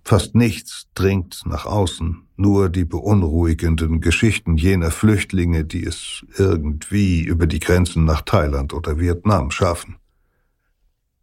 Fast 0.04 0.36
nichts 0.36 0.88
dringt 0.96 1.44
nach 1.46 1.66
außen, 1.66 2.28
nur 2.38 2.70
die 2.70 2.86
beunruhigenden 2.86 4.00
Geschichten 4.00 4.56
jener 4.56 4.92
Flüchtlinge, 4.92 5.66
die 5.66 5.84
es 5.84 6.26
irgendwie 6.38 7.24
über 7.24 7.46
die 7.46 7.60
Grenzen 7.60 8.06
nach 8.06 8.22
Thailand 8.22 8.74
oder 8.74 9.00
Vietnam 9.00 9.52
schaffen. 9.52 9.98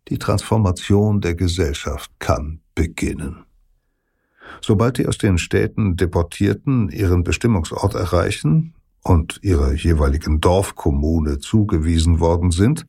Die 0.09 0.19
Transformation 0.19 1.23
der 1.23 1.35
Gesellschaft 1.35 2.11
kann 2.19 2.61
beginnen. 2.75 3.45
Sobald 4.61 4.99
die 4.99 5.07
aus 5.07 5.17
den 5.17 5.39
Städten 5.39 5.97
Deportierten 5.97 6.91
ihren 6.91 7.25
Bestimmungsort 7.25 7.95
erreichen 7.95 8.75
und 9.05 9.39
ihrer 9.43 9.75
jeweiligen 9.75 10.41
Dorfkommune 10.41 11.39
zugewiesen 11.39 12.19
worden 12.19 12.51
sind, 12.51 12.87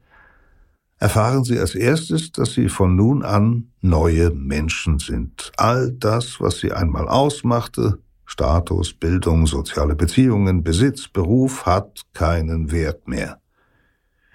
erfahren 0.97 1.43
sie 1.43 1.59
als 1.59 1.75
erstes, 1.75 2.31
dass 2.31 2.53
sie 2.53 2.69
von 2.69 2.95
nun 2.95 3.23
an 3.23 3.71
neue 3.81 4.31
Menschen 4.31 4.97
sind. 4.97 5.51
All 5.57 5.91
das, 5.91 6.39
was 6.39 6.59
sie 6.59 6.71
einmal 6.71 7.07
ausmachte, 7.07 7.99
Status, 8.25 8.93
Bildung, 8.93 9.45
soziale 9.45 9.95
Beziehungen, 9.95 10.63
Besitz, 10.63 11.07
Beruf, 11.07 11.65
hat 11.65 12.01
keinen 12.13 12.71
Wert 12.71 13.07
mehr. 13.07 13.39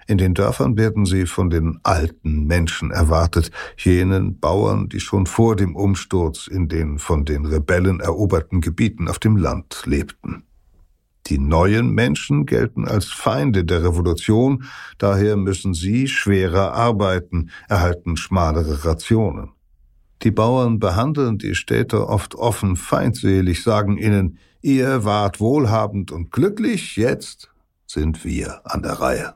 In 0.07 0.17
den 0.17 0.33
Dörfern 0.33 0.77
werden 0.77 1.05
sie 1.05 1.25
von 1.25 1.49
den 1.49 1.79
alten 1.83 2.45
Menschen 2.45 2.91
erwartet, 2.91 3.51
jenen 3.77 4.39
Bauern, 4.39 4.87
die 4.89 4.99
schon 4.99 5.25
vor 5.25 5.55
dem 5.55 5.75
Umsturz 5.75 6.47
in 6.47 6.67
den 6.67 6.99
von 6.99 7.25
den 7.25 7.45
Rebellen 7.45 7.99
eroberten 7.99 8.61
Gebieten 8.61 9.07
auf 9.07 9.19
dem 9.19 9.35
Land 9.35 9.83
lebten. 9.85 10.43
Die 11.31 11.39
neuen 11.39 11.91
Menschen 11.91 12.45
gelten 12.45 12.85
als 12.85 13.05
Feinde 13.05 13.63
der 13.63 13.85
Revolution, 13.85 14.65
daher 14.97 15.37
müssen 15.37 15.73
sie 15.73 16.09
schwerer 16.09 16.73
arbeiten, 16.73 17.51
erhalten 17.69 18.17
schmalere 18.17 18.83
Rationen. 18.83 19.51
Die 20.23 20.31
Bauern 20.31 20.79
behandeln 20.79 21.37
die 21.37 21.55
Städter 21.55 22.09
oft 22.09 22.35
offen 22.35 22.75
feindselig, 22.75 23.63
sagen 23.63 23.97
ihnen, 23.97 24.39
ihr 24.61 25.05
wart 25.05 25.39
wohlhabend 25.39 26.11
und 26.11 26.33
glücklich, 26.33 26.97
jetzt 26.97 27.49
sind 27.87 28.25
wir 28.25 28.59
an 28.65 28.81
der 28.81 28.99
Reihe. 28.99 29.35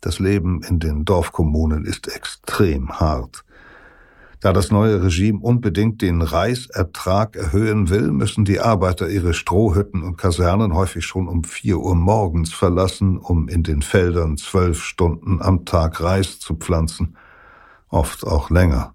Das 0.00 0.18
Leben 0.18 0.64
in 0.64 0.80
den 0.80 1.04
Dorfkommunen 1.04 1.84
ist 1.84 2.12
extrem 2.12 2.98
hart. 2.98 3.44
Da 4.40 4.52
das 4.52 4.70
neue 4.70 5.02
Regime 5.02 5.40
unbedingt 5.40 6.00
den 6.00 6.22
Reisertrag 6.22 7.34
erhöhen 7.34 7.88
will, 7.88 8.12
müssen 8.12 8.44
die 8.44 8.60
Arbeiter 8.60 9.08
ihre 9.08 9.34
Strohhütten 9.34 10.04
und 10.04 10.16
Kasernen 10.16 10.74
häufig 10.74 11.04
schon 11.04 11.26
um 11.26 11.42
vier 11.42 11.78
Uhr 11.78 11.96
morgens 11.96 12.52
verlassen, 12.52 13.18
um 13.18 13.48
in 13.48 13.64
den 13.64 13.82
Feldern 13.82 14.36
zwölf 14.36 14.80
Stunden 14.84 15.42
am 15.42 15.64
Tag 15.64 16.00
Reis 16.00 16.38
zu 16.38 16.54
pflanzen, 16.54 17.16
oft 17.88 18.24
auch 18.24 18.50
länger. 18.50 18.94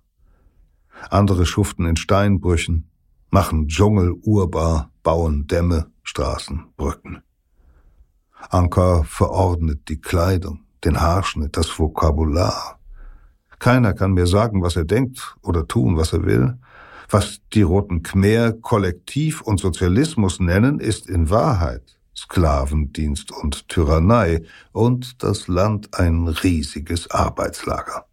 Andere 1.09 1.45
schuften 1.45 1.85
in 1.85 1.97
Steinbrüchen, 1.97 2.89
machen 3.29 3.67
Dschungel 3.67 4.13
urbar, 4.21 4.91
bauen 5.03 5.47
Dämme, 5.47 5.87
Straßen, 6.03 6.67
Brücken. 6.77 7.21
Anker 8.49 9.03
verordnet 9.03 9.89
die 9.89 9.99
Kleidung, 9.99 10.61
den 10.85 11.01
Haarschnitt, 11.01 11.57
das 11.57 11.77
Vokabular. 11.77 12.79
Keiner 13.63 13.93
kann 13.93 14.11
mir 14.11 14.27
sagen, 14.27 14.61
was 14.61 14.75
er 14.75 14.83
denkt 14.83 15.37
oder 15.41 15.65
tun, 15.65 15.95
was 15.95 16.11
er 16.11 16.25
will. 16.25 16.57
Was 17.09 17.39
die 17.53 17.61
Roten 17.61 18.03
Khmer 18.03 18.51
Kollektiv 18.51 19.39
und 19.39 19.61
Sozialismus 19.61 20.41
nennen, 20.41 20.81
ist 20.81 21.07
in 21.07 21.29
Wahrheit 21.29 21.97
Sklavendienst 22.13 23.31
und 23.31 23.69
Tyrannei 23.69 24.43
und 24.73 25.23
das 25.23 25.47
Land 25.47 25.97
ein 25.97 26.27
riesiges 26.27 27.09
Arbeitslager. 27.09 28.05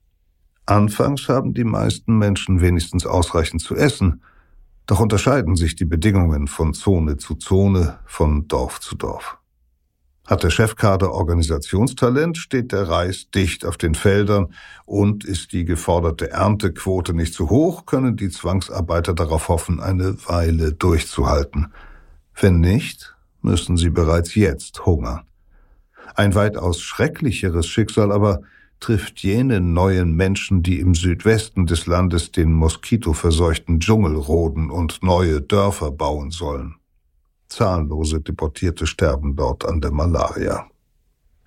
Anfangs 0.66 1.28
haben 1.28 1.52
die 1.52 1.64
meisten 1.64 2.16
Menschen 2.16 2.60
wenigstens 2.60 3.04
ausreichend 3.04 3.60
zu 3.60 3.74
essen, 3.74 4.22
doch 4.86 5.00
unterscheiden 5.00 5.56
sich 5.56 5.74
die 5.74 5.84
Bedingungen 5.84 6.46
von 6.46 6.74
Zone 6.74 7.16
zu 7.16 7.34
Zone, 7.34 7.98
von 8.06 8.46
Dorf 8.46 8.78
zu 8.78 8.94
Dorf. 8.94 9.39
Hat 10.30 10.44
der 10.44 10.50
Chefkader 10.50 11.10
Organisationstalent, 11.10 12.38
steht 12.38 12.70
der 12.70 12.88
Reis 12.88 13.32
dicht 13.34 13.66
auf 13.66 13.76
den 13.76 13.96
Feldern 13.96 14.54
und 14.84 15.24
ist 15.24 15.52
die 15.52 15.64
geforderte 15.64 16.30
Erntequote 16.30 17.14
nicht 17.14 17.34
zu 17.34 17.50
hoch, 17.50 17.84
können 17.84 18.16
die 18.16 18.28
Zwangsarbeiter 18.28 19.12
darauf 19.12 19.48
hoffen, 19.48 19.80
eine 19.80 20.16
Weile 20.28 20.72
durchzuhalten. 20.72 21.72
Wenn 22.40 22.60
nicht, 22.60 23.16
müssen 23.42 23.76
sie 23.76 23.90
bereits 23.90 24.36
jetzt 24.36 24.86
hungern. 24.86 25.22
Ein 26.14 26.36
weitaus 26.36 26.80
schrecklicheres 26.80 27.66
Schicksal 27.66 28.12
aber 28.12 28.42
trifft 28.78 29.18
jene 29.18 29.60
neuen 29.60 30.14
Menschen, 30.14 30.62
die 30.62 30.78
im 30.78 30.94
Südwesten 30.94 31.66
des 31.66 31.86
Landes 31.86 32.30
den 32.30 32.52
moskitoverseuchten 32.52 33.80
Dschungel 33.80 34.14
roden 34.14 34.70
und 34.70 35.02
neue 35.02 35.40
Dörfer 35.40 35.90
bauen 35.90 36.30
sollen. 36.30 36.79
Zahllose 37.50 38.20
Deportierte 38.20 38.86
sterben 38.86 39.36
dort 39.36 39.66
an 39.66 39.80
der 39.80 39.92
Malaria. 39.92 40.66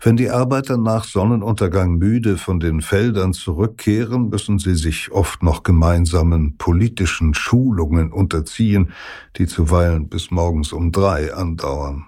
Wenn 0.06 0.18
die 0.18 0.30
Arbeiter 0.30 0.78
nach 0.78 1.06
Sonnenuntergang 1.06 1.96
müde 1.96 2.38
von 2.38 2.60
den 2.60 2.82
Feldern 2.82 3.32
zurückkehren, 3.32 4.28
müssen 4.28 4.60
sie 4.60 4.76
sich 4.76 5.14
oft 5.14 5.42
noch 5.44 5.64
gemeinsamen 5.64 6.58
politischen 6.58 7.34
Schulungen 7.34 8.12
unterziehen, 8.12 8.92
die 9.38 9.48
zuweilen 9.48 10.10
bis 10.10 10.30
morgens 10.30 10.74
um 10.74 10.92
drei 10.92 11.34
andauern. 11.34 12.08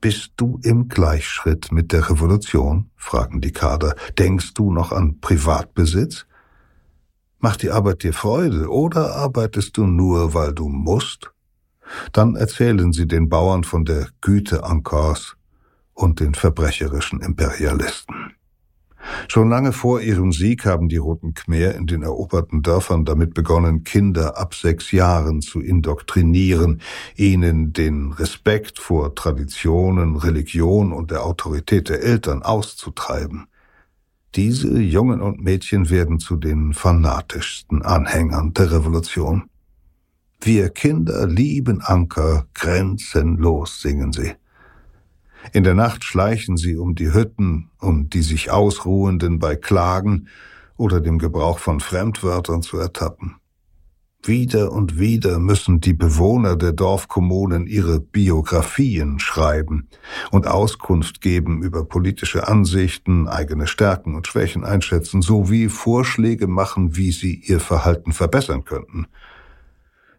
Bist 0.00 0.32
du 0.36 0.58
im 0.64 0.88
Gleichschritt 0.88 1.70
mit 1.70 1.92
der 1.92 2.10
Revolution? 2.10 2.90
fragen 2.96 3.40
die 3.40 3.52
Kader. 3.52 3.94
Denkst 4.18 4.54
du 4.54 4.72
noch 4.72 4.90
an 4.90 5.20
Privatbesitz? 5.20 6.26
Macht 7.38 7.62
die 7.62 7.70
Arbeit 7.70 8.02
dir 8.02 8.12
Freude 8.12 8.68
oder 8.68 9.14
arbeitest 9.14 9.76
du 9.76 9.86
nur, 9.86 10.34
weil 10.34 10.52
du 10.52 10.68
musst? 10.68 11.30
Dann 12.12 12.36
erzählen 12.36 12.92
sie 12.92 13.06
den 13.06 13.28
Bauern 13.28 13.64
von 13.64 13.84
der 13.84 14.08
Güte 14.20 14.64
Ankars 14.64 15.36
und 15.94 16.20
den 16.20 16.34
verbrecherischen 16.34 17.20
Imperialisten. 17.20 18.32
Schon 19.28 19.48
lange 19.48 19.72
vor 19.72 20.00
ihrem 20.00 20.32
Sieg 20.32 20.64
haben 20.64 20.88
die 20.88 20.96
Roten 20.96 21.34
Khmer 21.34 21.74
in 21.74 21.86
den 21.86 22.02
eroberten 22.02 22.62
Dörfern 22.62 23.04
damit 23.04 23.34
begonnen, 23.34 23.84
Kinder 23.84 24.36
ab 24.36 24.54
sechs 24.54 24.90
Jahren 24.92 25.40
zu 25.42 25.60
indoktrinieren, 25.60 26.80
ihnen 27.14 27.72
den 27.72 28.12
Respekt 28.12 28.78
vor 28.78 29.14
Traditionen, 29.14 30.16
Religion 30.16 30.92
und 30.92 31.10
der 31.10 31.24
Autorität 31.24 31.88
der 31.88 32.02
Eltern 32.02 32.42
auszutreiben. 32.42 33.46
Diese 34.34 34.80
Jungen 34.80 35.22
und 35.22 35.40
Mädchen 35.40 35.88
werden 35.88 36.18
zu 36.18 36.36
den 36.36 36.74
fanatischsten 36.74 37.82
Anhängern 37.82 38.52
der 38.54 38.72
Revolution. 38.72 39.44
Wir 40.40 40.68
Kinder 40.68 41.26
lieben 41.26 41.80
Anker 41.80 42.46
grenzenlos, 42.54 43.80
singen 43.80 44.12
sie. 44.12 44.32
In 45.52 45.64
der 45.64 45.74
Nacht 45.74 46.04
schleichen 46.04 46.56
sie 46.56 46.76
um 46.76 46.94
die 46.94 47.12
Hütten, 47.12 47.70
um 47.78 48.10
die 48.10 48.22
sich 48.22 48.50
Ausruhenden 48.50 49.38
bei 49.38 49.56
Klagen 49.56 50.28
oder 50.76 51.00
dem 51.00 51.18
Gebrauch 51.18 51.58
von 51.58 51.80
Fremdwörtern 51.80 52.62
zu 52.62 52.78
ertappen. 52.78 53.36
Wieder 54.22 54.72
und 54.72 54.98
wieder 54.98 55.38
müssen 55.38 55.80
die 55.80 55.92
Bewohner 55.92 56.56
der 56.56 56.72
Dorfkommunen 56.72 57.66
ihre 57.66 58.00
Biografien 58.00 59.20
schreiben 59.20 59.88
und 60.32 60.48
Auskunft 60.48 61.20
geben 61.20 61.62
über 61.62 61.84
politische 61.84 62.48
Ansichten, 62.48 63.28
eigene 63.28 63.68
Stärken 63.68 64.16
und 64.16 64.26
Schwächen 64.26 64.64
einschätzen, 64.64 65.22
sowie 65.22 65.68
Vorschläge 65.68 66.48
machen, 66.48 66.96
wie 66.96 67.12
sie 67.12 67.36
ihr 67.36 67.60
Verhalten 67.60 68.12
verbessern 68.12 68.64
könnten– 68.64 69.06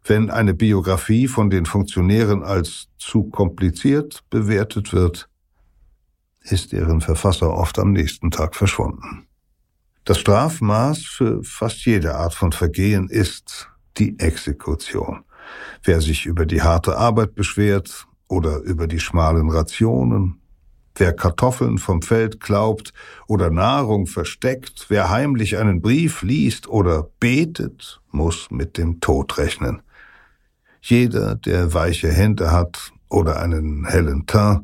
wenn 0.10 0.30
eine 0.30 0.54
Biografie 0.54 1.28
von 1.28 1.50
den 1.50 1.66
Funktionären 1.66 2.44
als 2.44 2.88
zu 2.98 3.26
kompliziert 3.26 4.24
bewertet 4.30 4.94
wird, 4.94 5.30
ist 6.42 6.72
deren 6.72 7.02
Verfasser 7.02 7.54
oft 7.54 7.78
am 7.80 7.92
nächsten 7.92 8.32
Tag 8.32 8.56
verschwunden. 8.56 9.28
Das 10.06 10.20
Strafmaß 10.20 11.00
für 11.00 11.44
fast 11.44 11.86
jede 11.86 12.16
Art 12.16 12.34
von 12.34 12.54
Vergehen 12.54 13.10
ist 13.10 13.70
die 13.98 14.18
Exekution. 14.20 15.26
Wer 15.84 16.02
sich 16.02 16.26
über 16.26 16.46
die 16.46 16.62
harte 16.62 16.98
Arbeit 16.98 17.36
beschwert 17.36 18.06
oder 18.28 18.60
über 18.60 18.88
die 18.88 19.00
schmalen 19.00 19.50
Rationen, 19.50 20.40
wer 20.96 21.14
Kartoffeln 21.14 21.78
vom 21.78 22.02
Feld 22.02 22.40
glaubt 22.40 22.94
oder 23.28 23.50
Nahrung 23.50 24.08
versteckt, 24.08 24.86
wer 24.90 25.10
heimlich 25.10 25.58
einen 25.58 25.82
Brief 25.82 26.22
liest 26.22 26.68
oder 26.68 27.10
betet, 27.20 28.02
muss 28.12 28.50
mit 28.50 28.78
dem 28.78 29.00
Tod 29.02 29.38
rechnen. 29.38 29.82
Jeder, 30.82 31.36
der 31.36 31.74
weiche 31.74 32.10
Hände 32.10 32.52
hat 32.52 32.92
oder 33.10 33.40
einen 33.40 33.86
hellen 33.86 34.26
Teint, 34.26 34.64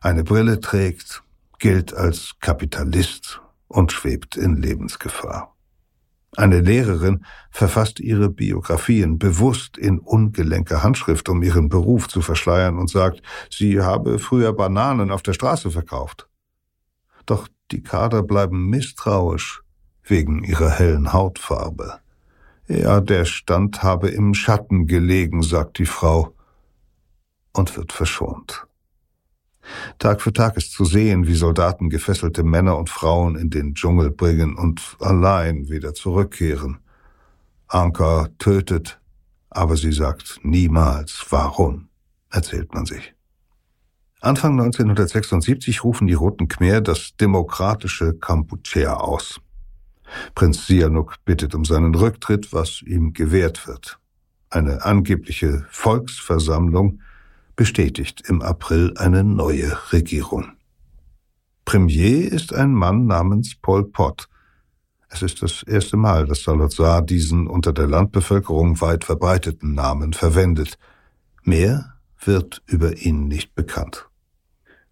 eine 0.00 0.22
Brille 0.24 0.60
trägt, 0.60 1.22
gilt 1.58 1.94
als 1.94 2.34
Kapitalist 2.40 3.40
und 3.68 3.90
schwebt 3.90 4.36
in 4.36 4.56
Lebensgefahr. 4.56 5.54
Eine 6.36 6.60
Lehrerin 6.60 7.24
verfasst 7.50 8.00
ihre 8.00 8.28
Biografien 8.28 9.18
bewusst 9.18 9.78
in 9.78 9.98
ungelenker 10.00 10.82
Handschrift, 10.82 11.28
um 11.28 11.42
ihren 11.42 11.68
Beruf 11.68 12.08
zu 12.08 12.22
verschleiern 12.22 12.78
und 12.78 12.90
sagt, 12.90 13.22
sie 13.50 13.80
habe 13.80 14.18
früher 14.18 14.52
Bananen 14.52 15.10
auf 15.10 15.22
der 15.22 15.32
Straße 15.32 15.70
verkauft. 15.70 16.28
Doch 17.24 17.48
die 17.70 17.82
Kader 17.82 18.22
bleiben 18.22 18.68
misstrauisch 18.68 19.62
wegen 20.02 20.42
ihrer 20.44 20.70
hellen 20.70 21.12
Hautfarbe. 21.12 22.00
Ja, 22.66 23.00
der 23.00 23.26
Stand 23.26 23.82
habe 23.82 24.08
im 24.08 24.32
Schatten 24.32 24.86
gelegen, 24.86 25.42
sagt 25.42 25.78
die 25.78 25.86
Frau, 25.86 26.34
und 27.52 27.76
wird 27.76 27.92
verschont. 27.92 28.66
Tag 29.98 30.22
für 30.22 30.32
Tag 30.32 30.56
ist 30.56 30.72
zu 30.72 30.84
sehen, 30.84 31.26
wie 31.26 31.34
Soldaten 31.34 31.90
gefesselte 31.90 32.42
Männer 32.42 32.76
und 32.76 32.90
Frauen 32.90 33.36
in 33.36 33.50
den 33.50 33.74
Dschungel 33.74 34.10
bringen 34.10 34.56
und 34.56 34.96
allein 35.00 35.68
wieder 35.68 35.94
zurückkehren. 35.94 36.78
Anka 37.68 38.28
tötet, 38.38 39.00
aber 39.50 39.76
sie 39.76 39.92
sagt 39.92 40.40
niemals 40.42 41.24
warum, 41.30 41.88
erzählt 42.30 42.74
man 42.74 42.86
sich. 42.86 43.14
Anfang 44.20 44.52
1976 44.52 45.84
rufen 45.84 46.06
die 46.06 46.14
Roten 46.14 46.48
Khmer 46.48 46.80
das 46.80 47.14
demokratische 47.20 48.14
Kampuchea 48.14 48.94
aus. 48.94 49.40
Prinz 50.34 50.66
Sihanouk 50.66 51.16
bittet 51.24 51.54
um 51.54 51.64
seinen 51.64 51.94
Rücktritt, 51.94 52.52
was 52.52 52.82
ihm 52.82 53.12
gewährt 53.12 53.66
wird. 53.66 53.98
Eine 54.50 54.84
angebliche 54.84 55.66
Volksversammlung 55.70 57.00
bestätigt 57.56 58.22
im 58.28 58.42
April 58.42 58.94
eine 58.96 59.24
neue 59.24 59.76
Regierung. 59.92 60.52
Premier 61.64 62.30
ist 62.30 62.52
ein 62.52 62.72
Mann 62.72 63.06
namens 63.06 63.54
Pol 63.56 63.90
Pot. 63.90 64.28
Es 65.08 65.22
ist 65.22 65.42
das 65.42 65.62
erste 65.62 65.96
Mal, 65.96 66.26
dass 66.26 66.42
Salazar 66.42 67.00
diesen 67.02 67.46
unter 67.46 67.72
der 67.72 67.86
Landbevölkerung 67.86 68.80
weit 68.80 69.04
verbreiteten 69.04 69.74
Namen 69.74 70.12
verwendet. 70.12 70.76
Mehr 71.42 71.94
wird 72.24 72.62
über 72.66 72.96
ihn 72.96 73.28
nicht 73.28 73.54
bekannt. 73.54 74.08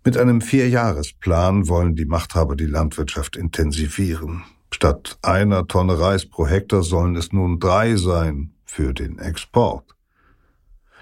Mit 0.05 0.17
einem 0.17 0.41
Vierjahresplan 0.41 1.69
wollen 1.69 1.95
die 1.95 2.05
Machthaber 2.05 2.57
die 2.57 2.67
Landwirtschaft 2.67 3.37
intensivieren. 3.37 4.43
Statt 4.73 5.19
einer 5.23 5.69
Tonne 5.69 6.01
Reis 6.01 6.27
pro 6.27 6.47
Hektar 6.47 6.83
sollen 6.83 7.15
es 7.15 7.33
nun 7.33 7.61
drei 7.61 7.97
sein 7.97 8.55
für 8.65 8.95
den 8.95 9.19
Export. 9.19 9.95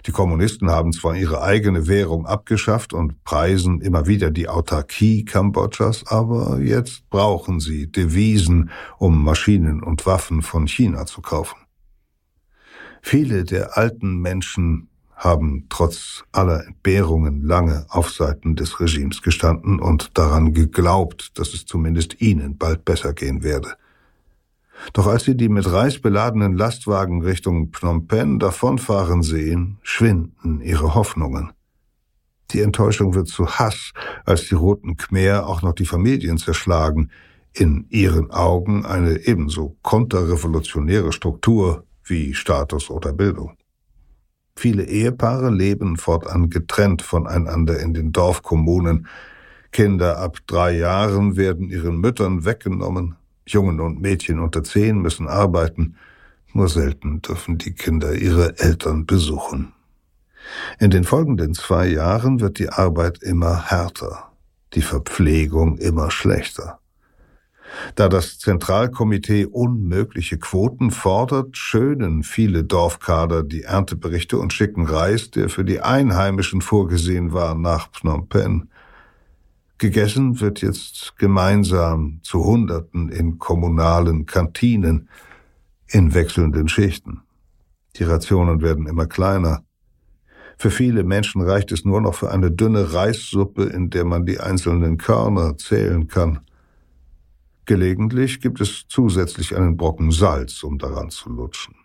Die 0.07 0.13
Kommunisten 0.13 0.71
haben 0.71 0.93
zwar 0.93 1.15
ihre 1.15 1.43
eigene 1.43 1.87
Währung 1.87 2.27
abgeschafft 2.27 2.93
und 2.93 3.23
preisen 3.23 3.81
immer 3.81 4.07
wieder 4.07 4.31
die 4.31 4.49
Autarkie 4.49 5.25
Kambodschas, 5.25 6.07
aber 6.07 6.59
jetzt 6.59 7.09
brauchen 7.11 7.61
sie 7.61 7.91
Devisen, 7.91 8.71
um 8.99 9.23
Maschinen 9.23 9.83
und 9.83 10.05
Waffen 10.05 10.43
von 10.43 10.67
China 10.67 11.07
zu 11.07 11.23
kaufen. 11.23 11.59
Viele 13.03 13.45
der 13.45 13.79
alten 13.79 14.19
Menschen 14.19 14.90
haben 15.21 15.67
trotz 15.69 16.25
aller 16.33 16.67
Entbehrungen 16.67 17.43
lange 17.43 17.85
auf 17.91 18.11
Seiten 18.11 18.57
des 18.57 18.81
Regimes 18.81 19.21
gestanden 19.21 19.79
und 19.79 20.17
daran 20.17 20.55
geglaubt, 20.55 21.39
dass 21.39 21.53
es 21.53 21.67
zumindest 21.67 22.23
ihnen 22.23 22.57
bald 22.57 22.87
besser 22.87 23.13
gehen 23.13 23.43
werde. 23.43 23.75
Doch 24.95 25.07
als 25.07 25.25
sie 25.25 25.37
die 25.37 25.51
mit 25.51 25.71
Reis 25.71 26.01
beladenen 26.01 26.57
Lastwagen 26.57 27.23
Richtung 27.23 27.71
Phnom 27.71 28.07
Penh 28.07 28.39
davonfahren 28.39 29.23
sehen, 29.23 29.77
schwinden 29.83 30.63
ihre 30.63 30.95
Hoffnungen. 30.95 31.53
Die 32.53 32.63
Enttäuschung 32.63 33.15
wird 33.15 33.29
zu 33.29 33.47
Hass, 33.47 33.93
als 34.25 34.49
die 34.49 34.55
Roten 34.55 34.97
Khmer 34.97 35.47
auch 35.47 35.61
noch 35.61 35.75
die 35.75 35.85
Familien 35.85 36.39
zerschlagen, 36.39 37.11
in 37.53 37.85
ihren 37.91 38.31
Augen 38.31 38.87
eine 38.87 39.27
ebenso 39.27 39.77
konterrevolutionäre 39.83 41.13
Struktur 41.13 41.85
wie 42.05 42.33
Status 42.33 42.89
oder 42.89 43.13
Bildung. 43.13 43.60
Viele 44.61 44.85
Ehepaare 44.85 45.49
leben 45.49 45.97
fortan 45.97 46.51
getrennt 46.51 47.01
voneinander 47.01 47.81
in 47.81 47.95
den 47.95 48.13
Dorfkommunen. 48.13 49.07
Kinder 49.73 50.19
ab 50.19 50.37
drei 50.47 50.73
Jahren 50.73 51.39
werden 51.39 51.71
ihren 51.71 51.99
Müttern 51.99 52.45
weggenommen, 52.45 53.17
Jungen 53.47 53.81
und 53.81 54.03
Mädchen 54.03 54.39
unter 54.39 54.63
zehn 54.63 55.01
müssen 55.01 55.29
arbeiten, 55.29 55.97
nur 56.53 56.69
selten 56.69 57.23
dürfen 57.23 57.57
die 57.57 57.73
Kinder 57.73 58.13
ihre 58.13 58.59
Eltern 58.59 59.07
besuchen. 59.07 59.73
In 60.79 60.91
den 60.91 61.05
folgenden 61.05 61.55
zwei 61.55 61.87
Jahren 61.87 62.41
wird 62.41 62.59
die 62.59 62.69
Arbeit 62.69 63.23
immer 63.23 63.71
härter, 63.71 64.31
die 64.75 64.83
Verpflegung 64.83 65.79
immer 65.79 66.11
schlechter. 66.11 66.80
Da 67.95 68.09
das 68.09 68.39
Zentralkomitee 68.39 69.47
unmögliche 69.47 70.39
Quoten 70.39 70.91
fordert, 70.91 71.57
schönen 71.57 72.23
viele 72.23 72.65
Dorfkader 72.65 73.43
die 73.43 73.63
Ernteberichte 73.63 74.39
und 74.39 74.53
schicken 74.53 74.87
Reis, 74.87 75.31
der 75.31 75.49
für 75.49 75.65
die 75.65 75.81
Einheimischen 75.81 76.61
vorgesehen 76.61 77.33
war, 77.33 77.55
nach 77.55 77.89
Phnom 77.93 78.29
Penh. 78.29 78.69
Gegessen 79.79 80.41
wird 80.41 80.61
jetzt 80.61 81.15
gemeinsam 81.17 82.21
zu 82.23 82.45
Hunderten 82.45 83.09
in 83.09 83.39
kommunalen 83.39 84.27
Kantinen 84.27 85.09
in 85.89 86.13
wechselnden 86.13 86.69
Schichten. 86.69 87.23
Die 87.97 88.05
Rationen 88.05 88.61
werden 88.61 88.87
immer 88.87 89.07
kleiner. 89.07 89.65
Für 90.59 90.71
viele 90.71 91.03
Menschen 91.03 91.41
reicht 91.41 91.73
es 91.73 91.87
nur 91.87 92.03
noch 92.03 92.15
für 92.15 92.31
eine 92.31 92.51
dünne 92.51 92.93
Reissuppe, 92.93 93.65
in 93.65 93.89
der 93.89 94.05
man 94.05 94.27
die 94.27 94.39
einzelnen 94.39 94.99
Körner 94.99 95.57
zählen 95.57 96.07
kann. 96.07 96.41
Gelegentlich 97.71 98.41
gibt 98.41 98.61
es 98.61 98.87
zusätzlich 98.89 99.55
einen 99.55 99.77
Brocken 99.77 100.11
Salz, 100.11 100.65
um 100.65 100.77
daran 100.77 101.11
zu 101.11 101.31
lutschen. 101.31 101.77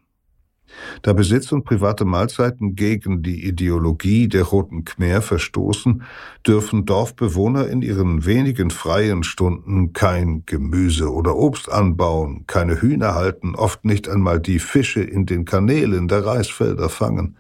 Da 1.04 1.14
Besitz 1.14 1.52
und 1.52 1.64
private 1.64 2.06
Mahlzeiten 2.06 2.76
gegen 2.76 3.22
die 3.22 3.46
Ideologie 3.46 4.28
der 4.28 4.46
Roten 4.46 4.84
Khmer 4.84 5.22
verstoßen, 5.22 6.02
dürfen 6.44 6.86
Dorfbewohner 6.86 7.68
in 7.68 7.84
ihren 7.84 8.26
wenigen 8.26 8.72
freien 8.72 9.22
Stunden 9.22 9.94
kein 9.94 10.42
Gemüse 10.48 11.14
oder 11.14 11.36
Obst 11.36 11.72
anbauen, 11.72 12.46
keine 12.48 12.82
Hühner 12.82 13.14
halten, 13.14 13.54
oft 13.54 13.86
nicht 13.86 14.10
einmal 14.10 14.40
die 14.40 14.58
Fische 14.58 15.04
in 15.04 15.28
den 15.28 15.46
Kanälen 15.46 16.08
der 16.08 16.26
Reisfelder 16.26 16.90
fangen. 16.90 17.38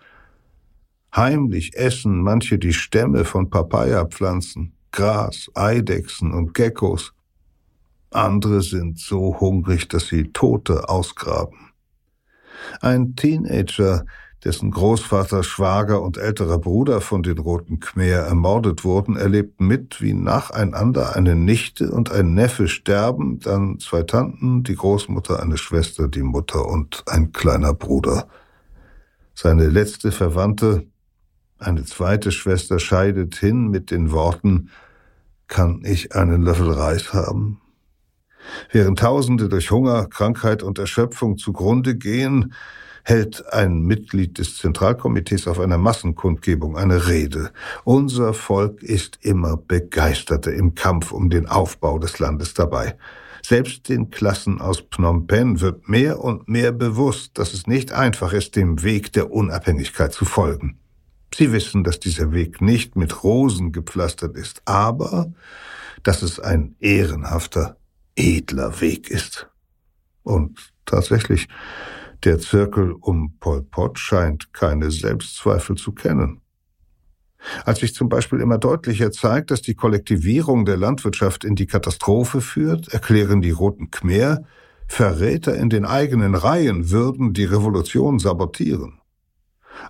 Heimlich 1.15 1.75
essen 1.75 2.21
manche 2.21 2.59
die 2.59 2.73
Stämme 2.73 3.25
von 3.25 3.49
Papaya-Pflanzen, 3.49 4.73
Gras, 4.91 5.49
Eidechsen 5.55 6.31
und 6.31 6.53
Geckos. 6.53 7.15
Andere 8.15 8.61
sind 8.61 8.99
so 8.99 9.39
hungrig, 9.39 9.89
dass 9.89 10.07
sie 10.07 10.31
Tote 10.31 10.89
ausgraben. 10.89 11.71
Ein 12.81 13.15
Teenager, 13.15 14.05
dessen 14.43 14.69
Großvater, 14.69 15.43
Schwager 15.43 16.01
und 16.01 16.17
älterer 16.17 16.59
Bruder 16.59 17.01
von 17.01 17.23
den 17.23 17.39
Roten 17.39 17.79
Khmer 17.79 18.27
ermordet 18.27 18.83
wurden, 18.83 19.17
erlebt 19.17 19.59
mit, 19.59 20.01
wie 20.01 20.13
nacheinander 20.13 21.15
eine 21.15 21.35
Nichte 21.35 21.91
und 21.91 22.11
ein 22.11 22.35
Neffe 22.35 22.67
sterben, 22.67 23.39
dann 23.39 23.79
zwei 23.79 24.03
Tanten, 24.03 24.63
die 24.63 24.75
Großmutter, 24.75 25.41
eine 25.41 25.57
Schwester, 25.57 26.07
die 26.07 26.21
Mutter 26.21 26.67
und 26.67 27.03
ein 27.07 27.31
kleiner 27.31 27.73
Bruder. 27.73 28.27
Seine 29.33 29.67
letzte 29.67 30.11
Verwandte, 30.11 30.85
eine 31.57 31.83
zweite 31.83 32.31
Schwester, 32.31 32.79
scheidet 32.79 33.35
hin 33.35 33.69
mit 33.69 33.89
den 33.89 34.11
Worten 34.11 34.69
Kann 35.47 35.81
ich 35.83 36.15
einen 36.15 36.43
Löffel 36.43 36.71
Reis 36.71 37.13
haben? 37.13 37.61
Während 38.71 38.99
Tausende 38.99 39.49
durch 39.49 39.71
Hunger, 39.71 40.07
Krankheit 40.07 40.63
und 40.63 40.79
Erschöpfung 40.79 41.37
zugrunde 41.37 41.95
gehen, 41.95 42.53
hält 43.03 43.53
ein 43.53 43.81
Mitglied 43.81 44.39
des 44.39 44.57
Zentralkomitees 44.57 45.47
auf 45.47 45.59
einer 45.59 45.77
Massenkundgebung 45.77 46.75
eine 46.75 47.07
Rede. 47.07 47.51
Unser 47.83 48.33
Volk 48.33 48.81
ist 48.81 49.19
immer 49.21 49.57
begeisterter 49.57 50.51
im 50.51 50.73
Kampf 50.73 51.11
um 51.11 51.29
den 51.29 51.47
Aufbau 51.47 51.99
des 51.99 52.17
Landes 52.19 52.55
dabei. 52.55 52.97
Selbst 53.43 53.89
den 53.89 54.09
Klassen 54.09 54.59
aus 54.59 54.83
Phnom 54.89 55.27
Penh 55.27 55.61
wird 55.61 55.87
mehr 55.87 56.19
und 56.19 56.49
mehr 56.49 56.71
bewusst, 56.71 57.37
dass 57.37 57.53
es 57.53 57.67
nicht 57.67 57.91
einfach 57.91 58.33
ist, 58.33 58.55
dem 58.55 58.81
Weg 58.81 59.13
der 59.13 59.31
Unabhängigkeit 59.31 60.11
zu 60.11 60.25
folgen. 60.25 60.79
Sie 61.31 61.51
wissen, 61.51 61.83
dass 61.83 61.99
dieser 61.99 62.31
Weg 62.31 62.59
nicht 62.59 62.95
mit 62.95 63.23
Rosen 63.23 63.71
gepflastert 63.71 64.35
ist, 64.35 64.63
aber 64.65 65.31
dass 66.01 66.23
es 66.23 66.39
ein 66.39 66.75
ehrenhafter 66.79 67.77
edler 68.15 68.81
Weg 68.81 69.09
ist. 69.09 69.49
Und 70.23 70.73
tatsächlich, 70.85 71.47
der 72.23 72.39
Zirkel 72.39 72.91
um 72.91 73.37
Pol 73.39 73.63
Pot 73.63 73.99
scheint 73.99 74.53
keine 74.53 74.89
Selbstzweifel 74.91 75.75
zu 75.75 75.91
kennen. 75.91 76.41
Als 77.63 77.79
sich 77.79 77.93
zum 77.93 78.09
Beispiel 78.09 78.39
immer 78.39 78.57
deutlicher 78.57 79.11
zeigt, 79.11 79.51
dass 79.51 79.61
die 79.61 79.75
Kollektivierung 79.75 80.65
der 80.65 80.77
Landwirtschaft 80.77 81.43
in 81.43 81.55
die 81.55 81.67
Katastrophe 81.67 82.41
führt, 82.41 82.87
erklären 82.87 83.41
die 83.41 83.51
Roten 83.51 83.91
Khmer, 83.91 84.43
Verräter 84.87 85.55
in 85.55 85.69
den 85.69 85.85
eigenen 85.85 86.35
Reihen 86.35 86.91
würden 86.91 87.33
die 87.33 87.45
Revolution 87.45 88.19
sabotieren. 88.19 88.99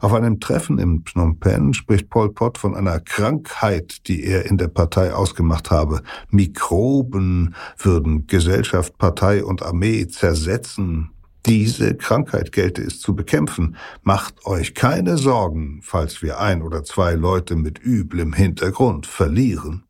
Auf 0.02 0.14
einem 0.14 0.40
Treffen 0.40 0.80
in 0.80 1.04
Phnom 1.06 1.40
Penh 1.40 1.74
spricht 1.74 2.10
Pol 2.10 2.34
Pot 2.34 2.58
von 2.58 2.76
einer 2.76 3.00
Krankheit, 3.00 4.08
die 4.08 4.24
er 4.24 4.46
in 4.46 4.58
der 4.58 4.68
Partei 4.68 5.14
ausgemacht 5.14 5.72
habe. 5.72 6.02
Mikroben 6.30 7.56
würden 7.78 8.28
Gesellschaft, 8.28 8.98
Partei 8.98 9.44
und 9.44 9.64
Armee 9.64 10.08
zersetzen. 10.08 11.12
Diese 11.46 11.96
Krankheit 11.96 12.52
gelte 12.52 12.82
es 12.82 13.00
zu 13.00 13.16
bekämpfen. 13.16 13.76
Macht 14.02 14.46
euch 14.46 14.74
keine 14.74 15.18
Sorgen, 15.18 15.80
falls 15.84 16.24
wir 16.24 16.40
ein 16.40 16.64
oder 16.64 16.84
zwei 16.84 17.14
Leute 17.14 17.56
mit 17.56 17.80
üblem 17.84 18.34
Hintergrund 18.34 19.06
verlieren. 19.06 19.84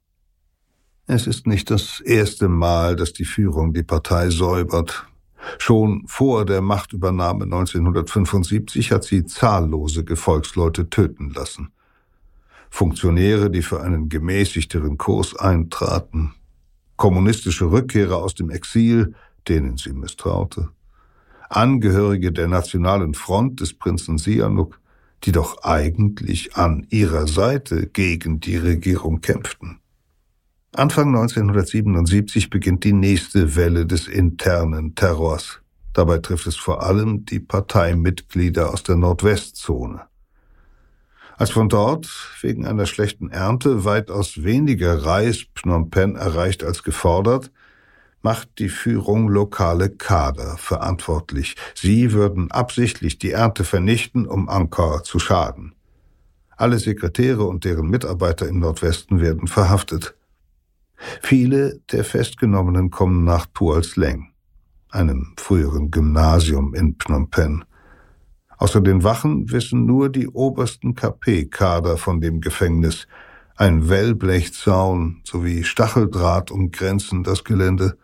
Es 1.07 1.27
ist 1.27 1.47
nicht 1.47 1.69
das 1.69 2.01
erste 2.01 2.49
Mal, 2.49 2.95
dass 2.95 3.13
die 3.13 3.25
Führung 3.25 3.73
die 3.73 3.83
Partei 3.83 4.31
säubert. 4.31 5.05
Schon 5.57 6.03
vor 6.07 6.45
der 6.45 6.61
Machtübernahme 6.61 7.45
1975 7.45 8.91
hat 8.91 9.03
sie 9.03 9.25
zahllose 9.25 10.03
Gefolgsleute 10.03 10.89
töten 10.89 11.31
lassen. 11.31 11.71
Funktionäre, 12.69 13.49
die 13.49 13.61
für 13.61 13.81
einen 13.81 14.09
gemäßigteren 14.09 14.97
Kurs 14.97 15.35
eintraten, 15.35 16.33
kommunistische 16.97 17.71
Rückkehrer 17.71 18.17
aus 18.17 18.35
dem 18.35 18.49
Exil, 18.49 19.15
denen 19.47 19.77
sie 19.77 19.93
misstraute, 19.93 20.69
Angehörige 21.49 22.31
der 22.31 22.47
Nationalen 22.47 23.13
Front 23.13 23.61
des 23.61 23.73
Prinzen 23.73 24.17
Sihanouk, 24.17 24.79
die 25.23 25.31
doch 25.31 25.63
eigentlich 25.63 26.55
an 26.55 26.85
ihrer 26.89 27.27
Seite 27.27 27.87
gegen 27.87 28.39
die 28.39 28.57
Regierung 28.57 29.21
kämpften. 29.21 29.79
Anfang 30.78 31.07
1977 31.15 32.49
beginnt 32.49 32.84
die 32.84 32.91
nächste 32.91 33.55
Welle 33.55 33.86
des 33.86 34.09
internen 34.09 34.93
Terrors. 34.93 35.61
Dabei 35.93 36.17
trifft 36.17 36.47
es 36.47 36.57
vor 36.57 36.84
allem 36.84 37.23
die 37.26 37.39
Parteimitglieder 37.39 38.73
aus 38.73 38.84
der 38.84 38.97
Nordwestzone. 38.97 40.01
Als 41.38 41.51
von 41.51 41.69
dort 41.69 42.09
wegen 42.41 42.67
einer 42.67 42.88
schlechten 42.88 43.30
Ernte 43.30 43.86
weitaus 43.86 44.43
weniger 44.43 45.05
Reis 45.05 45.45
Phnom 45.55 45.89
Penh 45.91 46.17
erreicht 46.17 46.61
als 46.61 46.84
gefordert, 46.84 47.51
macht 48.21 48.59
die 48.59 48.69
Führung 48.69 49.30
lokale 49.30 49.89
Kader 49.89 50.57
verantwortlich. 50.57 51.55
Sie 51.73 52.11
würden 52.11 52.51
absichtlich 52.51 53.17
die 53.17 53.32
Ernte 53.32 53.63
vernichten, 53.63 54.28
um 54.28 54.49
Angkor 54.49 55.03
zu 55.03 55.19
schaden. 55.19 55.73
Alle 56.57 56.80
Sekretäre 56.80 57.45
und 57.45 57.63
deren 57.63 57.88
Mitarbeiter 57.89 58.45
im 58.45 58.59
Nordwesten 58.59 59.21
werden 59.21 59.47
verhaftet. 59.47 60.15
Viele 61.21 61.79
der 61.91 62.03
Festgenommenen 62.03 62.89
kommen 62.89 63.23
nach 63.23 63.45
Tuals 63.47 63.95
Leng, 63.95 64.31
einem 64.89 65.33
früheren 65.37 65.91
Gymnasium 65.91 66.73
in 66.73 66.95
Phnom 66.97 67.29
Penh. 67.29 67.65
Außer 68.57 68.81
den 68.81 69.03
Wachen 69.03 69.51
wissen 69.51 69.85
nur 69.85 70.09
die 70.09 70.27
obersten 70.27 70.95
KP-Kader 70.95 71.97
von 71.97 72.21
dem 72.21 72.39
Gefängnis. 72.39 73.07
Ein 73.57 73.89
Wellblechzaun 73.89 75.21
sowie 75.25 75.63
Stacheldraht 75.63 76.51
umgrenzen 76.51 77.23
das 77.23 77.43
Gelände. 77.43 77.97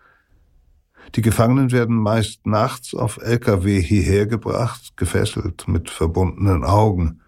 Die 1.16 1.22
Gefangenen 1.22 1.72
werden 1.72 1.96
meist 1.96 2.46
nachts 2.46 2.94
auf 2.94 3.18
Lkw 3.18 3.82
hierher 3.82 4.28
gebracht, 4.28 4.94
gefesselt 4.98 5.68
mit 5.68 5.90
verbundenen 5.90 6.64
Augen. 6.64 7.22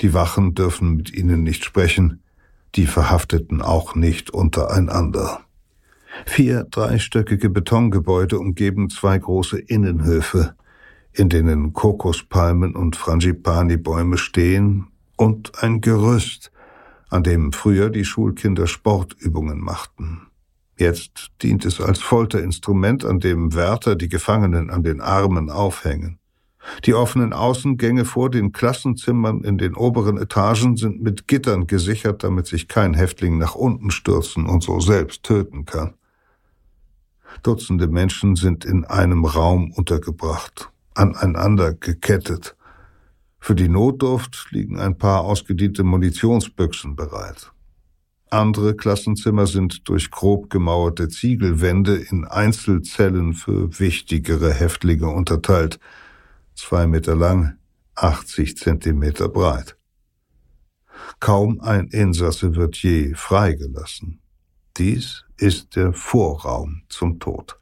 Die 0.00 0.14
Wachen 0.14 0.54
dürfen 0.54 0.96
mit 0.96 1.12
ihnen 1.12 1.42
nicht 1.42 1.64
sprechen 1.64 2.22
die 2.74 2.86
Verhafteten 2.86 3.62
auch 3.62 3.94
nicht 3.94 4.30
untereinander. 4.30 5.40
Vier 6.26 6.64
dreistöckige 6.64 7.50
Betongebäude 7.50 8.38
umgeben 8.38 8.90
zwei 8.90 9.18
große 9.18 9.58
Innenhöfe, 9.58 10.54
in 11.12 11.28
denen 11.28 11.72
Kokospalmen 11.72 12.74
und 12.74 12.96
Frangipani-Bäume 12.96 14.18
stehen, 14.18 14.88
und 15.16 15.62
ein 15.62 15.80
Gerüst, 15.80 16.52
an 17.10 17.24
dem 17.24 17.52
früher 17.52 17.90
die 17.90 18.04
Schulkinder 18.04 18.66
Sportübungen 18.66 19.60
machten. 19.60 20.28
Jetzt 20.78 21.32
dient 21.42 21.64
es 21.64 21.80
als 21.80 21.98
Folterinstrument, 21.98 23.04
an 23.04 23.18
dem 23.18 23.54
Wärter 23.54 23.96
die 23.96 24.08
Gefangenen 24.08 24.70
an 24.70 24.84
den 24.84 25.00
Armen 25.00 25.50
aufhängen. 25.50 26.17
Die 26.84 26.94
offenen 26.94 27.32
Außengänge 27.32 28.04
vor 28.04 28.30
den 28.30 28.52
Klassenzimmern 28.52 29.42
in 29.42 29.58
den 29.58 29.74
oberen 29.74 30.18
Etagen 30.18 30.76
sind 30.76 31.02
mit 31.02 31.28
Gittern 31.28 31.66
gesichert, 31.66 32.22
damit 32.22 32.46
sich 32.46 32.68
kein 32.68 32.94
Häftling 32.94 33.38
nach 33.38 33.54
unten 33.54 33.90
stürzen 33.90 34.46
und 34.46 34.62
so 34.62 34.80
selbst 34.80 35.22
töten 35.22 35.64
kann. 35.64 35.94
Dutzende 37.42 37.88
Menschen 37.88 38.36
sind 38.36 38.64
in 38.64 38.84
einem 38.84 39.24
Raum 39.24 39.72
untergebracht, 39.72 40.70
aneinander 40.94 41.74
gekettet. 41.74 42.56
Für 43.38 43.54
die 43.54 43.68
Notdurft 43.68 44.48
liegen 44.50 44.78
ein 44.78 44.98
paar 44.98 45.22
ausgediente 45.22 45.84
Munitionsbüchsen 45.84 46.96
bereit. 46.96 47.52
Andere 48.30 48.74
Klassenzimmer 48.74 49.46
sind 49.46 49.88
durch 49.88 50.10
grob 50.10 50.50
gemauerte 50.50 51.08
Ziegelwände 51.08 51.96
in 51.96 52.24
Einzelzellen 52.26 53.32
für 53.32 53.78
wichtigere 53.78 54.52
Häftlinge 54.52 55.08
unterteilt– 55.08 55.78
zwei 56.58 56.86
Meter 56.86 57.14
lang, 57.14 57.56
80 57.94 58.56
Zentimeter 58.56 59.28
breit. 59.28 59.76
Kaum 61.20 61.60
ein 61.60 61.88
Insasse 61.88 62.56
wird 62.56 62.76
je 62.76 63.14
freigelassen. 63.14 64.20
Dies 64.76 65.24
ist 65.36 65.76
der 65.76 65.92
Vorraum 65.92 66.82
zum 66.88 67.18
Tod. 67.18 67.58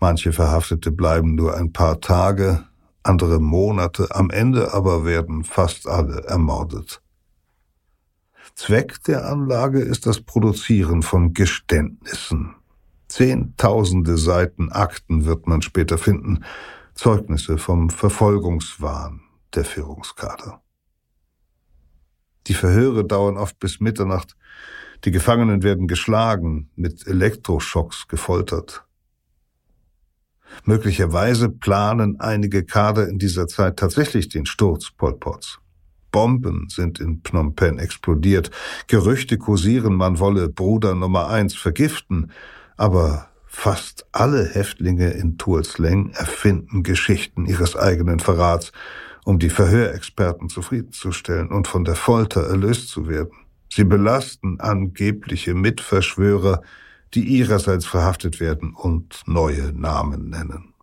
Manche 0.00 0.32
Verhaftete 0.32 0.90
bleiben 0.92 1.34
nur 1.34 1.56
ein 1.56 1.72
paar 1.72 2.00
Tage, 2.00 2.64
andere 3.02 3.40
Monate, 3.40 4.14
am 4.14 4.30
Ende 4.30 4.72
aber 4.72 5.04
werden 5.04 5.44
fast 5.44 5.86
alle 5.86 6.24
ermordet. 6.24 7.02
Zweck 8.54 9.02
der 9.04 9.26
Anlage 9.26 9.80
ist 9.80 10.06
das 10.06 10.20
Produzieren 10.20 11.02
von 11.02 11.34
Geständnissen. 11.34 12.54
Zehntausende 13.08 14.16
Seiten 14.16 14.70
Akten 14.72 15.24
wird 15.24 15.46
man 15.46 15.60
später 15.60 15.98
finden, 15.98 16.44
Zeugnisse 16.94 17.58
vom 17.58 17.90
Verfolgungswahn 17.90 19.20
der 19.54 19.64
Führungskader. 19.64 20.62
Die 22.46 22.54
Verhöre 22.54 23.04
dauern 23.04 23.36
oft 23.36 23.58
bis 23.58 23.80
Mitternacht. 23.80 24.36
Die 25.04 25.10
Gefangenen 25.10 25.62
werden 25.62 25.88
geschlagen, 25.88 26.70
mit 26.76 27.06
Elektroschocks 27.06 28.06
gefoltert. 28.08 28.84
Möglicherweise 30.64 31.48
planen 31.48 32.20
einige 32.20 32.64
Kader 32.64 33.08
in 33.08 33.18
dieser 33.18 33.48
Zeit 33.48 33.78
tatsächlich 33.78 34.28
den 34.28 34.46
Sturz 34.46 34.90
Pol 34.90 35.18
Pots. 35.18 35.58
Bomben 36.12 36.68
sind 36.68 37.00
in 37.00 37.22
Phnom 37.24 37.56
Penh 37.56 37.78
explodiert. 37.78 38.52
Gerüchte 38.86 39.36
kursieren, 39.36 39.96
man 39.96 40.20
wolle 40.20 40.48
Bruder 40.48 40.94
Nummer 40.94 41.28
eins 41.28 41.56
vergiften. 41.56 42.30
Aber 42.76 43.30
Fast 43.56 44.04
alle 44.12 44.44
Häftlinge 44.44 45.12
in 45.12 45.38
Tuolsleng 45.38 46.10
erfinden 46.10 46.82
Geschichten 46.82 47.46
ihres 47.46 47.76
eigenen 47.76 48.18
Verrats, 48.18 48.72
um 49.24 49.38
die 49.38 49.48
Verhörexperten 49.48 50.50
zufriedenzustellen 50.50 51.48
und 51.48 51.66
von 51.66 51.84
der 51.84 51.94
Folter 51.94 52.42
erlöst 52.46 52.88
zu 52.88 53.08
werden. 53.08 53.32
Sie 53.72 53.84
belasten 53.84 54.60
angebliche 54.60 55.54
Mitverschwörer, 55.54 56.62
die 57.14 57.22
ihrerseits 57.22 57.86
verhaftet 57.86 58.38
werden 58.38 58.74
und 58.74 59.22
neue 59.24 59.72
Namen 59.72 60.28
nennen. 60.28 60.74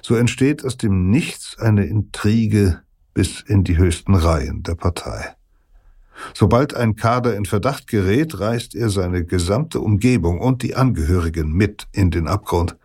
So 0.00 0.14
entsteht 0.14 0.64
aus 0.64 0.76
dem 0.76 1.10
Nichts 1.10 1.58
eine 1.58 1.86
Intrige 1.86 2.82
bis 3.14 3.40
in 3.40 3.64
die 3.64 3.78
höchsten 3.78 4.14
Reihen 4.14 4.62
der 4.62 4.76
Partei. 4.76 5.34
Sobald 6.32 6.74
ein 6.74 6.96
Kader 6.96 7.36
in 7.36 7.44
Verdacht 7.44 7.86
gerät, 7.86 8.38
reißt 8.40 8.74
er 8.74 8.88
seine 8.88 9.24
gesamte 9.24 9.80
Umgebung 9.80 10.40
und 10.40 10.62
die 10.62 10.74
Angehörigen 10.74 11.52
mit 11.52 11.86
in 11.92 12.10
den 12.10 12.26
Abgrund. 12.28 12.76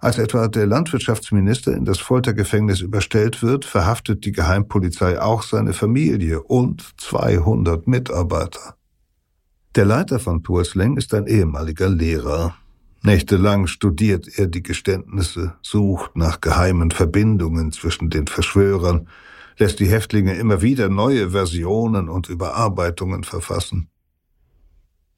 Als 0.00 0.18
etwa 0.18 0.48
der 0.48 0.66
Landwirtschaftsminister 0.66 1.74
in 1.74 1.84
das 1.84 1.98
Foltergefängnis 1.98 2.80
überstellt 2.80 3.42
wird, 3.42 3.64
verhaftet 3.64 4.24
die 4.24 4.32
Geheimpolizei 4.32 5.20
auch 5.20 5.42
seine 5.42 5.72
Familie 5.72 6.42
und 6.42 6.84
200 6.98 7.86
Mitarbeiter. 7.86 8.76
Der 9.74 9.84
Leiter 9.84 10.18
von 10.18 10.42
Tuasleng 10.42 10.96
ist 10.96 11.12
ein 11.14 11.26
ehemaliger 11.26 11.88
Lehrer. 11.88 12.54
Nächtelang 13.02 13.66
studiert 13.66 14.26
er 14.38 14.46
die 14.46 14.62
Geständnisse, 14.62 15.54
sucht 15.62 16.16
nach 16.16 16.40
geheimen 16.40 16.90
Verbindungen 16.90 17.72
zwischen 17.72 18.10
den 18.10 18.26
Verschwörern, 18.26 19.08
lässt 19.58 19.80
die 19.80 19.86
Häftlinge 19.86 20.34
immer 20.34 20.62
wieder 20.62 20.88
neue 20.88 21.30
Versionen 21.30 22.08
und 22.08 22.28
Überarbeitungen 22.28 23.24
verfassen. 23.24 23.88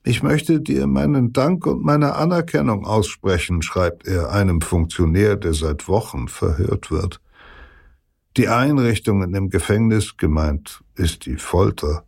Ich 0.05 0.23
möchte 0.23 0.61
dir 0.61 0.87
meinen 0.87 1.33
Dank 1.33 1.67
und 1.67 1.85
meine 1.85 2.15
Anerkennung 2.15 2.87
aussprechen, 2.87 3.63
schreibt 3.63 4.07
er 4.07 4.33
einem 4.33 4.61
Funktionär, 4.61 5.37
der 5.37 5.53
seit 5.55 5.89
Wochen 5.89 6.29
verhört 6.29 6.91
wird. 6.91 7.21
Die 8.37 8.49
Einrichtungen 8.49 9.35
im 9.35 9.51
Gefängnis, 9.51 10.17
gemeint 10.17 10.83
ist 10.95 11.27
die 11.27 11.37
Folter, 11.37 12.05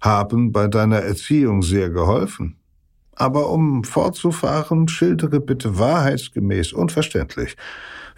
haben 0.00 0.52
bei 0.52 0.68
deiner 0.68 0.98
Erziehung 0.98 1.62
sehr 1.62 1.90
geholfen. 1.90 2.56
Aber 3.16 3.50
um 3.50 3.84
fortzufahren, 3.84 4.88
schildere 4.88 5.40
bitte 5.40 5.78
wahrheitsgemäß 5.78 6.72
und 6.72 6.92
verständlich, 6.92 7.56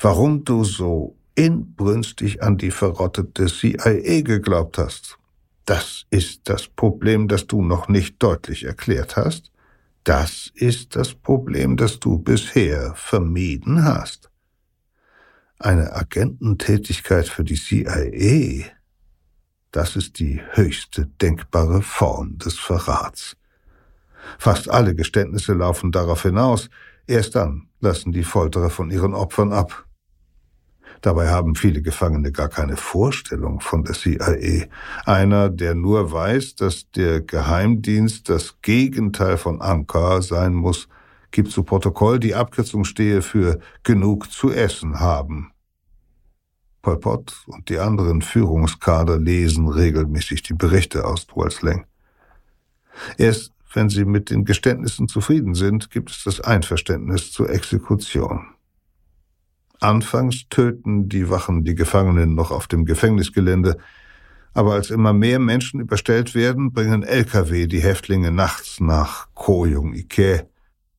warum 0.01 0.45
du 0.45 0.65
so 0.65 1.17
inbrünstig 1.35 2.43
an 2.43 2.59
die 2.59 2.71
verrottete 2.71 3.47
CIA 3.47 4.23
geglaubt 4.23 4.79
hast. 4.79 5.19
Das 5.65 6.07
ist 6.11 6.49
das 6.49 6.67
Problem, 6.69 7.29
das 7.29 7.47
du 7.47 7.63
noch 7.63 7.89
nicht 7.89 8.23
deutlich 8.23 8.65
erklärt 8.65 9.17
hast. 9.17 9.53
Das 10.05 10.51
ist 10.55 10.97
das 10.97 11.15
Problem, 11.15 11.77
das 11.77 12.01
du 12.01 12.19
bisher 12.19 12.95
vermieden 12.97 13.85
hast. 13.85 14.31
Eine 15.59 15.93
Agententätigkeit 15.93 17.29
für 17.29 17.45
die 17.45 17.55
CIA, 17.55 18.65
das 19.71 19.95
ist 19.95 20.19
die 20.19 20.41
höchste 20.51 21.07
denkbare 21.07 21.83
Form 21.83 22.37
des 22.39 22.59
Verrats. 22.59 23.37
Fast 24.39 24.69
alle 24.69 24.95
Geständnisse 24.95 25.53
laufen 25.53 25.93
darauf 25.93 26.23
hinaus, 26.23 26.69
erst 27.07 27.37
dann 27.37 27.69
lassen 27.81 28.13
die 28.13 28.25
Folterer 28.25 28.71
von 28.71 28.91
ihren 28.91 29.15
Opfern 29.15 29.53
ab. 29.53 29.87
Dabei 31.03 31.29
haben 31.29 31.57
viele 31.57 31.83
Gefangene 31.83 32.31
gar 32.31 32.49
keine 32.49 32.77
Vorstellung 32.77 33.61
von 33.61 33.83
der 33.83 33.95
CIA. 33.95 34.67
Einer, 35.05 35.51
der 35.51 35.75
nur 35.75 36.13
weiß, 36.13 36.55
dass 36.55 36.91
der 36.93 37.21
Geheimdienst 37.21 38.29
das 38.29 38.63
Gegenteil 38.63 39.37
von 39.37 39.61
Ankar 39.61 40.23
sein 40.23 40.55
muss, 40.55 40.89
gibt 41.33 41.51
zu 41.51 41.65
Protokoll, 41.65 42.21
die 42.21 42.37
Abkürzung 42.37 42.85
stehe 42.85 43.21
für 43.21 43.59
genug 43.83 44.31
zu 44.31 44.53
essen 44.53 45.01
haben. 45.01 45.51
Pol 46.83 46.99
Pot 46.99 47.45
und 47.47 47.69
die 47.69 47.79
anderen 47.79 48.23
Führungskader 48.23 49.19
lesen 49.19 49.69
regelmäßig 49.69 50.43
die 50.43 50.55
Berichte 50.55 51.05
aus 51.05 51.27
Tuolsleng. 51.27 51.85
Erst 53.19 53.53
wenn 53.75 53.89
sie 53.89 54.05
mit 54.05 54.31
den 54.31 54.45
Geständnissen 54.45 55.09
zufrieden 55.09 55.55
sind, 55.55 55.91
gibt 55.91 56.11
es 56.11 56.23
das 56.25 56.41
Einverständnis 56.41 57.33
zur 57.33 57.51
Exekution. 57.51 58.52
Anfangs 59.83 60.49
töten 60.49 61.09
die 61.09 61.29
Wachen 61.29 61.65
die 61.65 61.75
Gefangenen 61.75 62.37
noch 62.37 62.53
auf 62.53 62.69
dem 62.69 62.85
Gefängnisgelände, 62.85 63.79
aber 64.55 64.75
als 64.75 64.91
immer 64.91 65.13
mehr 65.13 65.41
Menschen 65.41 65.81
überstellt 65.81 66.37
werden, 66.37 66.73
bringen 66.73 67.03
Lkw 67.03 67.67
die 67.67 67.81
Häftlinge 67.81 68.31
nachts 68.31 68.79
nach 68.79 69.29
Koyung 69.35 69.93
Ike, 69.93 70.49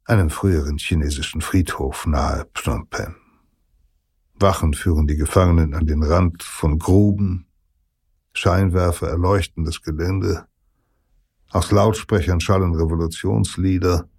einen 0.04 0.30
früheren 0.30 0.78
chinesischen 0.80 1.40
Friedhof 1.40 2.06
nahe 2.06 2.46
Phnom 2.54 2.88
Penh. 2.88 3.16
Wachen 4.34 4.74
führen 4.74 5.08
die 5.08 5.16
Gefangenen 5.16 5.76
an 5.76 5.86
den 5.86 6.04
Rand 6.04 6.44
von 6.44 6.78
Gruben, 6.78 7.46
Scheinwerfer 8.34 9.08
erleuchten 9.08 9.64
das 9.64 9.82
Gelände, 9.82 10.46
aus 11.52 11.72
Lautsprechern 11.72 12.42
schallen 12.42 12.76
Revolutionslieder, 12.76 14.10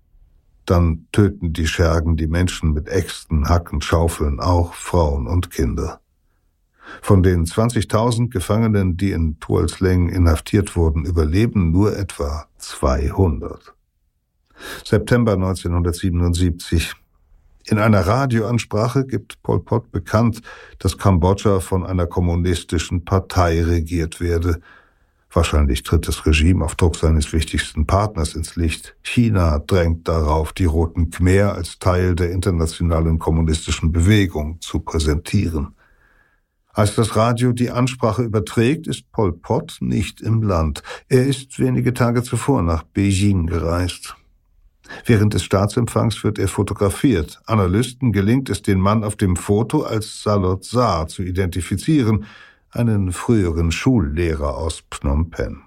dann 0.66 1.06
töten 1.12 1.52
die 1.52 1.66
Schergen 1.66 2.16
die 2.16 2.26
Menschen 2.26 2.72
mit 2.72 2.88
Äxten, 2.88 3.48
Hacken, 3.48 3.80
Schaufeln, 3.80 4.40
auch 4.40 4.74
Frauen 4.74 5.26
und 5.26 5.50
Kinder. 5.50 6.00
Von 7.02 7.22
den 7.22 7.44
20.000 7.44 8.30
Gefangenen, 8.30 8.96
die 8.96 9.12
in 9.12 9.38
Tuolsleng 9.40 10.08
inhaftiert 10.08 10.76
wurden, 10.76 11.04
überleben 11.04 11.70
nur 11.70 11.96
etwa 11.96 12.46
200. 12.58 13.74
September 14.84 15.32
1977. 15.32 16.94
In 17.66 17.78
einer 17.78 18.06
Radioansprache 18.06 19.06
gibt 19.06 19.42
Pol 19.42 19.60
Pot 19.60 19.90
bekannt, 19.90 20.42
dass 20.78 20.98
Kambodscha 20.98 21.60
von 21.60 21.84
einer 21.84 22.06
kommunistischen 22.06 23.04
Partei 23.04 23.62
regiert 23.62 24.20
werde, 24.20 24.60
Wahrscheinlich 25.34 25.82
tritt 25.82 26.06
das 26.06 26.26
Regime 26.26 26.64
auf 26.64 26.76
Druck 26.76 26.94
seines 26.94 27.32
wichtigsten 27.32 27.86
Partners 27.86 28.36
ins 28.36 28.54
Licht. 28.54 28.96
China 29.02 29.58
drängt 29.58 30.06
darauf, 30.06 30.52
die 30.52 30.64
Roten 30.64 31.10
Khmer 31.10 31.54
als 31.54 31.80
Teil 31.80 32.14
der 32.14 32.30
internationalen 32.30 33.18
kommunistischen 33.18 33.90
Bewegung 33.90 34.60
zu 34.60 34.78
präsentieren. 34.78 35.74
Als 36.72 36.94
das 36.94 37.16
Radio 37.16 37.52
die 37.52 37.70
Ansprache 37.70 38.22
überträgt, 38.22 38.86
ist 38.86 39.10
Pol 39.10 39.32
Pot 39.32 39.78
nicht 39.80 40.20
im 40.20 40.42
Land. 40.42 40.84
Er 41.08 41.26
ist 41.26 41.58
wenige 41.58 41.94
Tage 41.94 42.22
zuvor 42.22 42.62
nach 42.62 42.84
Beijing 42.84 43.46
gereist. 43.48 44.14
Während 45.04 45.34
des 45.34 45.42
Staatsempfangs 45.42 46.22
wird 46.22 46.38
er 46.38 46.46
fotografiert. 46.48 47.40
Analysten 47.46 48.12
gelingt 48.12 48.50
es, 48.50 48.62
den 48.62 48.78
Mann 48.78 49.02
auf 49.02 49.16
dem 49.16 49.34
Foto 49.34 49.82
als 49.82 50.22
Salot 50.22 50.64
Saar 50.64 51.08
zu 51.08 51.24
identifizieren, 51.24 52.24
einen 52.74 53.12
früheren 53.12 53.70
Schullehrer 53.70 54.56
aus 54.56 54.82
Phnom 54.90 55.30
Penh. 55.30 55.62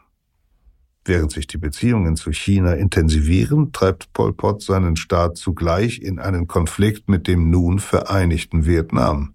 Während 1.05 1.31
sich 1.31 1.47
die 1.47 1.57
Beziehungen 1.57 2.17
zu 2.17 2.33
China 2.33 2.73
intensivieren, 2.73 3.71
treibt 3.71 4.11
Pol 4.11 4.33
Pot 4.33 4.61
seinen 4.61 4.97
Staat 4.97 5.37
zugleich 5.37 6.01
in 6.01 6.19
einen 6.19 6.47
Konflikt 6.47 7.07
mit 7.07 7.27
dem 7.27 7.49
nun 7.49 7.79
vereinigten 7.79 8.65
Vietnam. 8.65 9.33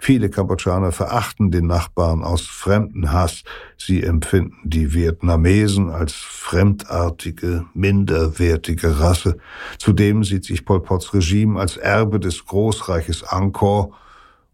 Viele 0.00 0.28
Kambodschaner 0.28 0.90
verachten 0.90 1.52
den 1.52 1.68
Nachbarn 1.68 2.22
aus 2.22 2.42
Fremdenhass. 2.42 3.44
Sie 3.78 4.02
empfinden 4.02 4.58
die 4.64 4.92
Vietnamesen 4.92 5.90
als 5.90 6.12
fremdartige, 6.12 7.66
minderwertige 7.72 8.98
Rasse. 8.98 9.38
Zudem 9.78 10.24
sieht 10.24 10.44
sich 10.44 10.64
Pol 10.64 10.82
Pots 10.82 11.14
Regime 11.14 11.58
als 11.58 11.76
Erbe 11.76 12.18
des 12.18 12.44
Großreiches 12.44 13.22
Angkor 13.22 13.94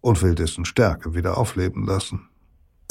und 0.03 0.23
will 0.23 0.35
dessen 0.35 0.67
Stärke 0.67 1.15
wieder 1.15 1.39
aufleben 1.39 1.87
lassen. 1.87 2.29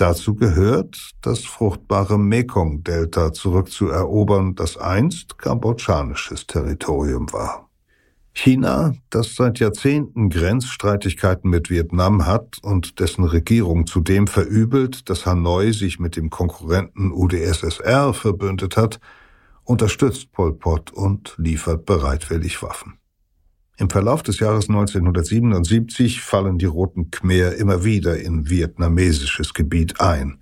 Dazu 0.01 0.33
gehört, 0.33 1.11
das 1.21 1.41
fruchtbare 1.41 2.17
Mekong-Delta 2.17 3.33
zurückzuerobern, 3.33 4.55
das 4.55 4.75
einst 4.75 5.37
kambodschanisches 5.37 6.47
Territorium 6.47 7.31
war. 7.31 7.69
China, 8.33 8.95
das 9.11 9.35
seit 9.35 9.59
Jahrzehnten 9.59 10.31
Grenzstreitigkeiten 10.31 11.51
mit 11.51 11.69
Vietnam 11.69 12.25
hat 12.25 12.57
und 12.63 12.99
dessen 12.99 13.25
Regierung 13.25 13.85
zudem 13.85 14.25
verübelt, 14.25 15.07
dass 15.07 15.27
Hanoi 15.27 15.71
sich 15.71 15.99
mit 15.99 16.15
dem 16.15 16.31
Konkurrenten 16.31 17.11
UdSSR 17.11 18.15
verbündet 18.15 18.77
hat, 18.77 18.99
unterstützt 19.65 20.31
Pol 20.31 20.53
Pot 20.53 20.89
und 20.91 21.35
liefert 21.37 21.85
bereitwillig 21.85 22.63
Waffen. 22.63 22.97
Im 23.81 23.89
Verlauf 23.89 24.21
des 24.21 24.37
Jahres 24.37 24.69
1977 24.69 26.21
fallen 26.21 26.59
die 26.59 26.65
Roten 26.65 27.09
Khmer 27.09 27.55
immer 27.55 27.83
wieder 27.83 28.19
in 28.19 28.47
vietnamesisches 28.47 29.55
Gebiet 29.55 29.99
ein, 29.99 30.37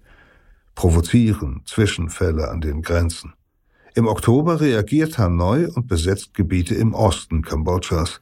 provozieren 0.75 1.61
Zwischenfälle 1.63 2.49
an 2.49 2.59
den 2.59 2.81
Grenzen. 2.81 3.31
Im 3.95 4.07
Oktober 4.07 4.59
reagiert 4.59 5.17
Hanoi 5.17 5.67
und 5.67 5.87
besetzt 5.87 6.33
Gebiete 6.33 6.75
im 6.75 6.93
Osten 6.93 7.41
Kambodschas. 7.41 8.19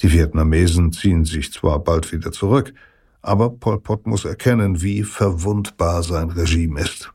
Die 0.00 0.12
Vietnamesen 0.12 0.92
ziehen 0.92 1.24
sich 1.24 1.52
zwar 1.52 1.78
bald 1.78 2.10
wieder 2.10 2.32
zurück, 2.32 2.74
aber 3.20 3.48
Pol 3.48 3.80
Pot 3.80 4.08
muss 4.08 4.24
erkennen, 4.24 4.82
wie 4.82 5.04
verwundbar 5.04 6.02
sein 6.02 6.30
Regime 6.30 6.80
ist. 6.80 7.12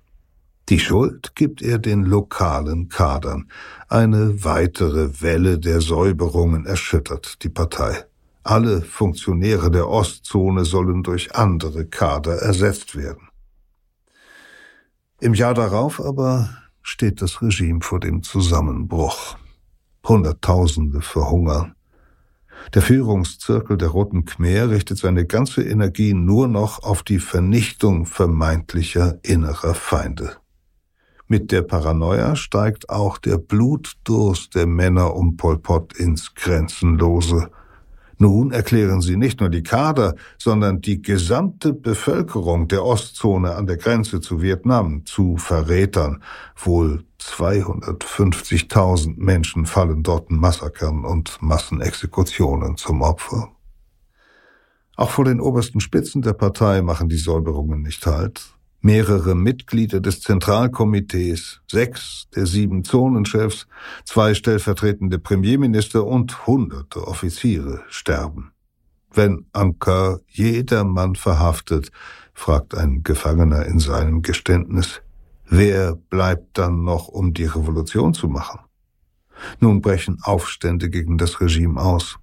Die 0.70 0.80
Schuld 0.80 1.34
gibt 1.36 1.62
er 1.62 1.80
den 1.80 2.04
lokalen 2.04 2.90
Kadern. 2.90 3.50
Eine 3.88 4.44
weitere 4.44 5.22
Welle 5.22 5.60
der 5.60 5.80
Säuberungen 5.80 6.66
erschüttert 6.66 7.42
die 7.44 7.50
Partei. 7.50 8.04
Alle 8.44 8.82
Funktionäre 8.82 9.72
der 9.72 9.88
Ostzone 9.88 10.66
sollen 10.66 11.04
durch 11.04 11.36
andere 11.36 11.86
Kader 11.86 12.42
ersetzt 12.42 12.98
werden. 12.98 13.30
Im 15.22 15.34
Jahr 15.34 15.54
darauf 15.54 16.02
aber 16.02 16.50
steht 16.82 17.22
das 17.22 17.42
Regime 17.42 17.80
vor 17.82 18.02
dem 18.02 18.22
Zusammenbruch. 18.22 19.38
Hunderttausende 20.06 21.02
verhungern. 21.02 21.76
Der 22.74 22.82
Führungszirkel 22.82 23.78
der 23.78 23.90
Roten 23.90 24.26
Khmer 24.26 24.70
richtet 24.70 24.98
seine 24.98 25.26
ganze 25.26 25.64
Energie 25.64 26.14
nur 26.14 26.50
noch 26.50 26.84
auf 26.84 27.04
die 27.04 27.20
Vernichtung 27.20 28.06
vermeintlicher 28.06 29.20
innerer 29.24 29.74
Feinde. 29.74 30.38
Mit 31.30 31.52
der 31.52 31.62
Paranoia 31.62 32.38
steigt 32.38 32.90
auch 32.90 33.18
der 33.18 33.38
Blutdurst 33.38 34.56
der 34.56 34.66
Männer 34.66 35.14
um 35.14 35.36
Pol 35.36 35.60
Pot 35.60 35.92
ins 35.98 36.34
Grenzenlose. 36.36 37.50
Nun 38.18 38.52
erklären 38.52 39.02
sie 39.02 39.18
nicht 39.18 39.42
nur 39.42 39.50
die 39.50 39.62
Kader, 39.62 40.16
sondern 40.38 40.80
die 40.82 41.02
gesamte 41.02 41.74
Bevölkerung 41.74 42.70
der 42.70 42.84
Ostzone 42.84 43.56
an 43.56 43.68
der 43.68 43.78
Grenze 43.78 44.22
zu 44.22 44.42
Vietnam 44.42 45.06
zu 45.06 45.38
Verrätern. 45.38 46.24
Wohl 46.56 47.04
250.000 47.22 49.16
Menschen 49.18 49.66
fallen 49.66 50.04
dort 50.04 50.32
Massakern 50.32 51.04
und 51.04 51.38
Massenexekutionen 51.42 52.78
zum 52.78 53.02
Opfer. 53.02 53.52
Auch 54.96 55.12
vor 55.12 55.26
den 55.26 55.42
obersten 55.42 55.82
Spitzen 55.82 56.24
der 56.24 56.34
Partei 56.34 56.82
machen 56.82 57.10
die 57.10 57.18
Säuberungen 57.18 57.84
nicht 57.84 58.08
halt. 58.08 58.57
Mehrere 58.88 59.36
Mitglieder 59.36 60.00
des 60.00 60.22
Zentralkomitees, 60.22 61.60
sechs 61.70 62.30
der 62.34 62.46
sieben 62.46 62.86
Zonenchefs, 62.86 63.68
zwei 64.06 64.34
stellvertretende 64.34 65.20
Premierminister 65.20 66.06
und 66.06 66.48
hunderte 66.48 67.06
Offiziere 67.06 67.84
sterben. 67.90 68.54
Wenn 69.12 69.46
Ankar 69.52 70.22
jedermann 70.30 71.16
verhaftet, 71.16 71.92
fragt 72.34 72.76
ein 72.76 73.04
Gefangener 73.04 73.66
in 73.66 73.80
seinem 73.80 74.22
Geständnis, 74.22 75.02
wer 75.50 75.94
bleibt 75.94 76.58
dann 76.58 76.86
noch, 76.86 77.10
um 77.10 77.34
die 77.34 77.44
Revolution 77.44 78.14
zu 78.14 78.30
machen? 78.30 78.62
Nun 79.60 79.82
brechen 79.82 80.20
Aufstände 80.24 80.90
gegen 80.90 81.18
das 81.18 81.42
Regime 81.42 81.82
aus. 81.82 82.20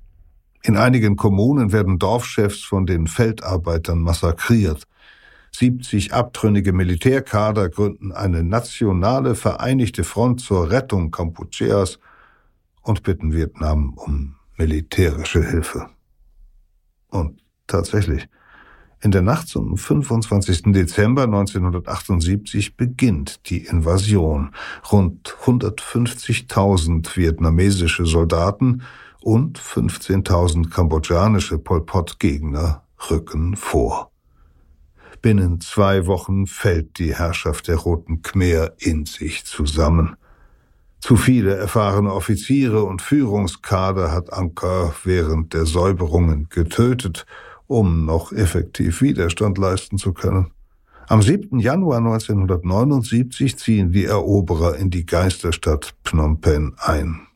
In 0.62 0.78
einigen 0.78 1.16
Kommunen 1.16 1.72
werden 1.72 1.98
Dorfchefs 1.98 2.62
von 2.62 2.86
den 2.86 3.06
Feldarbeitern 3.06 4.00
massakriert. 4.00 4.84
70 5.54 6.12
abtrünnige 6.12 6.72
Militärkader 6.72 7.68
gründen 7.68 8.10
eine 8.10 8.42
nationale 8.42 9.36
vereinigte 9.36 10.02
Front 10.02 10.40
zur 10.40 10.70
Rettung 10.70 11.12
Kampucheas 11.12 12.00
und 12.82 13.04
bitten 13.04 13.32
Vietnam 13.32 13.94
um 13.94 14.34
militärische 14.56 15.48
Hilfe. 15.48 15.86
Und 17.08 17.40
tatsächlich, 17.68 18.28
in 19.00 19.12
der 19.12 19.22
Nacht 19.22 19.48
zum 19.48 19.76
25. 19.76 20.72
Dezember 20.72 21.24
1978 21.24 22.76
beginnt 22.76 23.48
die 23.48 23.64
Invasion. 23.64 24.50
Rund 24.90 25.36
150.000 25.44 27.16
vietnamesische 27.16 28.06
Soldaten 28.06 28.82
und 29.20 29.60
15.000 29.60 30.70
kambodschanische 30.70 31.58
Pol 31.58 31.84
Pot-Gegner 31.84 32.82
rücken 33.10 33.56
vor. 33.56 34.13
Binnen 35.24 35.58
zwei 35.62 36.04
Wochen 36.04 36.46
fällt 36.46 36.98
die 36.98 37.14
Herrschaft 37.14 37.68
der 37.68 37.76
Roten 37.76 38.20
Khmer 38.20 38.72
in 38.78 39.06
sich 39.06 39.46
zusammen. 39.46 40.16
Zu 41.00 41.16
viele 41.16 41.56
erfahrene 41.56 42.12
Offiziere 42.12 42.84
und 42.84 43.00
Führungskader 43.00 44.12
hat 44.12 44.34
Anker 44.34 44.94
während 45.02 45.54
der 45.54 45.64
Säuberungen 45.64 46.50
getötet, 46.50 47.24
um 47.66 48.04
noch 48.04 48.32
effektiv 48.32 49.00
Widerstand 49.00 49.56
leisten 49.56 49.96
zu 49.96 50.12
können. 50.12 50.50
Am 51.08 51.22
7. 51.22 51.58
Januar 51.58 52.00
1979 52.00 53.56
ziehen 53.56 53.92
die 53.92 54.04
Eroberer 54.04 54.76
in 54.76 54.90
die 54.90 55.06
Geisterstadt 55.06 55.94
Phnom 56.04 56.42
Penh 56.42 56.74
ein. 56.76 57.26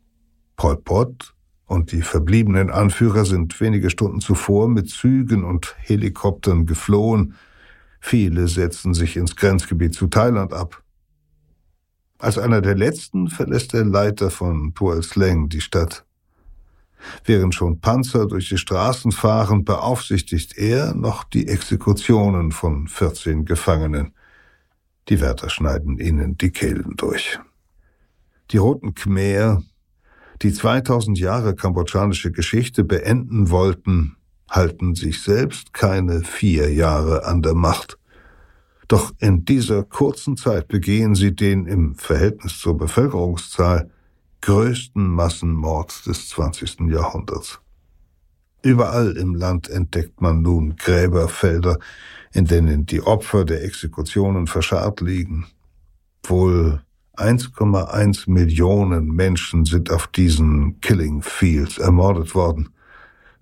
Pol 0.59 0.76
Pot 0.76 1.32
und 1.64 1.93
die 1.93 2.03
verbliebenen 2.03 2.68
Anführer 2.68 3.24
sind 3.24 3.59
wenige 3.62 3.89
Stunden 3.89 4.20
zuvor 4.20 4.68
mit 4.68 4.91
Zügen 4.91 5.43
und 5.43 5.74
Helikoptern 5.78 6.66
geflohen, 6.66 7.32
Viele 8.01 8.49
setzen 8.49 8.94
sich 8.94 9.16
ins 9.16 9.36
Grenzgebiet 9.36 9.94
zu 9.94 10.07
Thailand 10.07 10.53
ab. 10.53 10.82
Als 12.18 12.38
einer 12.38 12.61
der 12.61 12.74
letzten 12.74 13.28
verlässt 13.28 13.72
der 13.72 13.84
Leiter 13.84 14.30
von 14.30 14.74
Tuol 14.74 15.03
Sleng 15.03 15.49
die 15.49 15.61
Stadt. 15.61 16.05
Während 17.24 17.55
schon 17.55 17.80
Panzer 17.80 18.26
durch 18.26 18.49
die 18.49 18.59
Straßen 18.59 19.12
fahren, 19.12 19.64
beaufsichtigt 19.64 20.59
er 20.59 20.94
noch 20.94 21.24
die 21.24 21.46
Exekutionen 21.46 22.51
von 22.51 22.88
14 22.88 23.44
Gefangenen. 23.44 24.14
Die 25.09 25.20
Wärter 25.20 25.49
schneiden 25.49 25.99
ihnen 25.99 26.36
die 26.36 26.51
Kehlen 26.51 26.94
durch. 26.96 27.38
Die 28.51 28.57
Roten 28.57 28.94
Khmer, 28.94 29.62
die 30.42 30.53
2000 30.53 31.18
Jahre 31.18 31.55
kambodschanische 31.55 32.32
Geschichte 32.32 32.84
beenden 32.84 33.51
wollten, 33.51 34.18
halten 34.49 34.94
sich 34.94 35.22
selbst 35.22 35.72
keine 35.72 36.22
vier 36.22 36.72
Jahre 36.72 37.24
an 37.24 37.42
der 37.42 37.55
Macht. 37.55 37.99
Doch 38.88 39.12
in 39.18 39.44
dieser 39.44 39.84
kurzen 39.84 40.36
Zeit 40.36 40.68
begehen 40.68 41.14
sie 41.14 41.34
den 41.34 41.66
im 41.66 41.94
Verhältnis 41.94 42.59
zur 42.59 42.76
Bevölkerungszahl 42.78 43.90
größten 44.40 45.07
Massenmord 45.07 46.07
des 46.07 46.28
20. 46.30 46.80
Jahrhunderts. 46.90 47.61
Überall 48.62 49.16
im 49.16 49.34
Land 49.34 49.68
entdeckt 49.68 50.20
man 50.20 50.42
nun 50.42 50.76
Gräberfelder, 50.76 51.78
in 52.32 52.46
denen 52.46 52.86
die 52.86 53.03
Opfer 53.03 53.44
der 53.44 53.62
Exekutionen 53.62 54.46
verscharrt 54.46 55.01
liegen. 55.01 55.46
Wohl 56.24 56.82
1,1 57.16 58.30
Millionen 58.30 59.09
Menschen 59.09 59.64
sind 59.64 59.90
auf 59.90 60.07
diesen 60.07 60.80
Killing 60.80 61.22
Fields 61.22 61.78
ermordet 61.78 62.34
worden 62.34 62.70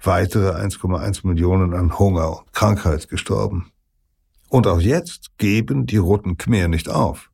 weitere 0.07 0.51
1,1 0.51 1.27
Millionen 1.27 1.75
an 1.75 1.99
Hunger 1.99 2.39
und 2.39 2.53
Krankheit 2.53 3.09
gestorben. 3.09 3.71
Und 4.49 4.67
auch 4.67 4.81
jetzt 4.81 5.39
geben 5.39 5.87
die 5.87 5.97
Roten 5.97 6.37
Khmer 6.37 6.69
nicht 6.69 6.89
auf. 6.89 7.31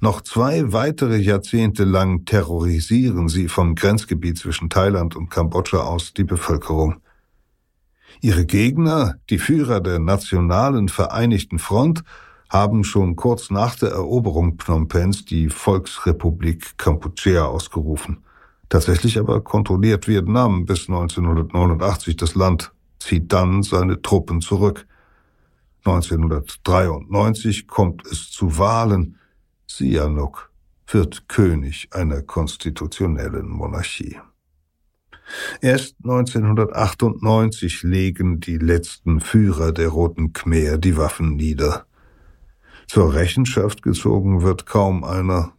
Noch 0.00 0.20
zwei 0.20 0.72
weitere 0.72 1.16
Jahrzehnte 1.16 1.84
lang 1.84 2.24
terrorisieren 2.24 3.28
sie 3.28 3.48
vom 3.48 3.74
Grenzgebiet 3.74 4.38
zwischen 4.38 4.70
Thailand 4.70 5.16
und 5.16 5.28
Kambodscha 5.28 5.78
aus 5.78 6.14
die 6.14 6.24
Bevölkerung. 6.24 7.00
Ihre 8.20 8.46
Gegner, 8.46 9.16
die 9.30 9.38
Führer 9.38 9.80
der 9.80 9.98
Nationalen 9.98 10.88
Vereinigten 10.88 11.58
Front, 11.58 12.02
haben 12.48 12.84
schon 12.84 13.16
kurz 13.16 13.50
nach 13.50 13.76
der 13.76 13.90
Eroberung 13.90 14.58
Phnom 14.58 14.88
Penhs 14.88 15.24
die 15.24 15.48
Volksrepublik 15.48 16.78
Kampuchea 16.78 17.44
ausgerufen. 17.44 18.24
Tatsächlich 18.68 19.18
aber 19.18 19.40
kontrolliert 19.42 20.08
Vietnam 20.08 20.66
bis 20.66 20.88
1989 20.88 22.16
das 22.16 22.34
Land, 22.34 22.72
zieht 22.98 23.32
dann 23.32 23.62
seine 23.62 24.02
Truppen 24.02 24.40
zurück. 24.40 24.86
1993 25.84 27.66
kommt 27.66 28.06
es 28.06 28.30
zu 28.30 28.58
Wahlen. 28.58 29.16
Sihanouk 29.66 30.50
wird 30.86 31.28
König 31.28 31.88
einer 31.92 32.22
konstitutionellen 32.22 33.48
Monarchie. 33.48 34.18
Erst 35.60 35.96
1998 36.02 37.82
legen 37.82 38.40
die 38.40 38.56
letzten 38.56 39.20
Führer 39.20 39.72
der 39.72 39.88
Roten 39.88 40.32
Khmer 40.32 40.78
die 40.78 40.96
Waffen 40.96 41.36
nieder. 41.36 41.86
Zur 42.86 43.12
Rechenschaft 43.12 43.82
gezogen 43.82 44.42
wird 44.42 44.64
kaum 44.64 45.04
einer, 45.04 45.52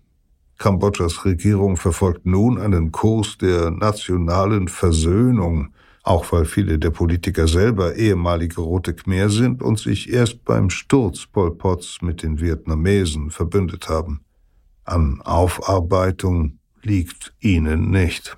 Kambodschas 0.59 1.23
Regierung 1.23 1.77
verfolgt 1.77 2.25
nun 2.25 2.59
einen 2.59 2.91
Kurs 2.91 3.37
der 3.37 3.71
nationalen 3.71 4.67
Versöhnung, 4.67 5.73
auch 6.03 6.33
weil 6.33 6.43
viele 6.43 6.77
der 6.77 6.89
Politiker 6.89 7.47
selber 7.47 7.95
ehemalige 7.95 8.59
Rote 8.59 8.93
Khmer 8.93 9.29
sind 9.29 9.63
und 9.63 9.79
sich 9.79 10.11
erst 10.11 10.43
beim 10.43 10.69
Sturz 10.69 11.27
Pol 11.27 11.55
Pots 11.55 12.01
mit 12.01 12.23
den 12.23 12.41
Vietnamesen 12.41 13.31
verbündet 13.31 13.87
haben. 13.87 14.19
An 14.83 15.21
Aufarbeitung 15.21 16.59
liegt 16.81 17.33
ihnen 17.39 17.89
nicht. 17.89 18.37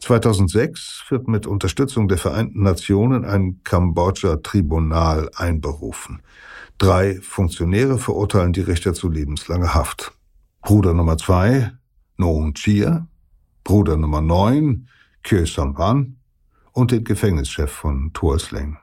2006 0.00 1.04
wird 1.10 1.28
mit 1.28 1.46
Unterstützung 1.46 2.08
der 2.08 2.18
Vereinten 2.18 2.64
Nationen 2.64 3.24
ein 3.24 3.60
Kambodscha-Tribunal 3.62 5.30
einberufen. 5.36 6.22
Drei 6.78 7.20
Funktionäre 7.20 7.98
verurteilen 7.98 8.52
die 8.52 8.62
Richter 8.62 8.94
zu 8.94 9.08
lebenslanger 9.08 9.74
Haft. 9.74 10.13
Bruder 10.64 10.94
Nummer 10.94 11.18
zwei, 11.18 11.72
Noong 12.16 12.54
Chia, 12.54 13.06
Bruder 13.64 13.98
Nummer 13.98 14.22
neun, 14.22 14.88
Kyo 15.22 15.44
Sampan 15.44 16.16
und 16.72 16.90
den 16.90 17.04
Gefängnischef 17.04 17.70
von 17.70 18.14
Tuosleng. 18.14 18.78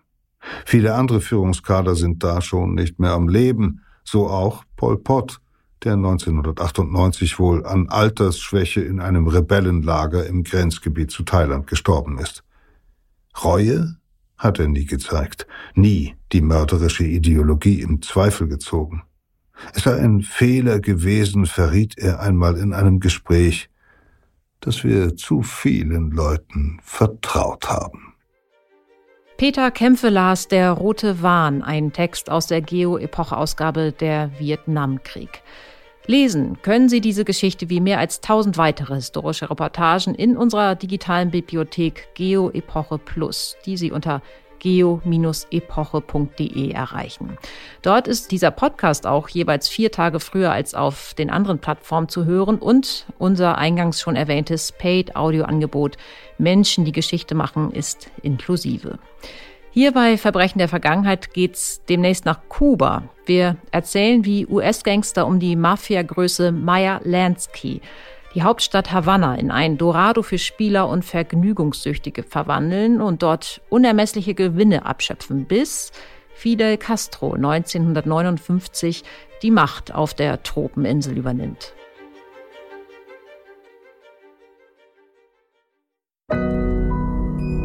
Viele 0.64 0.94
andere 0.94 1.22
Führungskader 1.22 1.95
sind 1.95 2.24
da 2.24 2.40
schon 2.40 2.76
nicht 2.76 2.99
mehr 2.99 3.14
am 3.14 3.28
Leben, 3.28 3.82
so 4.03 4.30
auch 4.30 4.64
Pol 4.78 4.99
Pot, 4.99 5.41
der 5.84 5.94
1998 5.94 7.40
wohl 7.40 7.66
an 7.66 7.90
Altersschwäche 7.90 8.82
in 8.82 8.99
einem 8.99 9.26
Rebellenlager 9.26 10.28
im 10.28 10.44
Grenzgebiet 10.44 11.10
zu 11.10 11.24
Thailand 11.24 11.66
gestorben 11.66 12.20
ist. 12.20 12.44
Reue 13.44 13.95
hat 14.38 14.60
er 14.60 14.68
nie 14.68 14.86
gezeigt, 14.86 15.48
nie 15.74 16.14
die 16.32 16.41
mörderische 16.41 17.06
Ideologie 17.06 17.82
im 17.82 18.03
Zweifel 18.03 18.48
gezogen. 18.48 19.02
Es 19.73 19.83
sei 19.83 19.99
ein 19.99 20.21
Fehler 20.21 20.79
gewesen, 20.79 21.45
verriet 21.45 21.97
er 21.97 22.19
einmal 22.19 22.57
in 22.57 22.73
einem 22.73 22.99
Gespräch, 22.99 23.69
dass 24.59 24.83
wir 24.83 25.15
zu 25.15 25.41
vielen 25.41 26.11
Leuten 26.11 26.79
vertraut 26.83 27.69
haben. 27.69 28.13
Peter 29.38 29.71
Kämpfe 29.71 30.09
las 30.09 30.47
Der 30.47 30.71
rote 30.71 31.23
Wahn, 31.23 31.63
ein 31.63 31.91
Text 31.93 32.29
aus 32.29 32.45
der 32.45 32.61
Geo-Epoche-Ausgabe 32.61 33.91
der 33.91 34.29
Vietnamkrieg. 34.38 35.41
Lesen 36.05 36.61
können 36.61 36.89
Sie 36.89 37.01
diese 37.01 37.25
Geschichte 37.25 37.69
wie 37.69 37.79
mehr 37.79 37.97
als 37.97 38.21
tausend 38.21 38.57
weitere 38.57 38.95
historische 38.95 39.49
Reportagen 39.49 40.13
in 40.13 40.38
unserer 40.38 40.75
digitalen 40.75 41.31
Bibliothek 41.31 42.09
Geo 42.15 42.51
Epoche 42.51 42.99
Plus, 42.99 43.55
die 43.65 43.77
Sie 43.77 43.91
unter 43.91 44.21
geo-epoche.de 44.61 46.71
erreichen. 46.71 47.38
Dort 47.81 48.07
ist 48.07 48.31
dieser 48.31 48.51
Podcast 48.51 49.05
auch 49.05 49.27
jeweils 49.27 49.67
vier 49.67 49.91
Tage 49.91 50.21
früher 50.21 50.53
als 50.53 50.73
auf 50.73 51.13
den 51.15 51.29
anderen 51.29 51.59
Plattformen 51.59 52.07
zu 52.07 52.23
hören 52.23 52.57
und 52.57 53.05
unser 53.17 53.57
eingangs 53.57 53.99
schon 53.99 54.15
erwähntes 54.15 54.71
Paid-Audio-Angebot 54.71 55.97
Menschen, 56.38 56.85
die 56.85 56.93
Geschichte 56.93 57.35
machen, 57.35 57.71
ist 57.71 58.09
inklusive. 58.21 58.97
Hier 59.73 59.93
bei 59.93 60.17
Verbrechen 60.17 60.59
der 60.59 60.67
Vergangenheit 60.67 61.33
geht's 61.33 61.81
demnächst 61.88 62.25
nach 62.25 62.41
Kuba. 62.49 63.03
Wir 63.25 63.55
erzählen, 63.71 64.25
wie 64.25 64.45
US-Gangster 64.45 65.25
um 65.25 65.39
die 65.39 65.55
Mafiagröße 65.55 66.51
Meyer 66.51 66.99
Lansky 67.05 67.79
die 68.34 68.44
Hauptstadt 68.44 68.91
Havanna 68.91 69.36
in 69.36 69.52
ein 69.52 69.78
Dorado 69.78 70.24
für 70.24 70.38
Spieler 70.38 70.88
und 70.88 71.03
Vergnügungssüchtige 71.03 72.24
verwandeln 72.24 73.02
und 73.02 73.24
dort 73.24 73.62
unermessliche 73.70 74.34
Gewinne 74.34 74.86
abschöpfen, 74.86 75.45
bis 75.45 75.91
Fidel 76.34 76.78
Castro 76.78 77.34
1959 77.34 79.03
die 79.41 79.52
Macht 79.52 79.94
auf 79.94 80.14
der 80.14 80.44
Tropeninsel 80.44 81.18
übernimmt. 81.18 81.74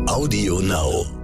Audio 0.08 0.60
Now. 0.60 1.15